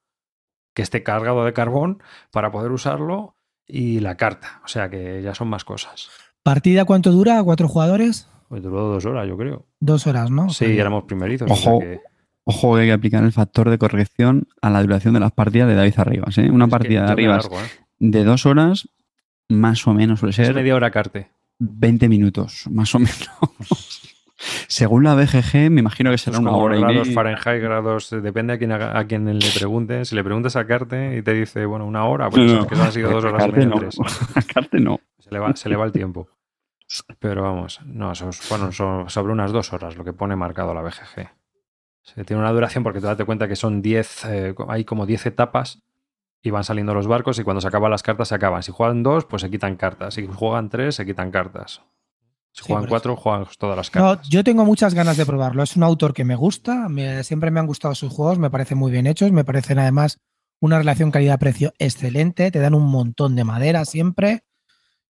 [0.73, 2.01] que esté cargado de carbón
[2.31, 3.35] para poder usarlo
[3.67, 4.61] y la carta.
[4.63, 6.09] O sea que ya son más cosas.
[6.43, 7.43] ¿Partida cuánto dura?
[7.43, 8.27] ¿Cuatro jugadores?
[8.47, 9.65] Pues duró dos horas, yo creo.
[9.79, 10.49] Dos horas, ¿no?
[10.49, 11.49] Sí, éramos primerizos.
[11.51, 11.77] Ojo.
[11.77, 11.99] o sea que-
[12.43, 15.67] Ojo que hay que aplicar el factor de corrección a la duración de las partidas
[15.67, 16.37] de David Arribas.
[16.39, 16.49] ¿eh?
[16.49, 17.69] Una es partida de Arribas largo, ¿eh?
[17.99, 18.89] de dos horas,
[19.47, 21.29] más o menos suele Es ser media hora carte.
[21.59, 23.19] 20 minutos, más o menos.
[24.67, 27.13] Según la BGG, me imagino que será una hora y grados media.
[27.13, 28.57] Fahrenheit, grados, eh, depende a
[29.05, 30.09] quién le preguntes.
[30.09, 32.91] Si le preguntas a Carte y te dice, bueno, una hora, pues No, que han
[32.91, 33.75] sido dos horas y media, no.
[33.75, 33.97] tres.
[34.53, 34.99] Carte no.
[35.19, 36.27] Se le, va, se le va el tiempo.
[37.19, 40.81] Pero vamos, no, es- bueno, son sobre unas dos horas lo que pone marcado la
[40.81, 41.29] BGG.
[42.01, 45.27] Se tiene una duración porque te date cuenta que son 10, eh, hay como 10
[45.27, 45.83] etapas
[46.41, 48.63] y van saliendo los barcos y cuando se acaban las cartas se acaban.
[48.63, 50.15] Si juegan dos, pues se quitan cartas.
[50.15, 51.83] Si juegan tres, se quitan cartas.
[52.53, 54.27] Si Sí, juegan cuatro, juegan todas las No, cartas.
[54.29, 55.63] yo tengo muchas ganas de probarlo.
[55.63, 58.77] Es un autor que me gusta, me- siempre me han gustado sus juegos, me parecen
[58.77, 60.17] muy bien hechos, me parecen además
[60.59, 64.43] una relación calidad-precio excelente, te dan un montón de madera siempre.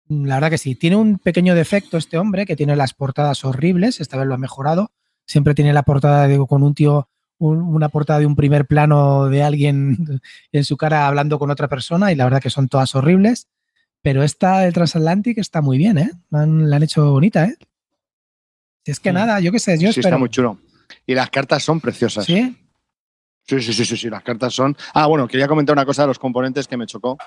[0.09, 4.01] La verdad que sí, tiene un pequeño defecto este hombre, que tiene las portadas horribles,
[4.01, 4.93] esta vez lo ha mejorado.
[5.27, 7.09] Siempre tiene la portada de, con un tío,
[7.39, 9.97] un- una portada de un primer plano de alguien
[10.53, 13.49] en su cara hablando con otra persona y la verdad que son todas horribles.
[14.07, 16.09] Pero esta del Transatlantic está muy bien, ¿eh?
[16.31, 17.57] La han, la han hecho bonita, ¿eh?
[18.85, 19.13] Es que Sí.
[19.13, 20.07] nada, yo qué sé, yo sí, espero.
[20.11, 20.61] está muy chulo.
[21.05, 22.25] Y las cartas son preciosas.
[22.25, 22.57] ¿Sí?
[23.49, 24.77] Sí, sí, sí, sí, sí, las cartas son.
[24.95, 27.19] Ah, bueno, quería comentar una cosa de los componentes que me chocó.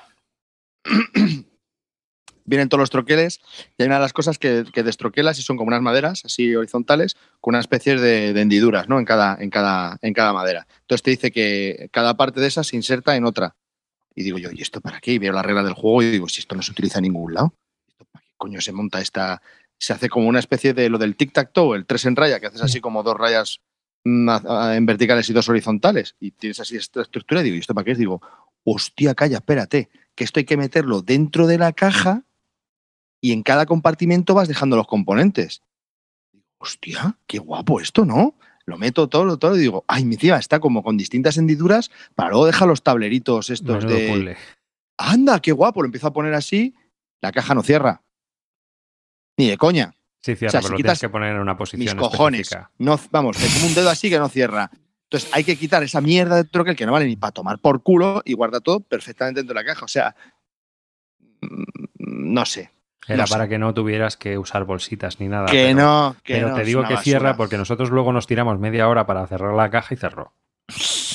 [2.45, 3.41] Vienen todos los troqueles
[3.77, 6.55] y hay una de las cosas que, que destroquelas y son como unas maderas así
[6.55, 8.99] horizontales con una especie de, de hendiduras ¿no?
[8.99, 10.65] en, cada, en, cada, en cada madera.
[10.79, 13.57] Entonces te dice que cada parte de esas se inserta en otra.
[14.19, 15.13] Y digo yo, ¿y esto para qué?
[15.13, 17.33] Y veo la regla del juego y digo, si esto no se utiliza en ningún
[17.33, 17.53] lado,
[17.87, 19.41] ¿esto ¿para qué coño se monta esta?
[19.77, 22.61] Se hace como una especie de lo del tic-tac-toe, el tres en raya, que haces
[22.61, 23.61] así como dos rayas
[24.03, 24.29] mm,
[24.73, 27.91] en verticales y dos horizontales y tienes así esta estructura, digo, ¿y esto para qué
[27.91, 27.97] es?
[27.97, 28.21] Digo,
[28.65, 32.23] hostia, calla, espérate, que esto hay que meterlo dentro de la caja
[33.21, 35.63] y en cada compartimento vas dejando los componentes.
[36.33, 38.35] Digo, hostia, qué guapo esto, ¿no?
[38.69, 42.29] Lo meto todo, todo y digo, ay, mi tía, está como con distintas hendiduras para
[42.29, 44.07] luego dejar los tableritos estos Menudo de...
[44.07, 44.37] puzzle.
[44.97, 46.75] Anda, qué guapo, lo empiezo a poner así,
[47.21, 48.03] la caja no cierra.
[49.37, 51.41] Ni de coña Sí, cierto, o sea, pero si lo quitas tienes que poner en
[51.41, 52.41] una mis posición cojones.
[52.41, 52.71] específica.
[52.77, 54.69] No, vamos, es como un dedo así que no cierra.
[55.03, 57.81] Entonces hay que quitar esa mierda de troquel que no vale ni para tomar por
[57.81, 59.85] culo y guarda todo perfectamente dentro de la caja.
[59.85, 60.15] O sea,
[61.41, 61.63] mm,
[62.33, 62.69] no sé.
[63.07, 63.33] Era No sé.
[63.33, 65.45] para que no tuvieras que usar bolsitas ni nada.
[65.47, 67.01] que pero- no, que Pero no, te digo que basura.
[67.03, 70.33] cierra porque nosotros luego nos tiramos media hora para cerrar la caja y cerró.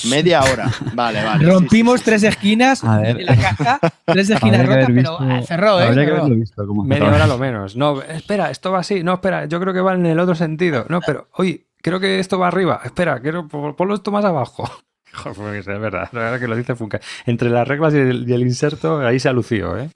[0.09, 0.69] Media hora.
[0.93, 1.45] Vale, vale.
[1.49, 3.21] Rompimos sí, sí, tres esquinas A ver.
[3.21, 5.83] en la caja, tres esquinas rotas, pero visto- ah, cerró, ¿eh?
[5.87, 7.75] Habría que haberlo visto cómo Media hora lo menos.
[7.75, 9.03] No, espera, esto va así.
[9.03, 10.85] No, espera, yo creo que va en el otro sentido.
[10.89, 12.81] No, pero, oye, creo que esto va arriba.
[12.83, 14.69] Espera, quiero pon- ponlo esto más abajo.
[15.13, 16.99] Joder, porque es verdad, la verdad que lo dice Funke.
[17.25, 19.89] Entre las reglas y el, y el inserto, ahí se alució, ¿eh?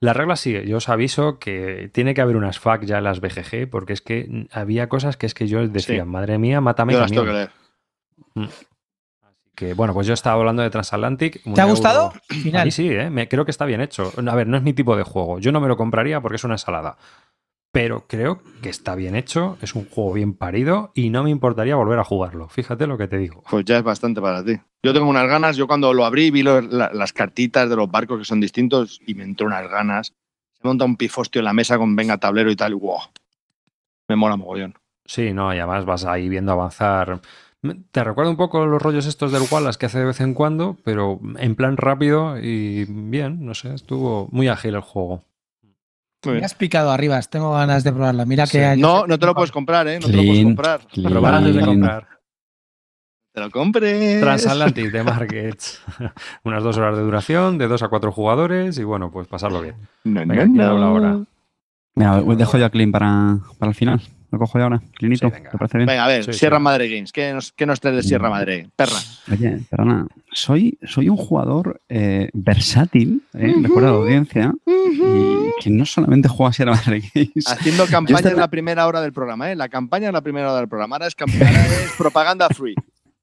[0.00, 3.20] Las reglas sí, yo os aviso que tiene que haber unas FAQ ya en las
[3.20, 6.08] BGG, porque es que había cosas que es que yo decía, Sí.
[6.08, 7.50] madre mía, mátame Yo las tengo que leer.
[9.54, 11.42] Que bueno, pues yo estaba hablando de Transatlantic.
[11.54, 12.12] ¿Te ha gustado?
[12.28, 12.64] A Final.
[12.66, 13.08] mí sí, ¿eh?
[13.08, 14.12] Me- creo que está bien hecho.
[14.28, 15.38] A ver, no es mi tipo de juego.
[15.38, 16.98] Yo no me lo compraría porque es una ensalada.
[17.76, 21.76] Pero creo que está bien hecho, es un juego bien parido y no me importaría
[21.76, 22.48] volver a jugarlo.
[22.48, 23.42] Fíjate lo que te digo.
[23.50, 24.58] Pues ya es bastante para ti.
[24.82, 25.58] Yo tengo unas ganas.
[25.58, 29.14] Yo cuando lo abrí vi la- las cartitas de los barcos que son distintos y
[29.14, 30.14] me entró unas ganas.
[30.54, 32.72] Se monta un pifostio en la mesa con venga tablero y tal.
[32.72, 32.96] Y, wow.
[34.08, 34.72] Me mola mogollón.
[35.04, 37.20] Sí, no, y además vas ahí viendo avanzar.
[37.90, 40.78] Te recuerda un poco los rollos estos del Wallace que hace de vez en cuando,
[40.82, 45.24] pero en plan rápido y bien, no sé, estuvo muy ágil el juego.
[46.26, 48.24] Muy Me has picado arriba, tengo ganas de probarla.
[48.26, 48.58] Mira Sí.
[48.58, 49.98] que hay- No, no te lo puedes comprar, ¿eh?
[50.00, 50.80] No te lo puedes comprar.
[50.92, 51.10] clean.
[51.12, 52.06] Probar antes de comprar.
[53.32, 54.20] Te lo compres.
[54.20, 55.82] Transatlantic de Markets.
[56.44, 59.74] Unas dos horas de duración, de dos a cuatro jugadores y bueno, pues pasarlo bien.
[60.04, 60.84] No, Venga, no, ¿quién no.
[60.84, 61.18] ahora?
[61.94, 64.00] Mira, dejo yo a Clean para, para el final.
[64.30, 64.82] Lo cojo yo ahora.
[64.94, 65.50] Clinito, Sí, venga.
[65.50, 65.86] ¿te parece bien?
[65.86, 66.62] Venga, a ver, Sí, Sierra sí.
[66.62, 67.12] Madre Games.
[67.12, 68.68] ¿Qué nos, qué nos traes de Sierra Madre?
[68.76, 68.96] Perra.
[69.32, 70.06] Oye, perdona.
[70.32, 73.54] Soy, soy un jugador eh, versátil, ¿eh?
[73.62, 77.46] recuerda la audiencia, y que no solamente juega a Sierra Madre Games.
[77.46, 79.56] Haciendo campaña esta- en la primera hora del programa, ¿eh?
[79.56, 80.96] La campaña en la primera hora del programa.
[80.96, 82.74] Ahora es, campaña, es propaganda free.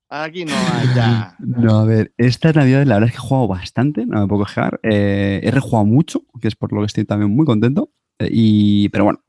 [0.09, 1.35] Aquí no hay ya.
[1.39, 4.45] No, a ver, esta Navidad la verdad es que he jugado bastante, no me puedo
[4.45, 4.79] quejar.
[4.83, 7.89] Eh, he rejugado mucho, que es por lo que estoy también muy contento.
[8.19, 9.19] Eh, y, pero bueno,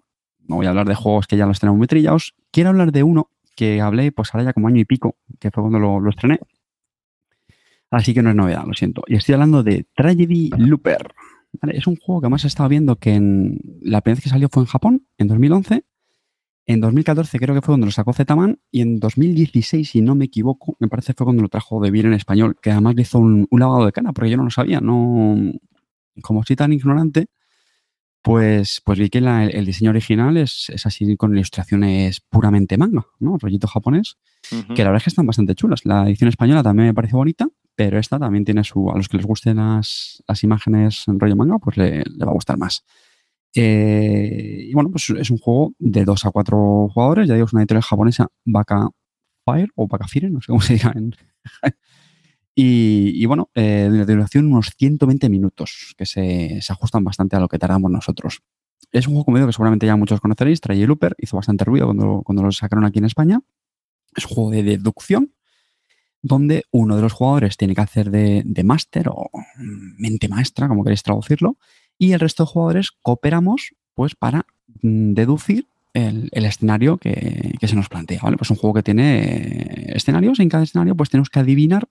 [0.47, 2.35] no voy a hablar de juegos que ya los tenemos muy trillados.
[2.51, 5.63] Quiero hablar de uno que hablé pues ahora ya como año y pico, que fue
[5.63, 6.41] cuando lo, estrené.
[7.91, 9.03] Así que no es novedad, lo siento.
[9.07, 11.15] Y estoy hablando de Tragedy Looper.
[11.69, 14.49] Es un juego que además he estado viendo que en, la primera vez que salió
[14.51, 15.85] fue en Japón, en 2011.
[16.67, 20.25] En 2014 creo que fue cuando lo sacó Zetaman y en 2016, si no me
[20.25, 23.19] equivoco, me parece fue cuando lo trajo de bien en español, que además le hizo
[23.19, 25.53] un, un lavado de cara, porque yo no lo sabía, no
[26.23, 27.27] como soy tan ignorante,
[28.25, 33.05] pues, pues vi que la- el diseño original es, es así con ilustraciones puramente manga,
[33.21, 33.37] ¿no?
[33.39, 34.17] Rollito japonés,
[34.75, 35.85] que la verdad es que están bastante chulas.
[35.85, 37.47] La edición española también me parece bonita,
[37.77, 38.91] pero esta también tiene su.
[38.91, 42.31] A los que les gusten las, las imágenes en rollo manga, pues le, le va
[42.31, 42.83] a gustar más.
[43.55, 47.29] Eh, y bueno, pues es un juego de 2 a 4 jugadores.
[47.29, 48.89] Ya digo, es una editorial japonesa, Baka
[49.45, 50.93] Fire o Baka Fire, no sé cómo se diga.
[50.97, 51.15] En...
[52.57, 57.49] y, bueno, eh, de duración unos 120 minutos, que se, se ajustan bastante a lo
[57.49, 58.43] que tardamos nosotros.
[58.93, 60.61] Es un juego, como digo, que seguramente ya muchos conoceréis.
[60.61, 63.41] Trae Looper, hizo bastante ruido cuando, cuando lo sacaron aquí en España.
[64.15, 65.33] Es un juego de deducción
[66.23, 69.31] donde uno de los jugadores tiene que hacer de, de máster o
[69.99, 71.59] mente maestra, como queréis traducirlo,
[71.99, 74.47] y el resto de jugadores cooperamos pues para
[74.81, 78.37] mm, deducir el, el escenario que, que se nos plantea, ¿vale?
[78.37, 81.89] Pues un juego que tiene eh, escenarios y en cada escenario pues tenemos que adivinar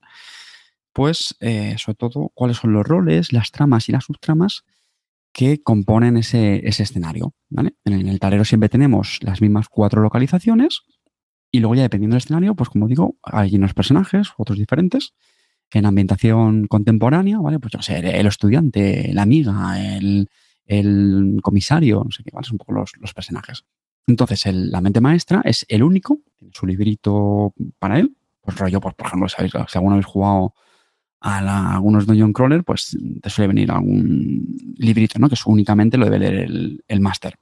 [0.93, 4.63] pues eh, sobre todo cuáles son los roles, las tramas y las subtramas
[5.33, 7.75] que componen ese, ese escenario, ¿vale?
[7.85, 10.81] En el tablero siempre tenemos las mismas cuatro localizaciones
[11.51, 15.13] y luego ya dependiendo del escenario, pues como digo, hay unos personajes, otros diferentes,
[15.71, 17.59] en ambientación contemporánea, ¿vale?
[17.59, 20.29] Pues yo sé, el estudiante, la amiga, el,
[20.67, 22.45] el comisario, no sé qué, ¿vale?
[22.45, 23.65] Son un poco los, los personajes.
[24.05, 28.79] Entonces, el- la mente maestra es el único, tiene su librito para él, pues rollo,
[28.81, 29.53] pues por ejemplo, ¿sabéis?
[29.67, 30.53] si alguna vez jugado
[31.23, 35.29] a algunos Dungeon Crawler, pues te suele venir algún librito, ¿no?
[35.29, 37.39] Que eso únicamente lo debe leer el, el máster.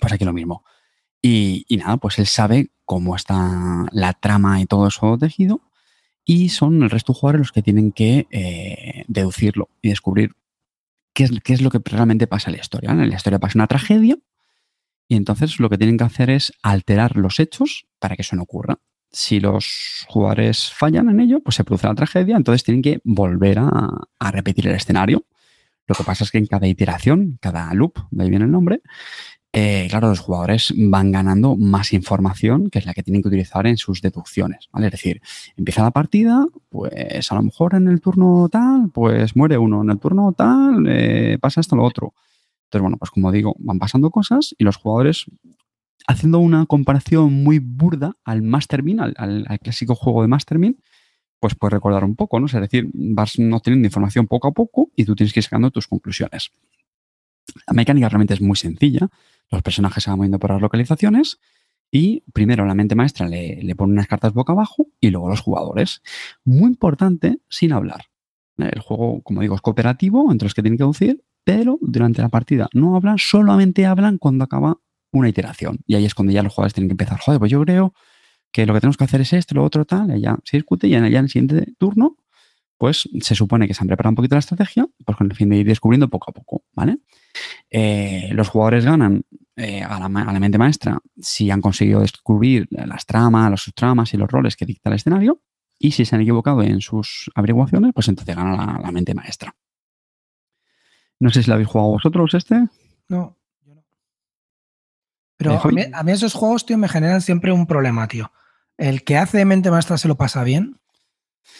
[0.00, 0.64] Pues aquí lo mismo.
[1.20, 5.60] Y, y nada, pues él sabe cómo está la trama y todo eso tejido.
[6.24, 10.32] Y son el resto de jugadores los que tienen que eh, deducirlo y descubrir
[11.12, 12.90] qué es, qué es lo que realmente pasa en la historia.
[12.90, 14.16] En la historia pasa una tragedia
[15.08, 18.42] y entonces lo que tienen que hacer es alterar los hechos para que eso no
[18.44, 18.78] ocurra.
[19.14, 23.60] Si los jugadores fallan en ello, pues se produce la tragedia, entonces tienen que volver
[23.60, 25.24] a, repetir el escenario.
[25.86, 28.82] Lo que pasa es que en cada iteración, cada loop, de ahí viene el nombre,
[29.52, 33.68] eh, claro, los jugadores van ganando más información que es la que tienen que utilizar
[33.68, 34.68] en sus deducciones.
[34.72, 34.86] ¿vale?
[34.86, 35.22] Es decir,
[35.56, 39.90] empieza la partida, pues a lo mejor en el turno tal, pues muere uno, en
[39.90, 42.14] el turno tal, eh, pasa esto lo otro.
[42.64, 45.26] Entonces, bueno, pues como digo, van pasando cosas y los jugadores,
[46.06, 49.14] haciendo una comparación muy burda al Mastermind, al,
[49.48, 50.76] al- clásico juego de Mastermind,
[51.40, 52.46] pues puedes recordar un poco, ¿no?
[52.46, 55.88] Es decir, vas obteniendo información poco a poco y tú tienes que ir sacando tus
[55.88, 56.50] conclusiones.
[57.66, 59.08] La mecánica realmente es muy sencilla.
[59.50, 61.38] Los personajes se van moviendo por las localizaciones
[61.92, 65.40] Y primero la mente maestra le, le pone unas cartas boca abajo y luego los
[65.40, 66.02] jugadores.
[66.44, 68.06] Muy importante, sin hablar.
[68.58, 72.30] El juego, como digo, es cooperativo entre los que tienen que deducir, pero durante la
[72.30, 74.78] partida no hablan, solamente hablan cuando acaba
[75.14, 75.78] una iteración.
[75.86, 77.18] Y ahí es cuando ya los jugadores tienen que empezar.
[77.18, 77.94] Joder, pues yo creo
[78.52, 80.86] que lo que tenemos que hacer es esto, lo otro, tal, y ya se discute
[80.86, 82.16] y ya en el siguiente turno,
[82.78, 85.48] pues se supone que se han preparado un poquito la estrategia, pues con el fin
[85.48, 86.98] de ir descubriendo poco a poco, ¿vale?
[87.70, 89.24] Eh, los jugadores ganan
[89.56, 94.30] eh, a, la, mente maestra si han conseguido descubrir las tramas, los subtramas y los
[94.30, 95.40] roles que dicta el escenario,
[95.78, 99.54] y si se han equivocado en sus averiguaciones, pues entonces gana la, la mente maestra.
[101.18, 102.68] No sé si lo habéis jugado vosotros este.
[103.08, 103.36] No.
[105.36, 108.32] Pero a mí, a mí, esos juegos, tío, me generan siempre un problema, tío.
[108.76, 110.78] El que hace mente maestra se lo pasa bien.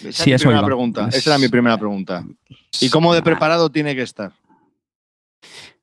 [0.02, 1.09] Esa sí, es mi primera pregunta.
[1.12, 2.24] Esa era mi primera pregunta.
[2.80, 4.32] ¿Y cómo de preparado tiene que estar?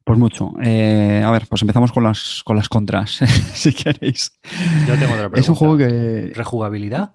[0.04, 0.54] Pues mucho.
[0.62, 3.20] Eh, a ver, pues empezamos con las, con las contras,
[3.54, 4.32] si queréis.
[4.88, 5.40] Yo tengo otra pregunta.
[5.40, 6.32] Es un juego que.
[6.34, 7.14] ¿Rejugabilidad?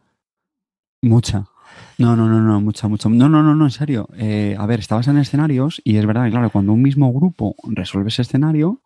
[1.02, 1.46] Mucha.
[1.98, 3.08] No, no, no, no, mucha, mucha.
[3.08, 4.08] No, no, no, no, en serio.
[4.16, 7.56] Eh, a ver, estabas en escenarios y es verdad que, claro, cuando un mismo grupo
[7.64, 8.82] resuelve ese escenario,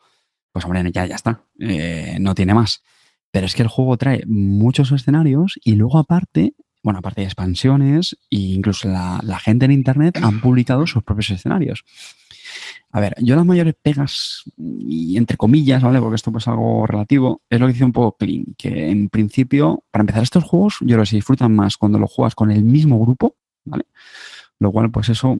[0.52, 1.44] pues hombre, ya, ya está.
[1.58, 2.82] Eh, no tiene más.
[3.30, 8.18] Pero es que el juego trae muchos escenarios y luego aparte, bueno, aparte de expansiones,
[8.30, 11.84] e incluso la, gente en Internet han publicado sus propios escenarios.
[12.90, 16.00] A ver, yo las mayores pegas, y entre comillas, ¿vale?
[16.00, 19.08] Porque esto pues es algo relativo, es lo que dice un poco Clean, que en
[19.08, 22.98] principio, para empezar estos juegos, yo se disfrutan más cuando lo juegas con el mismo
[22.98, 23.84] grupo, ¿vale?
[24.58, 25.38] Lo cual, pues eso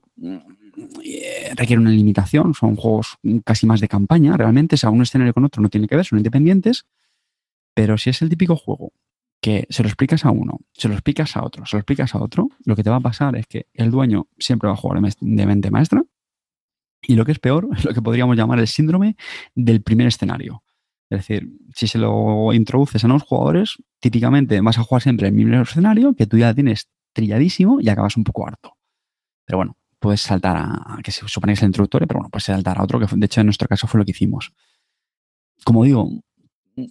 [1.04, 5.34] eh, requiere una limitación, son juegos casi más de campaña, realmente, o sea, un escenario
[5.34, 6.86] con otro no tiene que ver, son independientes,
[7.74, 8.92] pero si es el típico juego
[9.40, 12.22] que se lo explicas a uno, se lo explicas a otro, se lo explicas a
[12.22, 15.00] otro, lo que te va a pasar es que el dueño siempre va a jugar
[15.00, 16.02] de mente maestra,
[17.02, 19.16] y lo que es peor es lo que podríamos llamar el síndrome
[19.54, 20.62] del primer escenario.
[21.08, 25.34] Es decir, si se lo introduces a nuevos jugadores, típicamente vas a jugar siempre el
[25.34, 28.76] mismo escenario que tú ya tienes trilladísimo y acabas un poco harto.
[29.44, 32.44] Pero bueno, puedes saltar a, que se supone que es el introductorio, pero bueno, puedes
[32.44, 34.52] saltar a otro, que de hecho en nuestro caso fue lo que hicimos.
[35.64, 36.10] Como digo,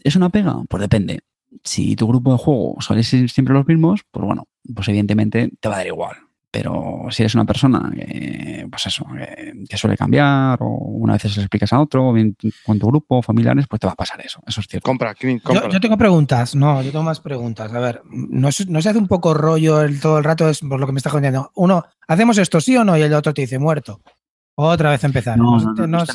[0.03, 0.55] ¿es una pega?
[0.69, 1.19] Pues depende.
[1.63, 5.67] Si tu grupo de juego suele ser siempre los mismos, pues bueno, pues evidentemente te
[5.67, 6.17] va a dar igual.
[6.51, 11.21] Pero si eres una persona que, pues eso, que, que suele cambiar o una vez
[11.21, 12.35] se lo explicas a otro, bien
[12.65, 14.41] con tu grupo, familiares, pues te va a pasar eso.
[14.47, 14.85] Eso es cierto.
[14.85, 15.53] Compra, compra.
[15.53, 16.55] Yo, yo, tengo preguntas.
[16.55, 17.71] No, yo tengo más preguntas.
[17.71, 20.79] A ver, no, no se hace un poco rollo el, todo el rato, es por
[20.79, 21.51] lo que me estás contando.
[21.53, 22.97] Uno, ¿hacemos esto sí o no?
[22.97, 24.01] Y el otro te dice, muerto.
[24.55, 25.37] Otra vez empezar.
[25.37, 26.05] No, no, no, no, no,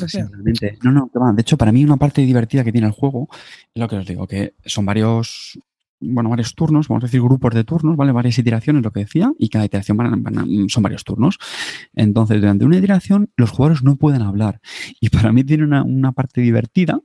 [0.91, 3.27] no, no, De hecho, para mí una parte divertida que tiene el juego
[3.73, 5.57] es lo que os digo, que son varios
[5.99, 8.11] bueno, varios turnos, vamos a decir grupos de turnos, ¿vale?
[8.11, 11.37] Varias iteraciones, lo que decía, y cada iteración van, van, son varios turnos.
[11.93, 14.59] Entonces, durante una iteración, los jugadores no pueden hablar.
[14.99, 16.99] Y para mí tiene una, una parte divertida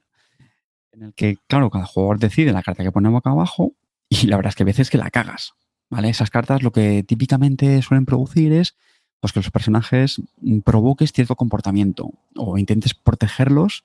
[0.93, 3.75] en el que, claro, cada jugador decide la carta que pone boca abajo
[4.09, 5.55] y la verdad es que a veces que la cagas,
[5.89, 6.09] ¿vale?
[6.09, 8.77] Esas cartas lo que típicamente suelen producir es
[9.21, 10.21] pues que los personajes
[10.65, 13.85] provoques cierto comportamiento o intentes protegerlos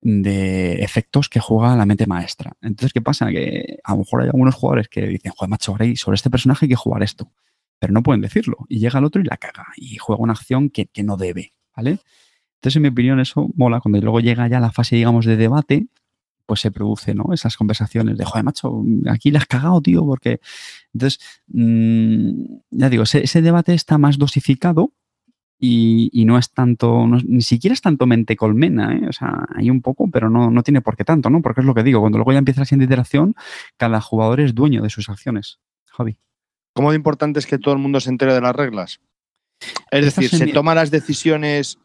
[0.00, 2.52] de efectos que juega la mente maestra.
[2.60, 3.30] Entonces, ¿qué pasa?
[3.30, 6.70] Que a lo mejor hay algunos jugadores que dicen, joder, macho, sobre este personaje hay
[6.70, 7.32] que jugar esto,
[7.78, 8.58] pero no pueden decirlo.
[8.68, 11.52] Y llega el otro y la caga y juega una acción que, que no debe,
[11.76, 11.98] ¿vale?
[12.58, 13.80] Entonces, en mi opinión, eso mola.
[13.80, 15.86] Cuando luego llega ya la fase, digamos, de debate,
[16.48, 17.32] pues se produce, ¿no?
[17.34, 20.40] Esas conversaciones de, joder, macho, aquí la has cagado, tío, porque...
[20.94, 22.30] Entonces, mmm,
[22.70, 24.94] ya digo, ese, debate está más dosificado
[25.58, 29.08] y, y no es tanto, no, ni siquiera es tanto mente colmena, ¿eh?
[29.08, 31.42] o sea, hay un poco, pero no, no tiene por qué tanto, ¿no?
[31.42, 33.34] Porque es lo que digo, cuando luego ya empieza la siguiente iteración,
[33.76, 35.58] cada jugador es dueño de sus acciones.
[35.86, 36.16] Javi.
[36.74, 39.00] ¿Cómo de importante es que todo el mundo se entere de las reglas?
[39.90, 40.52] Es decir, ¿se mi...
[40.52, 41.78] toman las decisiones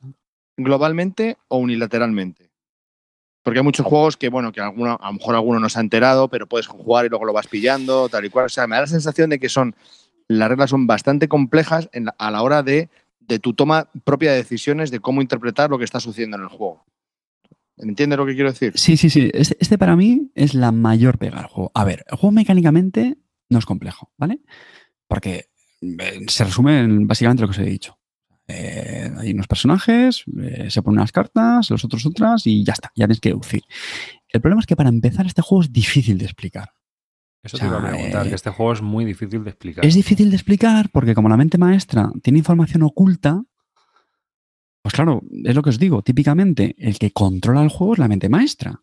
[0.55, 2.51] globalmente o unilateralmente?
[3.41, 5.81] Porque hay muchos juegos que, bueno, que alguno, a lo mejor alguno no se ha
[5.81, 8.45] enterado, pero puedes jugar y luego lo vas pillando, tal y cual.
[8.45, 9.75] O sea, me da la sensación de que son,
[10.27, 12.89] las reglas son bastante complejas en la, a la hora de,
[13.27, 16.49] de tu toma propia de decisiones de cómo interpretar lo que está sucediendo en el
[16.49, 16.85] juego.
[17.77, 18.73] ¿Entiendes lo que quiero decir?
[18.75, 19.31] Sí, sí, sí.
[19.33, 21.71] Este, este, para mí es la mayor pega al juego.
[21.73, 23.17] A ver, el juego mecánicamente
[23.49, 24.41] no es complejo, ¿vale?
[25.07, 25.49] Porque
[25.81, 27.97] eh, se resume en básicamente lo que os he dicho.
[28.47, 32.91] Eh, hay unos personajes, eh, se ponen unas cartas, los otros otras y ya está,
[32.95, 33.63] ya tienes que deducir.
[34.27, 36.73] El problema es que para empezar este juego es difícil de explicar.
[37.43, 39.49] Eso o sea, te iba a preguntar, eh, que este juego es muy difícil de
[39.49, 39.85] explicar.
[39.85, 43.43] Es difícil de explicar porque como la mente maestra tiene información oculta,
[44.81, 48.07] pues claro, es lo que os digo, típicamente el que controla el juego es la
[48.07, 48.81] mente maestra.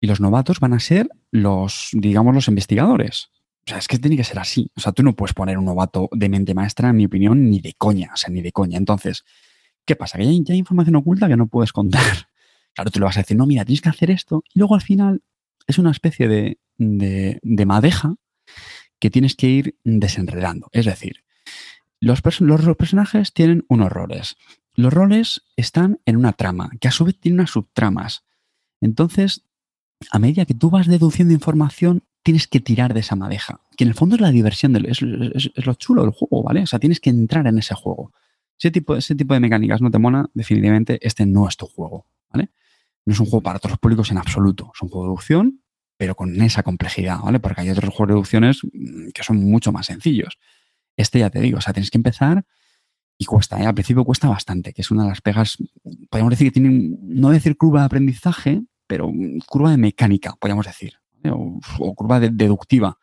[0.00, 3.30] Y los novatos van a ser los, digamos, los investigadores.
[3.66, 4.70] O sea, es que tiene que ser así.
[4.76, 7.60] O sea, tú no puedes poner un novato de mente maestra, en mi opinión, ni
[7.60, 8.10] de coña.
[8.12, 8.76] O sea, ni de coña.
[8.76, 9.24] Entonces,
[9.86, 10.18] ¿qué pasa?
[10.18, 12.02] Que ya hay, ya hay información oculta que no puedes contar.
[12.76, 14.42] Claro, tú le vas a decir, no, mira, tienes que hacer esto.
[14.52, 15.22] Y luego al final
[15.68, 18.16] es una especie de de, de madeja
[18.98, 20.68] que tienes que ir desenredando.
[20.72, 21.24] Es decir,
[22.00, 24.36] los, pers- los- los personajes tienen unos roles.
[24.74, 28.24] Los roles están en una trama, que a su vez tiene unas subtramas.
[28.80, 29.44] Entonces,
[30.10, 33.60] a medida que tú vas deduciendo información, tienes que tirar de esa madeja.
[33.76, 36.42] Que en el fondo es la diversión, del, es, es- es lo chulo del juego,
[36.42, 36.62] ¿vale?
[36.62, 38.12] O sea, tienes que entrar en ese juego.
[38.58, 42.06] Ese tipo, ese tipo de mecánicas no te mola, definitivamente este no es tu juego,
[42.32, 42.50] ¿vale?
[43.04, 44.70] No es un juego para otros públicos en absoluto.
[44.74, 45.60] Es un juego de deducción,
[46.04, 47.40] pero con esa complejidad, ¿vale?
[47.40, 50.38] Porque hay otros juegos de deducciones mm, que son mucho más sencillos.
[50.98, 52.44] Este ya te digo, o sea, tienes que empezar
[53.16, 53.64] y cuesta, ¿eh?
[53.64, 55.56] Al principio cuesta bastante, que es una de las pegas,
[56.10, 59.10] podríamos decir que tiene, no decir curva de aprendizaje, pero
[59.46, 60.92] curva de mecánica, podríamos decir,
[61.30, 62.98] o, o curva de- deductiva.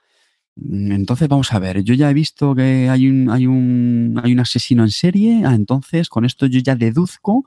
[0.56, 4.34] Mm, Entonces, vamos a ver, yo ya he visto que hay un, hay un, hay
[4.34, 7.45] un asesino en serie, ah, entonces con esto yo ya deduzco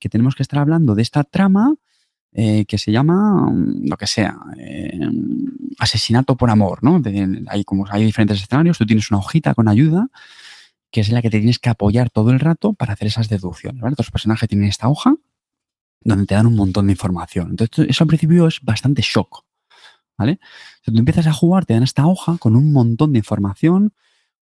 [0.00, 1.74] que tenemos que estar hablando de esta trama
[2.38, 5.00] eh, que se llama mm, lo que sea, eh,
[5.78, 7.00] asesinato por amor, ¿no?
[7.48, 10.08] Hay, como, hay diferentes escenarios, tú tienes una hojita con ayuda
[10.90, 13.80] que es la que te tienes que apoyar todo el rato para hacer esas deducciones,
[13.80, 13.96] ¿vale?
[13.96, 15.14] Personajes tienen esta hoja
[16.02, 17.50] donde te dan un montón de información.
[17.50, 19.44] Entonces, eso al principio es bastante shock,
[20.18, 20.38] ¿vale?
[20.84, 23.94] Si tú empiezas a jugar, te dan esta hoja con un montón de información,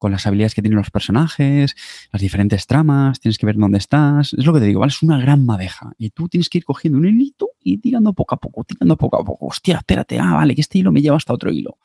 [0.05, 1.75] con las habilidades que tienen los personajes,
[2.13, 4.35] las diferentes tramas, tienes que ver dónde estás.
[4.35, 4.91] Es lo que te digo, ¿vale?
[4.91, 5.93] Es una gran madeja.
[5.97, 9.19] Y tú tienes que ir cogiendo un hilito y tirando poco a poco, tirando poco
[9.19, 9.47] a poco.
[9.47, 11.79] Hostia, espérate, ah, vale, que este hilo me lleva hasta otro hilo.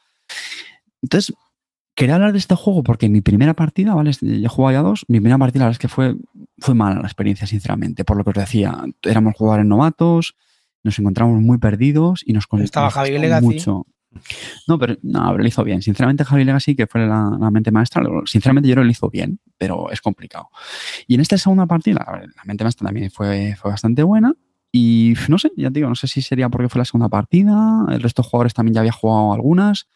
[1.01, 1.33] Entonces,
[1.95, 4.11] quería hablar de este juego porque mi primera partida, ¿vale?
[4.11, 6.15] Yo he jugado ya dos, mi primera partida la verdad es que fue,
[6.57, 10.35] fue mala la experiencia, sinceramente, por lo que os decía, éramos jugadores novatos,
[10.83, 13.45] nos encontramos muy perdidos y nos con- Estaba nos Javi costó Legacy.
[13.45, 13.85] mucho.
[14.67, 15.81] No, pero no, pero lo hizo bien.
[15.81, 19.39] Sinceramente, Javi Legacy, que fue la, la mente maestra, lo- sinceramente yo lo hizo bien,
[19.57, 20.49] pero es complicado.
[21.07, 24.33] Y en esta segunda partida, a ver, la mente maestra también fue, fue bastante buena.
[24.71, 27.85] Y no sé, ya te digo, no sé si sería porque fue la segunda partida,
[27.89, 29.87] el resto de jugadores también ya había jugado algunas.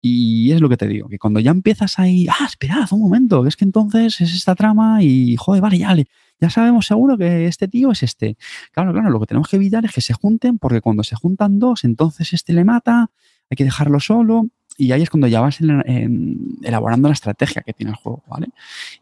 [0.00, 3.46] Y es lo que te digo, que cuando ya empiezas ahí, ah, esperad un momento,
[3.46, 5.94] es que entonces es esta trama y, joder, vale, ya,
[6.40, 8.36] ya sabemos seguro que este tío es este.
[8.72, 11.60] Claro, claro, lo que tenemos que evitar es que se junten, porque cuando se juntan
[11.60, 13.10] dos, entonces este le mata,
[13.52, 14.46] hay que dejarlo solo.
[14.78, 18.22] Y ahí es cuando ya vas en- en- elaborando la estrategia que tiene el juego,
[18.26, 18.48] ¿vale?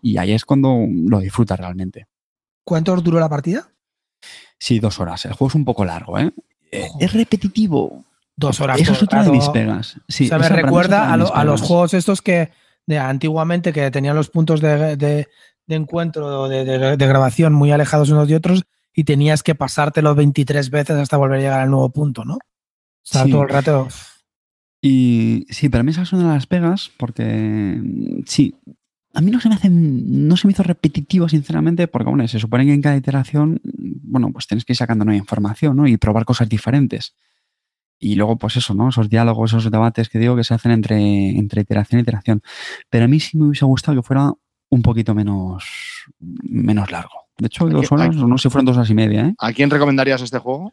[0.02, 2.06] Y ahí es cuando lo disfrutas realmente.
[2.64, 3.68] ¿Cuánto duró la partida?
[4.58, 5.24] Sí, dos horas.
[5.24, 6.32] El juego es un poco largo, ¿eh?
[6.72, 6.88] Eh.
[6.98, 8.04] Es repetitivo.
[8.36, 8.80] Dos horas.
[8.80, 9.96] Eso es otra de mis pegas.
[10.08, 12.50] Sí, o sea, me recuerda a, lo- mis a los juegos estos que
[12.86, 15.28] de antiguamente que tenían los puntos de, de-
[15.66, 20.96] de encuentro, de, grabación muy alejados unos de otros y tenías que pasártelo 23 veces
[20.96, 22.38] hasta volver a llegar al nuevo punto, ¿no?
[23.04, 23.30] Estar Sí.
[23.32, 23.88] todo el rato.
[24.82, 28.54] Y sí, para mí esa es una de las pegas, porque mm, sí,
[29.12, 32.38] a mí no se me hace, no se me hizo repetitivo, sinceramente, porque bueno, se
[32.38, 35.86] supone que en cada iteración, mm, bueno, pues tienes que ir sacando nueva información, ¿no?
[35.86, 37.14] Y probar cosas diferentes.
[37.98, 38.88] Y luego, pues eso, ¿no?
[38.88, 40.96] Esos diálogos, esos debates que digo que se hacen entre,
[41.30, 42.40] entre iteración e iteración.
[42.88, 44.32] Pero a mí sí me hubiese gustado que fuera
[44.70, 45.64] un poquito menos,
[46.18, 47.10] menos largo.
[47.36, 49.34] De hecho, dos horas, aquí- no sé si fueron dos horas y media, ¿eh?
[49.38, 50.72] ¿A quién recomendarías este juego?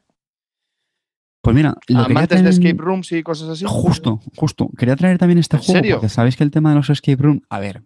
[1.47, 3.63] Pues mira, lo quería ¿Amantes de traer escape rooms y cosas así?
[3.65, 4.69] Justo, justo.
[4.77, 5.95] Quería traer también este ¿En juego serio?
[5.95, 7.85] porque sabéis que el tema de los escape rooms, a ver,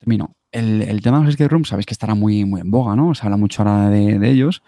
[0.00, 0.34] termino.
[0.50, 3.14] El, el tema de los escape rooms sabéis que estará muy, muy en boga, ¿no?
[3.14, 4.64] Se habla mucho ahora de, de ellos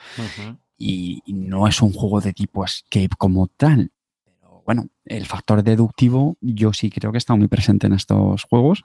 [0.78, 3.90] y no es un juego de tipo escape como tal.
[4.22, 8.84] Pero bueno, el factor deductivo yo sí creo que está muy presente en estos juegos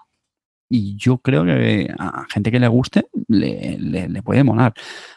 [0.70, 4.74] y yo creo que a gente que le guste le, le- le puede molar.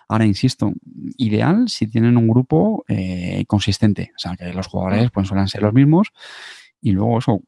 [0.09, 0.73] Ahora, insisto,
[1.17, 5.63] ideal si tienen un grupo eh, consistente, o sea, que los jugadores pues, suelen ser
[5.63, 6.09] los mismos
[6.83, 7.41] y luego eso,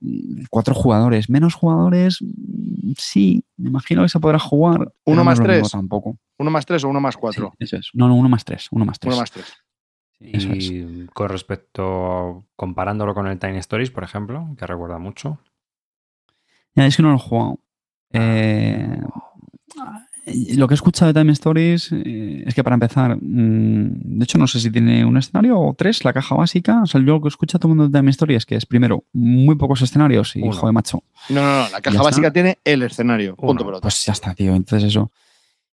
[0.50, 4.92] cuatro jugadores, menos jugadores, mm, sí, me imagino que se podrá jugar.
[5.04, 5.70] ¿Uno no más tres?
[5.70, 6.18] Tampoco.
[6.38, 7.54] ¿Uno más tres o uno más Sí, cuatro?
[7.58, 7.90] eso es.
[7.94, 9.14] No, no, uno más tres, uno más tres.
[9.14, 9.46] Uno más tres.
[10.18, 10.64] Sí, eso es.
[10.70, 15.38] Y con respecto, comparándolo con el Tiny Stories, por ejemplo, que recuerda mucho.
[16.74, 17.58] Ya, es que no lo he jugado.
[18.12, 18.98] Eh,
[20.54, 24.38] lo que he escuchado de Time Stories eh, es que para empezar, mm, de hecho
[24.38, 26.82] no sé si tiene un escenario o tres, la caja básica.
[26.82, 28.54] O sea, yo lo que escucho a todo el mundo de Time Stories es que
[28.56, 30.52] es primero muy pocos escenarios y Uno.
[30.52, 31.02] joder, macho.
[31.28, 31.70] No, no, no.
[31.70, 32.02] La caja está.
[32.02, 33.34] básica tiene el escenario.
[33.34, 33.64] Punto Uno.
[33.66, 33.82] pelota.
[33.82, 34.54] Pues ya está, tío.
[34.54, 35.10] Entonces eso.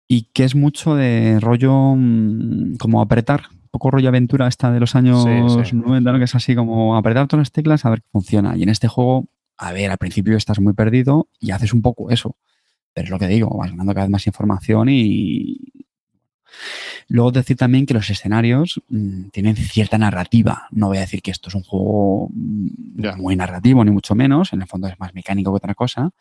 [0.10, 4.80] Y que es mucho de rollo mm, como apretar, un poco rollo aventura esta de
[4.82, 5.76] los años Sí, sí.
[5.78, 6.18] 90, ¿no?
[6.18, 8.58] que es así como apretar todas las teclas a ver qué funciona.
[8.58, 9.26] Y en este juego,
[9.68, 12.38] a ver, al principio estás muy perdido y haces un poco eso.
[12.94, 15.58] Pero es lo que digo, vas ganando cada vez más información y...
[17.10, 20.68] Luego decir también que los escenarios mm, tienen cierta narrativa.
[20.72, 24.54] No voy a decir que esto es un juego mm, muy narrativo, ni mucho menos.
[24.54, 26.12] En el fondo es más mecánico que otra cosa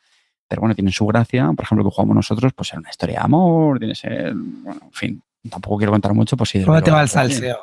[0.52, 1.50] pero bueno, tienen su gracia.
[1.56, 4.82] Por ejemplo, lo que jugamos nosotros, pues era una historia de amor, tiene ser, bueno,
[4.84, 6.62] en fin, tampoco quiero contar mucho, pues sí.
[6.62, 7.56] ¿Cómo te va el salseo?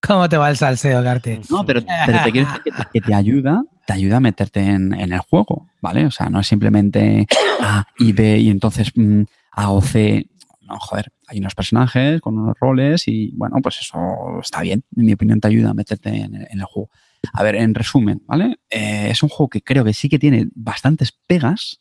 [0.00, 1.40] ¿Cómo te va el salseo, Garte?
[1.50, 4.60] No, pero, pero te quiero decir que te, que te ayuda te ayuda a meterte
[4.60, 6.06] en, en el juego, ¿vale?
[6.06, 7.26] O sea, no es simplemente
[7.60, 9.22] A y B y entonces mm,
[9.52, 10.26] A o C.
[10.62, 13.98] No, joder, hay unos personajes con unos roles y bueno, pues eso
[14.42, 14.82] está bien.
[14.96, 16.90] En mi opinión, te ayuda a meterte en, el- juego.
[17.32, 18.58] A ver, en resumen, ¿vale?
[18.70, 21.80] Eh, es un juego que creo que sí que tiene bastantes pegas,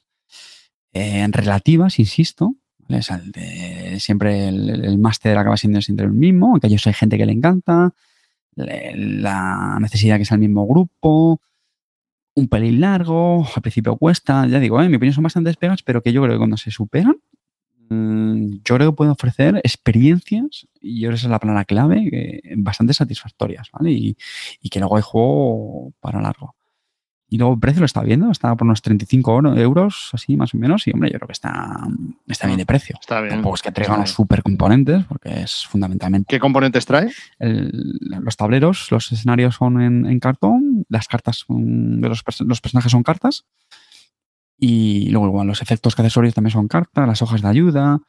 [0.94, 2.56] eh, relativas, insisto.
[2.88, 3.00] ¿vale?
[3.00, 6.94] O sea, de- siempre el, el- máster acaba siendo siempre el mismo, aunque yo hay
[6.94, 7.92] gente que le encanta.
[8.56, 11.42] La necesidad que sea el mismo grupo,
[12.36, 14.86] un pelín largo, al principio cuesta, ya digo, ¿eh?
[14.86, 17.18] en mi opinión son bastantes pegas, pero que yo creo que cuando se superan,
[17.90, 22.94] mm, yo creo que pueden ofrecer experiencias, y yo esa es la palabra clave, bastante
[22.94, 23.92] satisfactorias, ¿vale?
[23.92, 24.18] Y,
[24.62, 26.55] y que luego hay juego para largo.
[27.36, 30.54] Y luego el precio lo está viendo, está por unos 35 oro- euros, así más
[30.54, 31.86] o menos, y hombre, yo creo que está,
[32.28, 32.96] está bien de precio.
[33.02, 33.32] Está bien.
[33.34, 37.12] Tampoco es que traiga unos super componentes, porque es fundamentalmente ¿Qué componentes trae?
[37.40, 42.62] el- los tableros, los escenarios son en, en cartón, las cartas son- de los, los
[42.62, 43.44] personajes son cartas
[44.58, 48.00] y luego igual los efectos que accesorios también son cartas, las hojas de ayuda,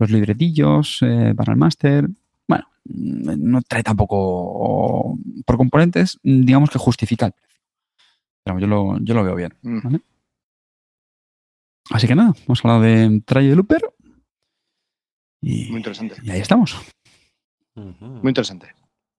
[0.00, 2.08] los libretillos eh, para el máster.
[2.48, 7.45] Bueno, mm, no trae tampoco por componentes, digamos que justifica el precio.
[8.46, 9.54] Pero yo lo, yo lo veo bien.
[9.62, 9.96] Mm.
[11.90, 13.82] Así que nada, hemos hablado de Try the Looper
[15.42, 16.16] y, Muy interesante.
[16.22, 16.76] y ahí estamos.
[17.74, 18.68] Muy interesante.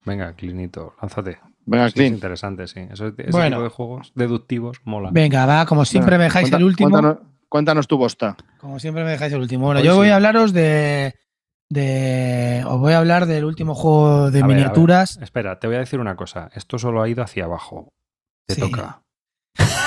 [0.05, 1.39] Venga, Clinito, lánzate.
[1.65, 2.79] Venga, Sí, es interesante, sí.
[2.89, 3.57] Eso- ese Bueno.
[3.57, 5.09] tipo de juegos deductivos mola.
[5.11, 6.89] Venga, va, como siempre me dejáis Cuenta- el último.
[6.89, 7.17] Cuéntanos,
[7.49, 8.37] cuéntanos tu bosta.
[8.59, 9.65] Como siempre me dejáis el último.
[9.65, 9.97] Bueno, Hoy yo sí.
[9.97, 11.13] voy a hablaros de,
[11.69, 12.63] de.
[12.65, 14.55] Os voy a hablar del último juego de A ver, a ver.
[14.57, 15.17] miniaturas.
[15.21, 16.49] Espera, te voy a decir una cosa.
[16.55, 17.89] Esto solo ha ido hacia abajo.
[18.47, 18.61] Te Sí.
[18.61, 19.01] toca.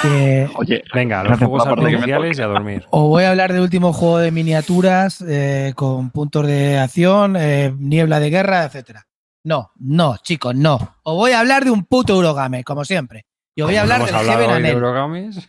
[0.02, 2.84] Que- Oye, Venga, los Gracias juegos artificiales y a dormir.
[2.90, 7.74] os voy a hablar del último juego de miniaturas eh, con puntos de acción, eh,
[7.78, 9.06] niebla de guerra, etcétera.
[9.44, 10.76] No, no, chicos, no.
[11.02, 13.24] Os voy a hablar de un puto Eurogame, como siempre.
[13.54, 14.78] Y os voy a hablar ¿Hemos del hablado Heaven and de Ale.
[14.78, 15.48] Eurogames?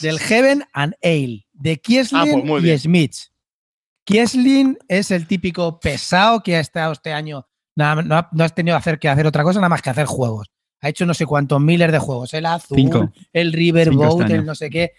[0.00, 2.78] Del Heaven and Ale, de Kieslin Ah, pues y.
[2.78, 3.14] Smith.
[4.04, 7.46] Kieslin es el típico pesado que ha estado este año,
[7.76, 10.48] no, no has tenido hacer que hacer otra cosa nada más que hacer juegos.
[10.80, 12.34] Ha hecho no sé cuántos miles de juegos.
[12.34, 13.12] El azul, Cinco.
[13.32, 14.92] el Riverboat, este el no sé qué.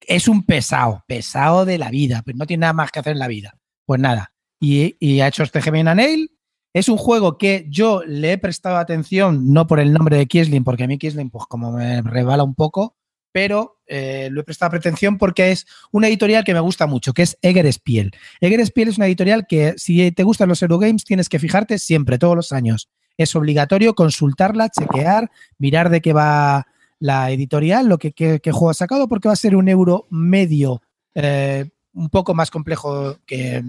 [0.00, 3.18] Es un pesado, pesado de la vida, pero no tiene nada más que hacer en
[3.18, 3.58] la vida.
[3.84, 4.32] Pues nada.
[4.60, 6.28] Y, y ha hecho este and Ale.
[6.74, 10.64] Es un juego que yo le he prestado atención, no por el nombre de Kieslin,
[10.64, 12.96] porque a mí Kieslin, pues como me rebala un poco,
[13.32, 17.22] pero eh, lo he prestado atención porque es una editorial que me gusta mucho, que
[17.22, 18.12] es Eger Spiel.
[18.40, 22.18] Eger Spiel es una editorial que si te gustan los Eurogames tienes que fijarte siempre,
[22.18, 22.90] todos los años.
[23.18, 26.66] Es obligatorio consultarla, chequear, mirar de qué va
[26.98, 30.80] la editorial, lo que qué, juego ha sacado, porque va a ser un euro medio,
[31.14, 33.62] eh, un poco más complejo que,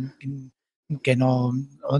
[1.03, 1.51] que no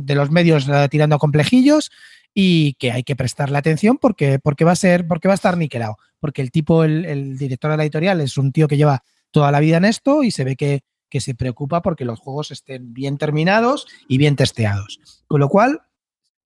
[0.02, 1.92] de los medios eh, tirando a complejillos
[2.34, 5.58] y que hay que prestarle atención porque, porque va a ser, porque va a estar
[5.58, 5.98] niquelado.
[6.20, 9.52] Porque el tipo, el, el director de la editorial, es un tío que lleva toda
[9.52, 12.94] la vida en esto y se ve que, que se preocupa porque los juegos estén
[12.94, 15.00] bien terminados y bien testeados.
[15.28, 15.82] Con lo cual,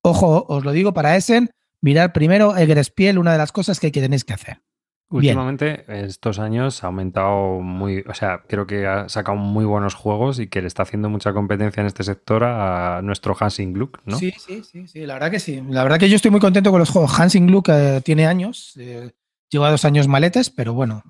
[0.03, 1.49] ojo, os lo digo para Essen,
[1.81, 4.61] mirar primero Eger Spiel, una de las cosas que tenéis que hacer.
[5.09, 5.37] Bien.
[5.37, 8.03] Últimamente, estos años ha aumentado muy.
[8.07, 11.33] O sea, creo que ha sacado muy buenos juegos y que le está haciendo mucha
[11.33, 14.17] competencia en este sector a nuestro Hansing Gluck, ¿no?
[14.17, 15.61] Sí, sí, sí, sí, la verdad que sí.
[15.69, 17.19] La verdad que yo estoy muy contento con los juegos.
[17.19, 19.11] Hansing Gluck eh, tiene años, eh,
[19.49, 21.03] lleva dos años maletes, pero bueno,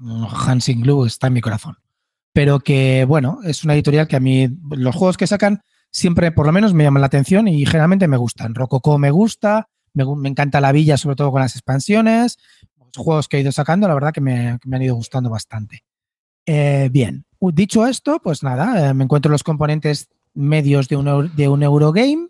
[0.48, 1.78] Hansing Gluck está en mi corazón.
[2.34, 5.62] Pero que, bueno, es una editorial que a mí, los juegos que sacan
[5.94, 8.56] siempre, por lo menos, me llaman la atención y generalmente me gustan.
[8.56, 12.38] Rococo me gusta, me, encanta la villa, sobre todo con las expansiones.
[12.78, 15.84] Los juegos que he ido sacando, la verdad que me, han ido gustando bastante.
[16.46, 22.28] Eh, bien, dicho esto, pues nada, eh, me encuentro los componentes medios de un, Eurogame.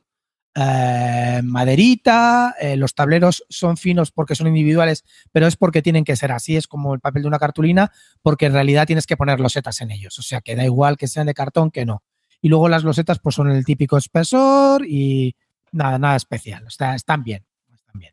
[0.55, 6.31] eh, maderita, los tableros son finos porque son individuales, pero es porque tienen que ser
[6.31, 7.91] así, es como el papel de una cartulina,
[8.21, 11.07] porque en realidad tienes que poner losetas en ellos, o sea que da igual que
[11.07, 12.03] sean de cartón que no.
[12.43, 15.33] Y luego las losetas pues son el típico espesor y
[15.71, 18.11] nada, nada especial, o sea, están bien, están bien.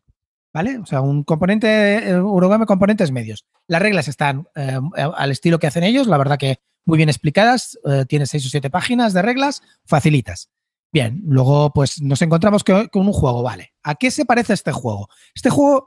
[0.55, 0.79] ¿Vale?
[0.79, 3.45] O sea, un componente, eh, Eurogame componentes medios.
[3.67, 7.77] Las reglas están eh, al estilo que hacen ellos, la verdad que muy bien explicadas,
[7.85, 10.49] eh, tiene seis o siete páginas de reglas, facilitas.
[10.93, 13.75] Bien, luego pues nos encontramos con un juego, ¿vale?
[13.83, 15.09] ¿A qué se parece este juego?
[15.35, 15.87] Este juego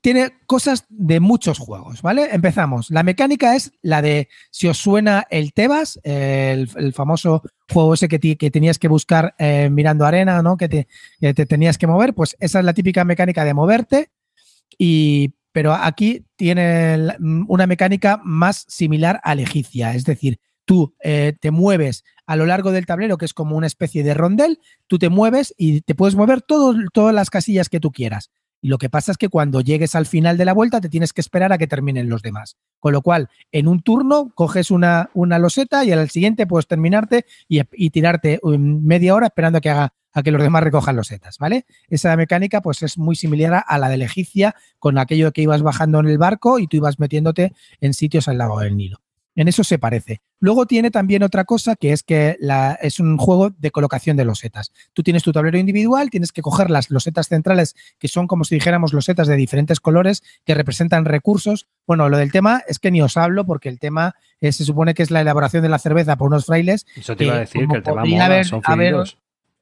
[0.00, 2.28] tiene cosas de muchos juegos, ¿vale?
[2.32, 2.90] Empezamos.
[2.90, 8.50] La mecánica es la de, si os suena el Tebas, el, famoso juego ese que,
[8.50, 10.56] tenías que buscar eh, mirando arena, ¿no?
[10.56, 14.10] Que te, tenías que mover, pues esa es la típica mecánica de moverte.
[14.78, 17.16] Y, pero aquí tiene la-
[17.48, 22.70] una mecánica más similar a egipcia, es decir, tú eh, te mueves a lo largo
[22.70, 26.14] del tablero, que es como una especie de rondel, tú te mueves y te puedes
[26.14, 28.30] mover todas las casillas que tú quieras.
[28.62, 31.20] Lo que pasa es que cuando llegues al final de la vuelta te tienes que
[31.20, 32.56] esperar a que terminen los demás.
[32.78, 37.24] Con lo cual, en un turno coges una, una loseta y al siguiente puedes terminarte
[37.48, 41.38] y, tirarte um, media hora esperando a que haga a que los demás recojan losetas,
[41.38, 41.66] ¿vale?
[41.88, 45.62] Esa mecánica pues es muy similar a la de la egipcia con aquello que ibas
[45.62, 48.98] bajando en el barco y tú ibas metiéndote en sitios al lado del Nilo.
[49.40, 50.20] En eso se parece.
[50.38, 54.26] Luego tiene también otra cosa que es que la, es un juego de colocación de
[54.26, 54.70] losetas.
[54.92, 58.56] Tú tienes tu tablero individual, tienes que coger las losetas centrales, que son como si
[58.56, 61.66] dijéramos losetas de diferentes colores que representan recursos.
[61.86, 64.92] Bueno, lo del tema es que ni os hablo porque el tema eh, se supone
[64.92, 66.86] que es la elaboración de la cerveza por unos frailes.
[66.94, 68.92] Eso te iba a decir, que el tema mola, haber- son haber-.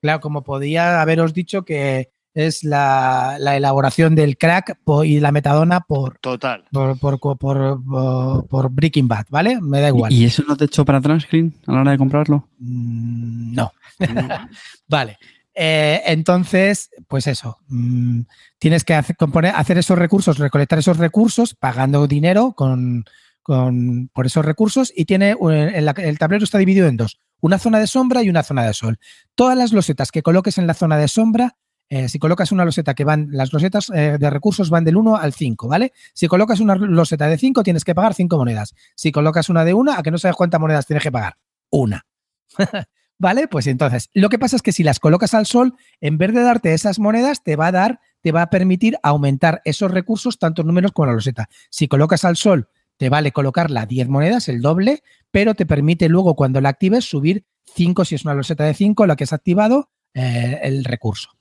[0.00, 5.80] Claro, como podía haberos dicho que es la, la elaboración del crack y la metadona
[5.80, 6.64] por, Total.
[6.70, 9.60] por, por, por, por- por Breaking Bad, ¿vale?
[9.60, 10.12] Me da igual.
[10.12, 12.48] ¿Y eso no te echó para atrás, Screen, a la hora de comprarlo?
[12.58, 13.72] Mm, no.
[14.88, 15.18] vale.
[15.60, 17.58] Eh, entonces, pues eso.
[17.68, 18.20] mm,
[18.58, 23.04] tienes que hacer, componer- hacer esos recursos, recolectar esos recursos, pagando dinero con,
[23.42, 24.92] con- por esos recursos.
[24.94, 28.30] Y tiene eh, el, el tablero está dividido en dos: una zona de sombra y
[28.30, 28.98] una zona de sol.
[29.34, 31.56] Todas las losetas que coloques en la zona de sombra.
[31.90, 35.16] Eh, si colocas una loseta que van, las losetas eh, de recursos van del 1
[35.16, 35.92] al 5, ¿vale?
[36.12, 38.74] Si colocas una loseta de 5, tienes que pagar 5 monedas.
[38.94, 41.36] Si colocas una de 1, a que no sabes cuántas monedas tienes que pagar.
[41.70, 42.06] Una.
[43.20, 43.48] ¿Vale?
[43.48, 46.42] Pues entonces, lo que pasa es que si las colocas al sol, en vez de
[46.42, 50.62] darte esas monedas, te va a dar, te va a permitir aumentar esos recursos, tanto
[50.62, 51.48] en números como la loseta.
[51.68, 55.02] Si colocas al sol, te vale colocarla 10 monedas, el doble,
[55.32, 57.44] pero te permite luego, cuando la actives, subir
[57.74, 61.37] 5 si es una loseta de 5, la que has activado, eh, el recurso.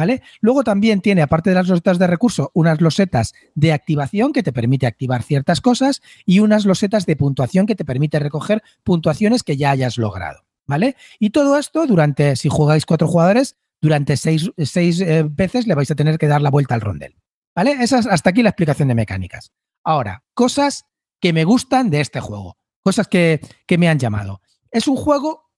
[0.00, 0.22] ¿Vale?
[0.40, 4.50] Luego también tiene, aparte de las losetas de recurso, unas losetas de activación que te
[4.50, 9.58] permite activar ciertas cosas y unas losetas de puntuación que te permite recoger puntuaciones que
[9.58, 10.46] ya hayas logrado.
[10.66, 10.96] ¿Vale?
[11.18, 15.90] Y todo esto durante, si jugáis cuatro jugadores, durante seis, seis, eh, veces le vais
[15.90, 17.14] a tener que dar la vuelta al rondel.
[17.54, 17.72] ¿Vale?
[17.72, 19.52] Esa es hasta aquí la explicación de mecánicas.
[19.84, 20.86] Ahora, cosas
[21.20, 22.56] que me gustan de este juego.
[22.80, 24.40] Cosas que, que me han llamado.
[24.70, 25.49] Es un juego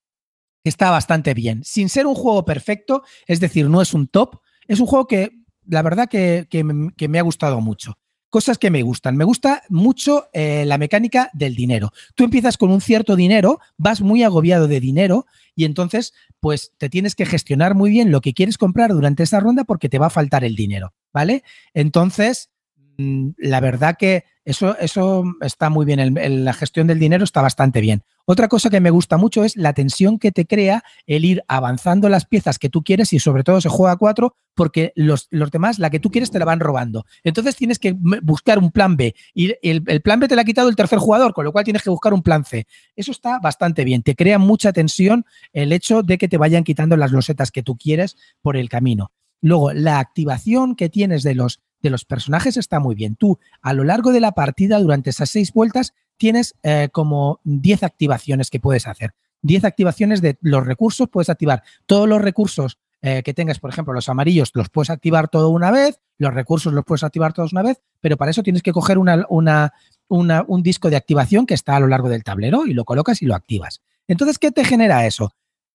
[0.64, 1.62] está bastante bien.
[1.64, 5.30] Sin ser un juego perfecto, es decir, no es un top, es un juego que
[5.66, 7.98] la verdad que, que me- ha gustado mucho.
[8.30, 9.16] Cosas que me gustan.
[9.16, 11.90] Me gusta mucho eh, la mecánica del dinero.
[12.14, 16.88] Tú empiezas con un cierto dinero, vas muy agobiado de dinero y entonces pues te
[16.88, 20.06] tienes que gestionar muy bien lo que quieres comprar durante esa ronda porque te va
[20.06, 21.44] a faltar el dinero, ¿vale?
[21.74, 22.50] Entonces,
[22.96, 26.44] la verdad que eso, eso está muy bien.
[26.44, 28.02] La gestión del dinero está bastante bien.
[28.24, 32.08] Otra cosa que me gusta mucho es la tensión que te crea el ir avanzando
[32.08, 35.50] las piezas que tú quieres y sobre todo se juega a cuatro porque los, los
[35.50, 37.04] demás, la que tú quieres, te la van robando.
[37.24, 40.44] Entonces tienes que buscar un plan B y el, el plan B te lo ha
[40.44, 42.66] quitado el tercer jugador, con lo cual tienes que buscar un plan C.
[42.96, 44.02] Eso está bastante bien.
[44.02, 47.76] Te crea mucha tensión el hecho de que te vayan quitando las losetas que tú
[47.76, 49.12] quieres por el camino.
[49.40, 53.16] Luego, la activación que tienes de los, de los personajes está muy bien.
[53.16, 57.82] Tú, a lo largo de la partida, durante esas seis vueltas, tienes eh, como 10
[57.82, 59.14] activaciones que puedes hacer.
[59.42, 63.92] 10 activaciones de los recursos, puedes activar todos los recursos eh, que tengas, por ejemplo,
[63.92, 67.62] los amarillos los puedes activar todo una vez, los recursos los puedes activar todos una
[67.62, 69.72] vez, pero para eso tienes que coger una, una-
[70.06, 73.20] una- un disco de activación que está a lo largo del tablero y lo colocas
[73.20, 73.80] y lo activas.
[74.06, 75.32] Entonces, ¿qué te genera eso?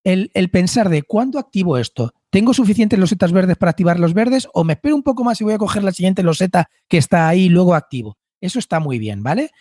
[0.07, 4.63] El, pensar de cuándo activo esto, ¿tengo suficientes losetas verdes para activar los verdes o
[4.63, 7.43] me espero un poco más y voy a coger la siguiente loseta que está ahí
[7.43, 8.17] y luego activo?
[8.39, 9.51] Eso está muy bien, ¿vale?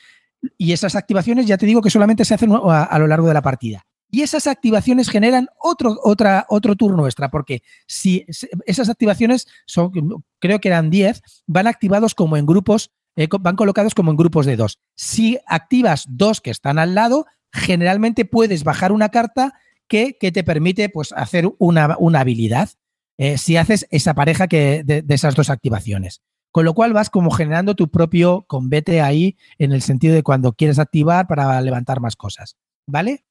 [0.57, 3.43] Y esas activaciones ya te digo que solamente se hacen a, lo largo de la
[3.43, 3.87] partida.
[4.09, 8.25] Y esas activaciones generan otro, otra, otro turno extra, porque si
[8.67, 9.91] esas activaciones son,
[10.39, 14.47] creo que eran 10, van activados como en grupos, eh, van colocados como en grupos
[14.47, 14.79] de dos.
[14.95, 19.55] Si activas dos que están al lado, generalmente puedes bajar una carta
[19.89, 22.71] que, que te permite pues, hacer una, una habilidad
[23.19, 26.23] eh, si haces esa pareja que, de, esas dos activaciones.
[26.53, 30.53] Con lo cual vas como generando tu propio combate ahí en el sentido de cuando
[30.53, 32.57] quieres activar para levantar más cosas.
[32.87, 33.25] ¿Vale?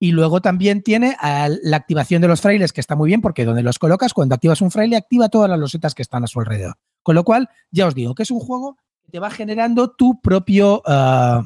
[0.00, 3.64] Y luego también tiene la activación de los frailes, que está muy bien porque donde
[3.64, 6.76] los colocas, cuando activas un fraile, activa todas las losetas que están a su alrededor.
[7.02, 10.20] Con lo cual, ya os digo que es un juego que te va generando tu
[10.20, 10.82] propio.
[10.86, 11.42] ah,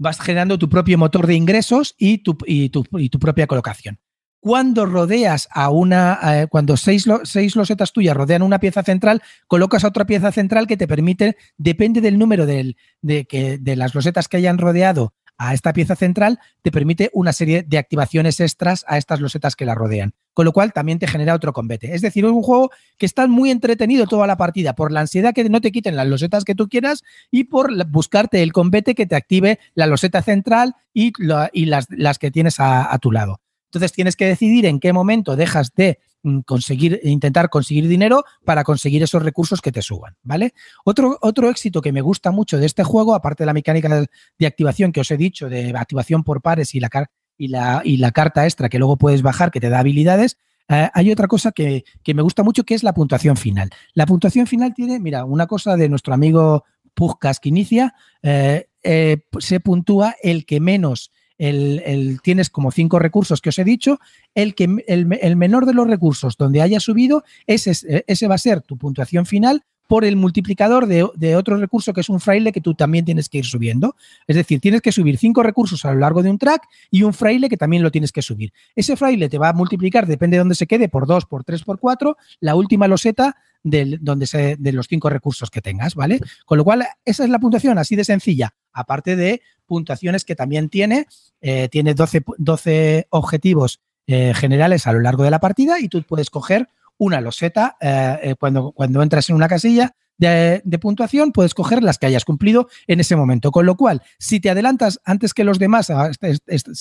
[0.00, 3.98] vas generando tu propio motor de ingresos y tu, y tu, y tu propia colocación.
[4.42, 9.84] Cuando rodeas a una, eh, cuando seis, seis losetas tuyas rodean una pieza central, colocas
[9.84, 14.28] otra pieza central que te permite, depende del número del- de, que, de las losetas
[14.28, 18.98] que hayan rodeado a esta pieza central, te permite una serie de activaciones extras a
[18.98, 20.12] estas losetas que la rodean.
[20.34, 21.94] Con lo cual también te genera otro combate.
[21.94, 25.32] Es decir, es un juego que está muy entretenido toda la partida por la ansiedad
[25.34, 29.06] que no te quiten las losetas que tú quieras y por buscarte el combate que
[29.06, 33.40] te active la loseta central y, la- y las, las que tienes a tu lado.
[33.70, 38.64] Entonces tienes que decidir en qué momento dejas de mm, conseguir, intentar conseguir dinero para
[38.64, 40.54] conseguir esos recursos que te suban, ¿vale?
[40.84, 44.06] Otro, otro éxito que me gusta mucho de este juego, aparte de la mecánica
[44.38, 46.90] de, activación que os he dicho, de activación por pares y la,
[47.38, 50.36] y la, y la carta extra que luego puedes bajar que te da habilidades,
[50.68, 53.70] eh, hay otra cosa que, que, me gusta mucho que es la puntuación final.
[53.94, 56.64] La puntuación final tiene, mira, una cosa de nuestro amigo
[56.94, 61.10] Puzcas que inicia, eh, eh, se puntúa el que menos,
[61.40, 63.98] el, tienes como cinco recursos que os he dicho,
[64.34, 68.60] el, que, el, menor de los recursos donde haya subido, ese, ese va a ser
[68.60, 72.60] tu puntuación final por el multiplicador de, de, otro recurso que es un fraile que
[72.60, 73.96] tú también tienes que ir subiendo.
[74.28, 76.62] Es decir, tienes que subir cinco recursos a lo largo de un track
[76.92, 78.52] y un fraile que también lo tienes que subir.
[78.76, 81.64] Ese fraile te va a multiplicar, depende de dónde se quede, por dos, por tres,
[81.64, 86.20] por cuatro, la última loseta de, donde se, de los cinco recursos que tengas, ¿vale?
[86.46, 90.68] Con lo cual, esa es la puntuación así de sencilla, aparte de puntuaciones que también
[90.68, 91.06] tiene,
[91.40, 96.02] eh, tiene 12, 12 objetivos eh, generales a lo largo de la partida y tú
[96.02, 96.68] puedes coger
[96.98, 102.06] una loseta eh, cuando, cuando entras en una casilla de, puntuación, puedes coger las que
[102.06, 103.50] hayas cumplido en ese momento.
[103.50, 105.90] Con lo cual, si te adelantas antes que los demás,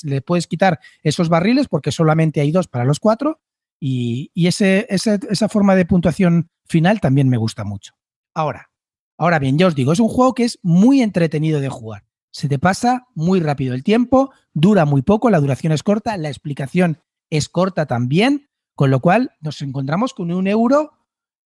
[0.04, 3.40] le puedes quitar esos barriles porque solamente hay dos para los cuatro.
[3.80, 7.94] Y, esa forma de puntuación final también me gusta mucho.
[8.34, 8.70] Ahora,
[9.18, 12.06] ahora bien, ya os digo, es un juego que es muy entretenido de jugar.
[12.32, 16.30] Se te pasa muy rápido el tiempo, dura muy poco, la duración es corta, la
[16.30, 17.00] explicación
[17.30, 18.48] es corta también.
[18.76, 20.94] Con lo cual nos encontramos con un euro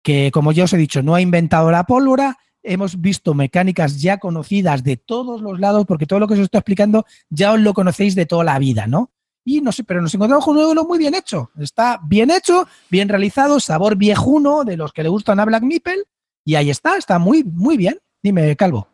[0.02, 2.38] que, como ya os he dicho, no ha inventado la pólvora.
[2.64, 6.58] Hemos visto mecánicas ya conocidas de todos los lados, porque todo lo que os estoy
[6.58, 9.12] explicando ya os lo conocéis de toda la vida, ¿no?
[9.44, 11.50] Y no sé, pero nos encontramos con un euro muy bien hecho.
[11.58, 16.04] Está bien hecho, bien realizado, sabor viejuno de los que le gustan a Black Meeple.
[16.44, 17.98] Y ahí está, está muy, muy bien.
[18.22, 18.88] Dime, Calvo.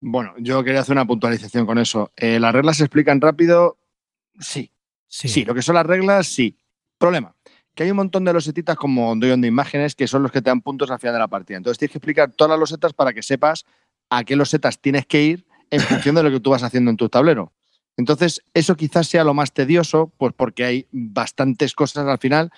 [0.00, 2.12] Bueno, yo quería hacer una puntualización con eso.
[2.16, 3.78] Eh, ¿Las reglas se explican rápido?
[4.38, 4.70] Sí.
[5.06, 5.28] sí.
[5.28, 6.56] Sí, lo que son las reglas, sí.
[6.98, 7.34] Problema
[7.78, 10.50] que hay un montón de losetitas como doy de imágenes que son los que te
[10.50, 11.58] dan puntos al final de la partida.
[11.58, 13.64] Entonces tienes que explicar todas las losetas para que sepas
[14.10, 16.96] a qué losetas tienes que ir en función de lo que tú vas haciendo en
[16.96, 17.52] tu tablero.
[17.98, 22.50] Entonces, eso quizás sea lo más tedioso, pues porque hay bastantes cosas al final.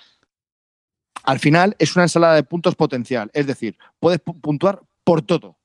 [1.23, 5.57] Al final es una ensalada de puntos potencial, es decir, puedes puntuar por todo.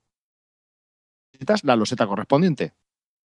[1.32, 2.73] Necesitas la loseta correspondiente.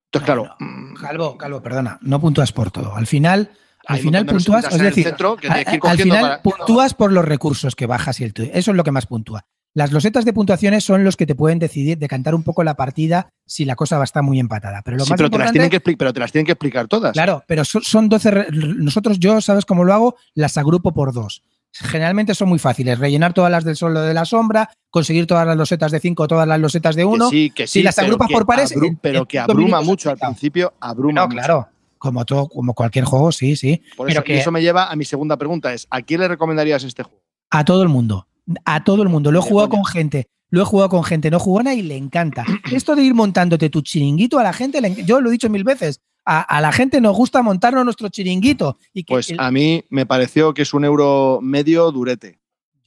[0.06, 0.56] Entonces, claro.
[0.58, 0.66] No.
[0.66, 2.96] Mm, Calvo, Calvo, perdona, no puntúas por todo.
[2.96, 3.52] Al final
[3.86, 8.22] al final puntúas, es decir, centro, al, al final puntúas por los recursos que bajas
[8.22, 8.52] y el tuyo.
[8.54, 9.46] Eso es lo que más puntúa.
[9.78, 13.30] Las losetas de puntuaciones son los que te pueden decidir decantar un poco la partida
[13.46, 14.82] si la cosa va a estar muy empatada.
[14.84, 16.88] Pero, lo sí, más pero, te las tienen que pero te las tienen que explicar
[16.88, 17.14] todas.
[17.14, 18.48] Claro, pero son, son 12.
[18.78, 20.16] Nosotros, yo, ¿sabes cómo lo hago?
[20.34, 21.44] Las agrupo por dos.
[21.74, 22.98] Generalmente son muy fáciles.
[22.98, 26.28] Rellenar todas las del sol o de la sombra, conseguir todas las losetas de 5
[26.28, 27.30] todas las losetas de 1.
[27.30, 28.76] Sí, que sí, si las agrupas por pares.
[28.76, 31.38] Abru pero que abruma mucho al principio, abruma no, mucho.
[31.38, 31.68] claro.
[32.00, 33.84] Como todo, como cualquier juego, sí, sí.
[33.96, 36.28] Por pero eso, que, eso me lleva a mi segunda pregunta: es ¿a quién le
[36.28, 37.22] recomendarías este juego?
[37.52, 38.26] A todo el mundo.
[38.66, 39.32] A todo el mundo.
[39.32, 40.28] Lo he jugado con gente.
[40.50, 42.46] Lo he jugado con gente no jugona y le encanta.
[42.72, 46.00] Esto de ir montándote tu chiringuito a la gente, yo lo he dicho mil veces,
[46.26, 48.78] a, a, la gente nos gusta montarnos nuestro chiringuito.
[48.94, 52.40] Y que pues el, a mí me pareció que es un euro medio durete.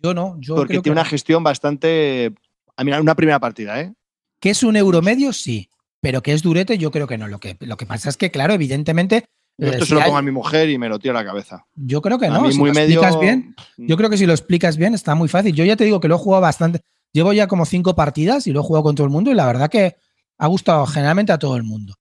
[0.02, 2.32] Yo no, yo Porque creo tiene que una gestión bastante.
[2.76, 3.92] A mí, una primera partida, ¿eh?
[4.40, 5.68] Que es un euro medio, sí.
[6.00, 7.28] Pero que es durete, yo creo que no.
[7.28, 9.26] Lo que, lo que pasa es que, claro, evidentemente,
[9.58, 11.22] yo esto Eh, se lo hay- pongo a mi mujer y me lo tira a
[11.22, 11.66] la cabeza.
[11.74, 12.42] Yo creo que A no.
[12.42, 13.00] mí si muy lo medio.
[13.00, 15.54] explicas bien, yo creo que si lo explicas bien está muy fácil.
[15.54, 16.80] Yo ya te digo que lo he jugado bastante.
[17.12, 19.46] Llevo ya como cinco partidas y lo he jugado con todo el mundo y la
[19.46, 19.96] verdad que
[20.38, 21.94] ha gustado generalmente a todo el mundo.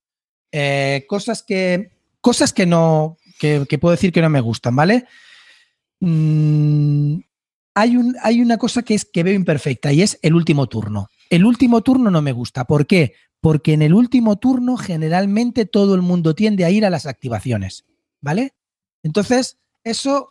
[0.51, 5.05] Eh, cosas que cosas que no que, que, puedo decir que no me gustan, ¿vale?
[5.99, 7.19] Mm,
[7.75, 11.07] hay, un, hay una cosa que es que veo imperfecta y es el último turno.
[11.29, 12.65] El último turno no me gusta.
[12.65, 13.13] ¿Por qué?
[13.41, 17.85] Porque en el último turno generalmente todo el mundo tiende a ir a las activaciones,
[18.21, 18.53] ¿vale?
[19.03, 20.29] Entonces, eso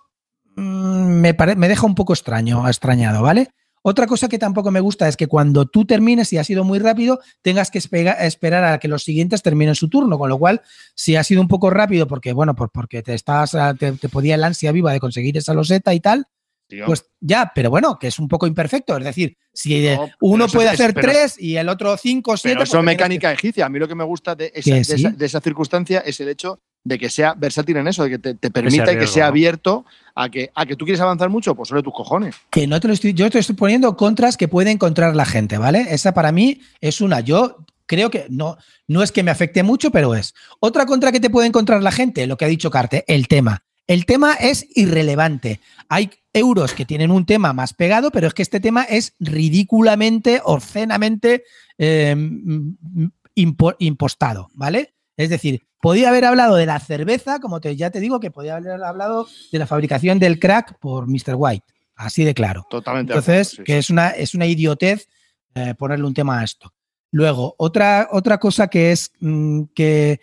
[0.57, 3.49] mmm, me, me, deja un poco extraño, extrañado, ¿vale?
[3.83, 6.79] Otra cosa que tampoco me gusta es que cuando tú termines y ha sido muy
[6.79, 10.61] rápido, tengas que esperar a que los siguientes terminen su turno, con lo cual,
[10.95, 14.45] si ha sido un poco rápido porque, bueno, porque te, estás, te, te podía el
[14.45, 16.27] ansia viva de conseguir esa loseta y tal,
[16.69, 16.85] Tío.
[16.85, 18.97] Pues ya, pero bueno, que es un poco imperfecto.
[18.99, 22.57] Es decir, si no, uno puede hacer es, tres y el otro cinco, siete.
[22.57, 23.35] Pero eso es mecánica que...
[23.35, 23.65] egipcia.
[23.65, 26.29] A mí lo que me gusta de esa, de, esa, de esa, circunstancia es el
[26.29, 29.07] hecho de que sea versátil en eso, de que te, te permita que, riesgo, que
[29.07, 29.29] sea ¿no?
[29.29, 32.37] abierto a que, a que tú quieres avanzar mucho, pues sobre tus cojones.
[32.51, 35.57] Que no te lo estoy, yo te estoy poniendo contras que puede encontrar la gente,
[35.57, 35.87] ¿vale?
[35.89, 37.21] Esa para mí es una.
[37.21, 40.35] Yo creo que no, no es que me afecte mucho, pero es.
[40.61, 43.65] Otra contra que te puede encontrar la gente, lo que ha dicho Carte, el tema.
[43.89, 45.61] El tema es irrelevante.
[45.89, 50.41] Hay euros que tienen un tema más pegado, pero es que este tema es ridículamente,
[50.45, 51.45] obscenamente
[51.79, 52.15] eh,
[53.35, 54.95] impo impostado, ¿vale?
[55.17, 58.57] Es decir, podía haber hablado de la cerveza, como te, ya te digo, que podía
[58.57, 61.35] haber hablado de la fabricación del crack por Mr.
[61.37, 61.67] White.
[61.97, 62.67] Así de claro.
[62.71, 63.13] Totalmente.
[63.13, 63.79] Entonces, acuerdo, sí, que sí.
[63.79, 65.09] es una, es una idiotez
[65.55, 66.73] eh, ponerle un tema a esto.
[67.11, 70.21] Luego, otra, otra cosa que es mm, que,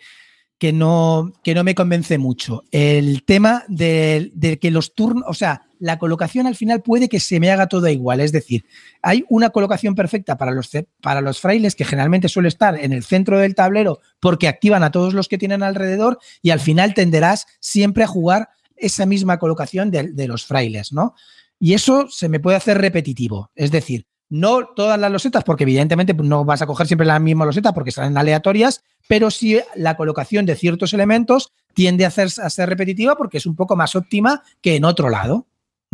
[0.58, 5.34] que, no, que no me convence mucho, el tema de, de que los turnos, o
[5.34, 8.20] sea, la colocación al final puede que se me haga todo igual.
[8.20, 8.64] Es decir,
[9.02, 10.70] hay una colocación perfecta para los,
[11.00, 14.90] para los frailes que generalmente suele estar en el centro del tablero porque activan a
[14.90, 19.90] todos los que tienen alrededor y al final tenderás siempre a jugar esa misma colocación
[19.90, 21.14] de, los frailes, ¿no?
[21.58, 23.50] Y eso se me puede hacer repetitivo.
[23.54, 27.46] Es decir, no todas las losetas, porque evidentemente no vas a coger siempre la misma
[27.46, 32.50] loseta porque salen aleatorias, pero sí la colocación de ciertos elementos tiende a, hacer, a
[32.50, 35.46] ser repetitiva porque es un poco más óptima que en otro lado.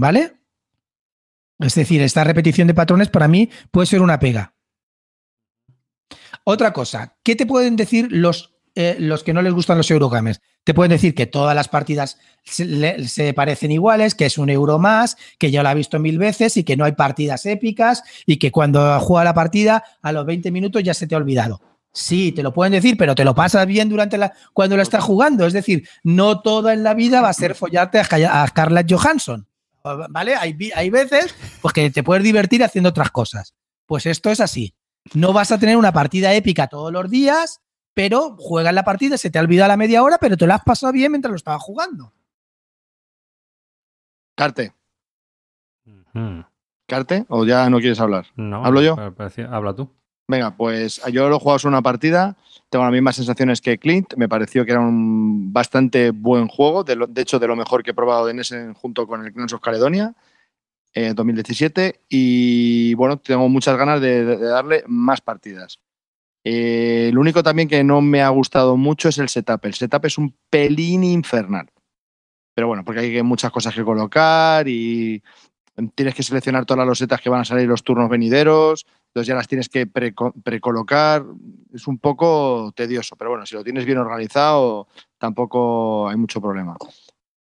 [0.02, 0.32] ¿Vale?
[1.60, 4.56] Es decir, esta repetición de patrones para mí puede ser una pega.
[6.42, 10.40] Otra cosa, ¿qué te pueden decir los, eh, los que no les gustan los Eurogames?
[10.64, 15.16] Te pueden decir que todas las partidas se, parecen iguales, que es un euro más,
[15.38, 18.50] que ya lo ha visto mil veces y que no hay partidas épicas y que
[18.50, 21.60] cuando juega la partida a los 20 minutos ya se te ha olvidado.
[21.92, 25.04] Sí, te lo pueden decir, pero te lo pasas bien durante la cuando lo estás
[25.04, 25.46] jugando.
[25.46, 29.46] Es decir, no todo en la vida va a ser follarte a, a Johansson.
[29.84, 30.36] ¿Vale?
[30.36, 33.54] Hay, hay veces pues, que te puedes divertir haciendo otras cosas.
[33.86, 34.74] Pues esto es así.
[35.14, 37.60] No vas a tener una partida épica todos los días,
[37.94, 40.54] pero juegas la partida, se te ha olvidado a la media hora, pero te lo
[40.54, 42.12] has pasado bien mientras lo estabas jugando.
[44.36, 44.74] Carte,
[46.14, 46.40] Mm,
[46.86, 48.26] Carte, o ya no quieres hablar.
[48.36, 48.96] No, ¿Hablo yo?
[49.50, 49.90] Habla tú.
[50.32, 52.38] Venga, pues yo lo he jugado solo una partida,
[52.70, 56.96] tengo las mismas sensaciones que Clint, me pareció que era un bastante buen juego, de,
[57.20, 60.14] hecho de lo mejor que he probado en ese junto con el Clans of Caledonia,
[60.94, 65.80] eh, 2017, y bueno, tengo muchas ganas de darle más partidas.
[66.44, 70.06] Eh, lo único también que no me ha gustado mucho es el setup, el setup
[70.06, 71.68] es un pelín infernal,
[72.54, 75.22] pero bueno, porque hay muchas cosas que colocar y
[75.94, 79.34] tienes que seleccionar todas las losetas que van a salir los turnos venideros, entonces ya
[79.34, 81.22] las tienes que preco- precolocar.
[81.74, 86.74] Es un poco tedioso, pero bueno, si lo tienes bien organizado, tampoco hay mucho problema.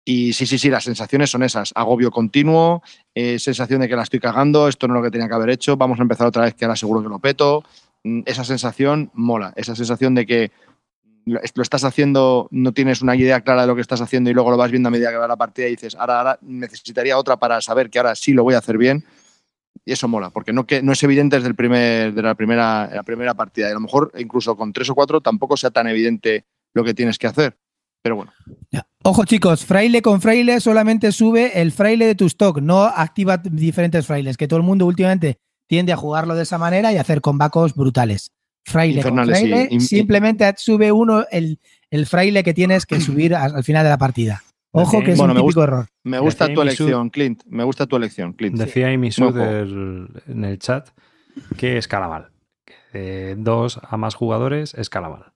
[0.05, 1.73] Y sí, sí, sí, las sensaciones son esas.
[1.75, 2.81] Agobio continuo,
[3.13, 5.49] eh, sensación de que la estoy cagando, esto no es lo que tenía que haber
[5.49, 7.63] hecho, vamos a empezar otra vez que ahora seguro que lo peto.
[8.05, 10.51] Mm, Esa sensación mola, esa sensación de que
[11.25, 14.33] lo lo estás haciendo, no tienes una idea clara de lo que estás haciendo y
[14.33, 17.17] luego lo vas viendo a medida que va la partida y dices, ahora, ahora necesitaría
[17.17, 19.03] otra para saber que ahora sí lo voy a hacer bien.
[19.85, 22.89] Y eso mola, porque no, que, no es evidente desde el primer, de la primera,
[22.93, 23.67] la primera partida.
[23.67, 26.93] Y a lo mejor incluso con tres o cuatro tampoco sea tan evidente lo que
[26.93, 27.57] tienes que hacer.
[28.01, 28.31] Pero bueno.
[29.03, 34.05] Ojo chicos, fraile con fraile solamente sube el fraile de tu stock, no activa diferentes
[34.05, 37.21] frailes, que todo el mundo últimamente tiende a jugarlo de esa manera y a hacer
[37.21, 38.31] combacos brutales.
[38.65, 43.63] Fraile con Infernales, fraile, simplemente sube uno el, el fraile que tienes que subir al
[43.63, 44.43] final de la partida.
[44.71, 45.87] Ojo que es Bueno, un me típico error.
[46.03, 47.41] me gusta Decía tu elección, Clint.
[47.47, 48.55] Me gusta tu elección, Clint.
[48.57, 48.91] Decía
[49.31, 50.89] del- en el chat
[51.57, 52.29] que escala mal.
[52.65, 55.33] Que de dos a más jugadores escala mal.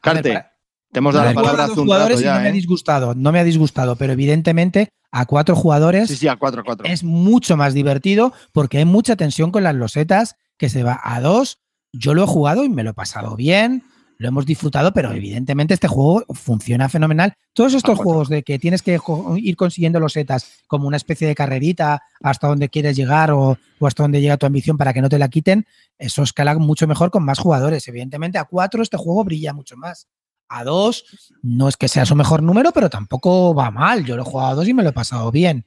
[0.00, 0.44] Carte,
[0.92, 2.52] te hemos dado la palabra hace un rato no me ha ¿eh?
[2.52, 6.86] disgustado, no me ha disgustado, pero evidentemente a cuatro jugadores Sí, sí, a 4 4.
[6.86, 11.20] es mucho más divertido porque hay mucha tensión con las losetas que se va a
[11.20, 11.58] dos.
[11.92, 13.82] Yo lo he jugado y me lo he pasado bien,
[14.18, 17.34] lo hemos disfrutado, pero evidentemente este juego funciona fenomenal.
[17.52, 18.98] Todos estos juegos de que tienes que
[19.36, 24.02] ir consiguiendo losetas como una especie de carrerita hasta donde quieres llegar o, o hasta
[24.02, 25.66] donde llega tu ambición para que no te la quiten,
[25.98, 27.86] eso escala mucho mejor con más jugadores.
[27.86, 30.08] Evidentemente a cuatro este juego brilla mucho más.
[30.48, 31.04] A dos
[31.42, 34.04] no es que sea su mejor número, pero tampoco va mal.
[34.04, 35.64] Yo lo he jugado a dos y me lo he pasado bien.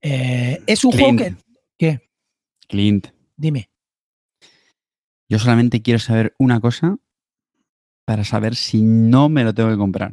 [0.00, 1.20] Eh, es un Clint.
[1.20, 1.44] juego que...
[1.76, 2.10] ¿Qué?
[2.68, 3.68] Clint, Dime.
[5.28, 6.96] yo solamente quiero saber una cosa
[8.12, 10.12] para saber si no me lo tengo que comprar.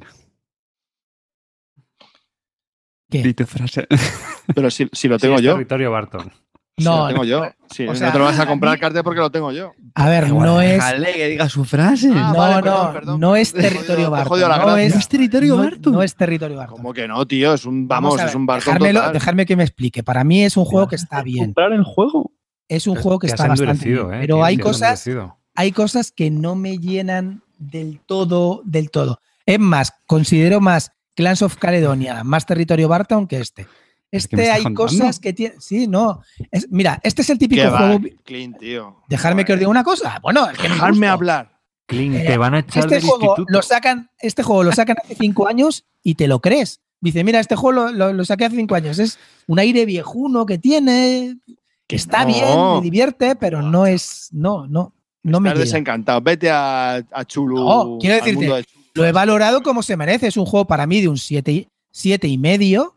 [3.09, 3.23] ¿Qué?
[3.23, 3.87] Di tu frase.
[4.55, 5.51] Pero si, si lo tengo yo.
[5.53, 6.31] territorio Barton.
[6.77, 7.43] Si No, lo tengo yo.
[7.69, 9.73] Si o no te lo vas a comprar, mí- Carte, porque lo tengo yo.
[9.95, 12.09] A ver, no es, Déjale que diga su frase.
[12.15, 13.19] Ah, no, vale, no, perdón, perdón.
[13.19, 14.39] no es territorio Barton.
[14.39, 15.93] No es, ¿Es territorio no- Barton?
[15.93, 16.77] no es territorio Barton.
[16.77, 17.53] ¿Cómo que no, tío?
[17.53, 19.11] Es un, Vamos vamos, es un Barton total.
[19.11, 20.03] dejadme que me explique.
[20.03, 21.47] Para mí es un juego que está bien.
[21.47, 22.31] comprar el juego?
[22.69, 24.19] Es un juego que está bastante endurecido, bien.
[24.19, 25.37] eh, Pero hay cosas, endurecido.
[25.55, 29.21] hay cosas que no me llenan del todo, del todo.
[29.45, 33.63] Es más, considero más Clans of Caledonia, más territorio Barton que este.
[33.65, 33.67] ¿Qué
[34.11, 34.81] me Este hay contando?
[35.03, 35.55] cosas que tiene.
[35.59, 36.21] Sí, no.
[36.49, 37.99] Es- mira, este es el típico ¿Qué va, juego.
[38.23, 38.95] Clint, tío?
[39.07, 40.17] Dejarme que os diga una cosa.
[40.23, 41.59] Bueno, es que me Dejarme hablar.
[41.85, 43.51] Clint, Eh, te van a echar Este del juego instituto.
[43.51, 46.81] lo sacan, este juego lo sacan hace cinco años y te lo crees.
[47.01, 48.97] Dice, mira, este juego lo, lo- lo saqué hace cinco años.
[48.99, 51.37] Es un aire viejuno que tiene,
[51.87, 52.27] que está no.
[52.27, 54.93] bien, me divierte, pero no es, no, no,
[55.23, 55.61] no me llega.
[55.61, 56.21] desencantado.
[56.21, 57.55] Vete a, a Chulu.
[57.55, 58.83] No, quiero decirte, de Chulu.
[58.95, 60.27] lo he valorado como se merece.
[60.27, 62.95] Es un juego para mí de un 7 y, siete y medio,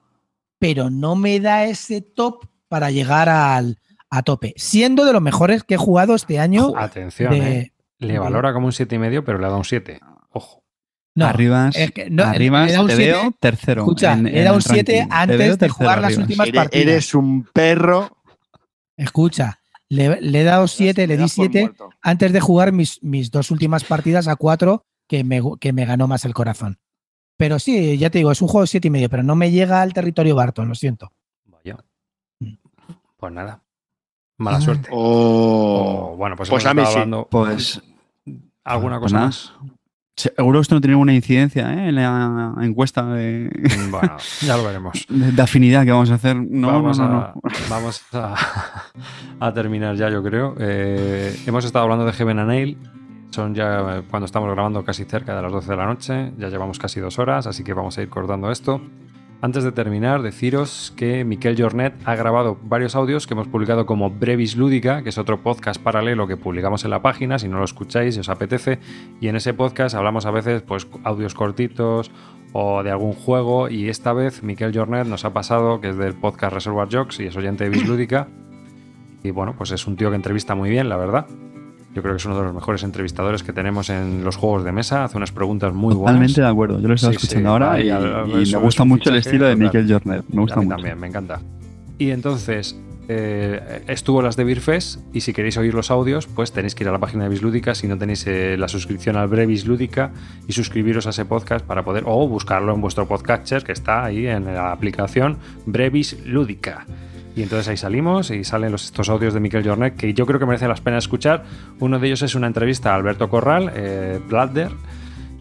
[0.59, 3.79] pero no me da ese top para llegar al,
[4.11, 4.55] a tope.
[4.57, 6.73] Siendo de los mejores que he jugado este año.
[6.77, 7.73] Atención, de- eh.
[7.99, 10.01] Le valora como un 7,5, pero le ha dado un 7.
[10.31, 10.63] Ojo.
[11.15, 13.83] No, Arribas, es que no, Arribas da te siete- veo tercero.
[13.83, 15.09] Escucha, en- en el un 7 ranking.
[15.09, 16.87] Te antes de jugar las últimas Eres, partidas.
[16.87, 18.17] eres un perro.
[18.97, 19.59] Escucha,
[19.95, 21.91] le, le he dado 7, le di Das por 7 muerto.
[22.03, 26.07] antes de jugar mis, mis dos últimas partidas a 4 que me, que me ganó
[26.09, 26.79] más el corazón.
[27.37, 29.51] Pero sí, ya te digo, es un juego de 7 y medio, pero no me
[29.51, 31.13] llega al territorio Barton, lo siento.
[31.47, 31.79] Vaya.
[32.41, 32.55] Mm.
[33.17, 33.63] Pues nada.
[34.39, 34.61] Mala Ah.
[34.61, 34.89] suerte.
[34.93, 36.11] Oh.
[36.13, 36.93] O, bueno, pues, Pues a mí sí.
[36.93, 37.81] hablando Pues
[38.65, 39.53] alguna cosa más.
[40.17, 41.89] Seguro que esto no tiene ninguna incidencia ¿eh?
[41.89, 43.51] en la encuesta de,
[43.91, 45.07] Bueno, ya lo veremos.
[45.09, 46.37] de- de afinidad que vamos a hacer.
[46.37, 47.35] No, vamos no, no, a,
[47.71, 48.35] vamos a,
[49.41, 50.55] a terminar ya, yo creo.
[50.59, 52.79] Eh, hemos estado hablando de Heaven and Nail.
[53.31, 56.33] Son ya, cuando estamos grabando, casi cerca de las 12 de la noche.
[56.39, 58.83] Ya llevamos casi dos horas, así que vamos a ir cortando esto.
[59.45, 64.09] Antes de terminar, deciros que Miquel Jornet ha grabado varios audios que hemos publicado como
[64.09, 67.65] Brevis Lúdica, que es otro podcast paralelo que publicamos en la página, si no lo
[67.65, 68.79] escucháis, si os apetece.
[69.21, 72.13] Y en ese podcast hablamos a veces pues audios cortitos
[72.53, 73.69] o de algún juego.
[73.69, 77.27] Y esta vez Miquel Jornet nos ha pasado, que es del podcast Reservoir Jokes y
[77.27, 78.29] es oyente de Bis Lúdica.
[79.25, 81.27] Y bueno, pues es un tío que entrevista muy bien, la verdad.
[81.95, 84.73] Yo creo que es uno de los mejores entrevistadores que tenemos en los juegos de
[84.73, 85.05] mesa.
[85.05, 86.13] Hace unas preguntas muy buenas.
[86.15, 86.81] Totalmente de acuerdo.
[86.81, 87.91] Yo lo estaba Sí, sí, escuchando ahora y,
[88.53, 89.57] me gusta mucho el estilo de.
[89.57, 90.25] Miquel Jornet.
[90.29, 90.77] Me gusta a mí mucho.
[90.77, 91.41] también, me encanta.
[91.99, 92.77] Y entonces,
[93.09, 96.89] eh, estuvo las de Beerfest y si queréis oír los audios, pues tenéis que ir
[96.89, 100.13] a la página de Bislúdica si no tenéis eh, la suscripción al Brevis Lúdica
[100.49, 104.27] y suscribiros a ese podcast para poder, o buscarlo en vuestro podcatcher que está ahí
[104.27, 105.37] en la aplicación
[105.67, 106.87] Brevis Lúdica.
[107.35, 110.47] Y entonces ahí salimos y salen estos audios de Miquel Jornet que yo creo que
[110.47, 111.45] merecen la pena escuchar.
[111.81, 114.71] Uno de ellos es una entrevista a Alberto Corral, eh, Bladder,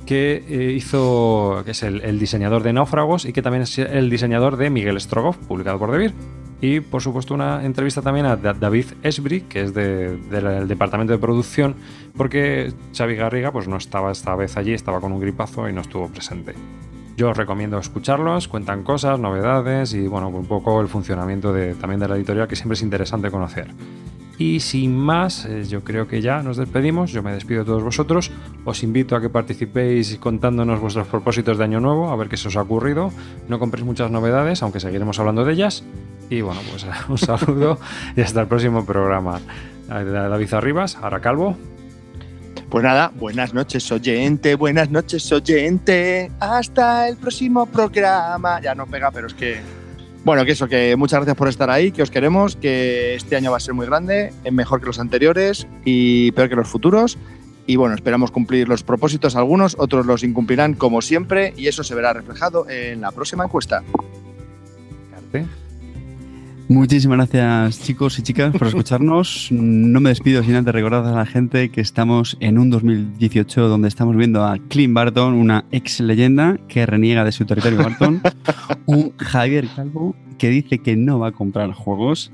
[0.06, 4.56] que eh, hizo, que es el, diseñador de Náufragos y que también es el diseñador
[4.58, 6.14] de Miguel Strogoff, publicado por Devir.
[6.62, 11.12] Y por supuesto una entrevista también a Da- David Esbri, que es de- del departamento
[11.12, 11.76] de producción,
[12.16, 15.82] porque Xavi Garriga pues no estaba esta vez allí, estaba con un gripazo y no
[15.82, 16.54] estuvo presente.
[17.22, 22.00] Yo os recomiendo escucharlos, cuentan cosas, novedades y bueno, un poco el funcionamiento de, también
[22.00, 23.68] de la editorial que siempre es interesante conocer.
[24.40, 27.12] Y sin más, eh, yo creo que ya nos despedimos.
[27.12, 28.32] Yo me despido de todos vosotros.
[28.66, 32.48] Os invito a que participéis contándonos vuestros propósitos de año nuevo, a ver qué se
[32.48, 33.12] os ha ocurrido.
[33.48, 35.84] No compréis muchas novedades, aunque seguiremos hablando de ellas.
[36.32, 37.78] Y bueno, pues un saludo
[38.16, 39.42] y hasta el próximo programa.
[39.88, 41.56] David Arribas, ahora Calvo.
[42.72, 46.32] Pues nada, buenas noches, oyente, buenas noches, oyente.
[46.40, 48.62] Hasta el próximo programa.
[48.62, 49.60] Ya no pega, pero es que.
[50.24, 53.52] Bueno, que eso, que muchas gracias por estar ahí, que os queremos, que este año
[53.52, 57.18] va a ser muy grande, mejor que los anteriores y peor que los futuros.
[57.68, 61.94] Y bueno, esperamos cumplir los propósitos algunos, otros los incumplirán como siempre y eso se
[61.94, 63.84] verá reflejado en la próxima encuesta.
[66.72, 69.50] Muchísimas gracias chicos y chicas por escucharnos.
[69.52, 73.90] No me despido sin antes recordar a la gente que estamos en un 2018 donde
[73.90, 78.22] estamos viendo a Clint Barton, una ex leyenda que reniega de su territorio Barton,
[78.86, 82.32] un Javier Calvo que dice que no va a comprar juegos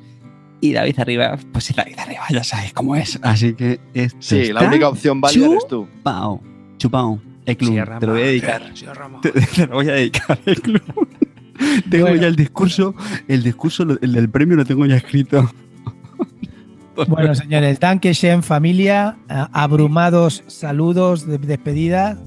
[0.62, 3.18] y David Arriba, pues David Arriba ya sabéis cómo es.
[3.24, 5.88] Así que esto Sí, la única opción válida eres tú.
[5.98, 6.44] chupao,
[6.78, 8.72] chupao, el club, Sierra te lo voy a dedicar.
[8.76, 11.08] Sierra Te, lo voy a dedicar el club.
[11.90, 12.22] Tengo Bueno.
[12.22, 12.96] ya el discurso,
[13.28, 15.50] el discurso, el del premio lo tengo ya escrito.
[17.08, 22.18] Bueno, señores, Danke Shen familia, abrumados saludos de despedida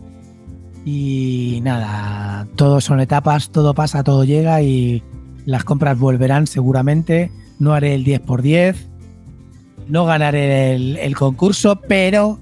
[0.84, 5.02] y nada, todo son etapas, todo pasa, todo llega y
[5.44, 7.32] las compras volverán seguramente.
[7.58, 8.88] No haré el 10 por 10,
[9.88, 12.38] no ganaré el, el concurso, pero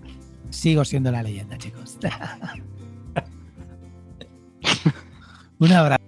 [0.50, 1.98] sigo siendo la leyenda, chicos.
[5.58, 6.07] Un abrazo.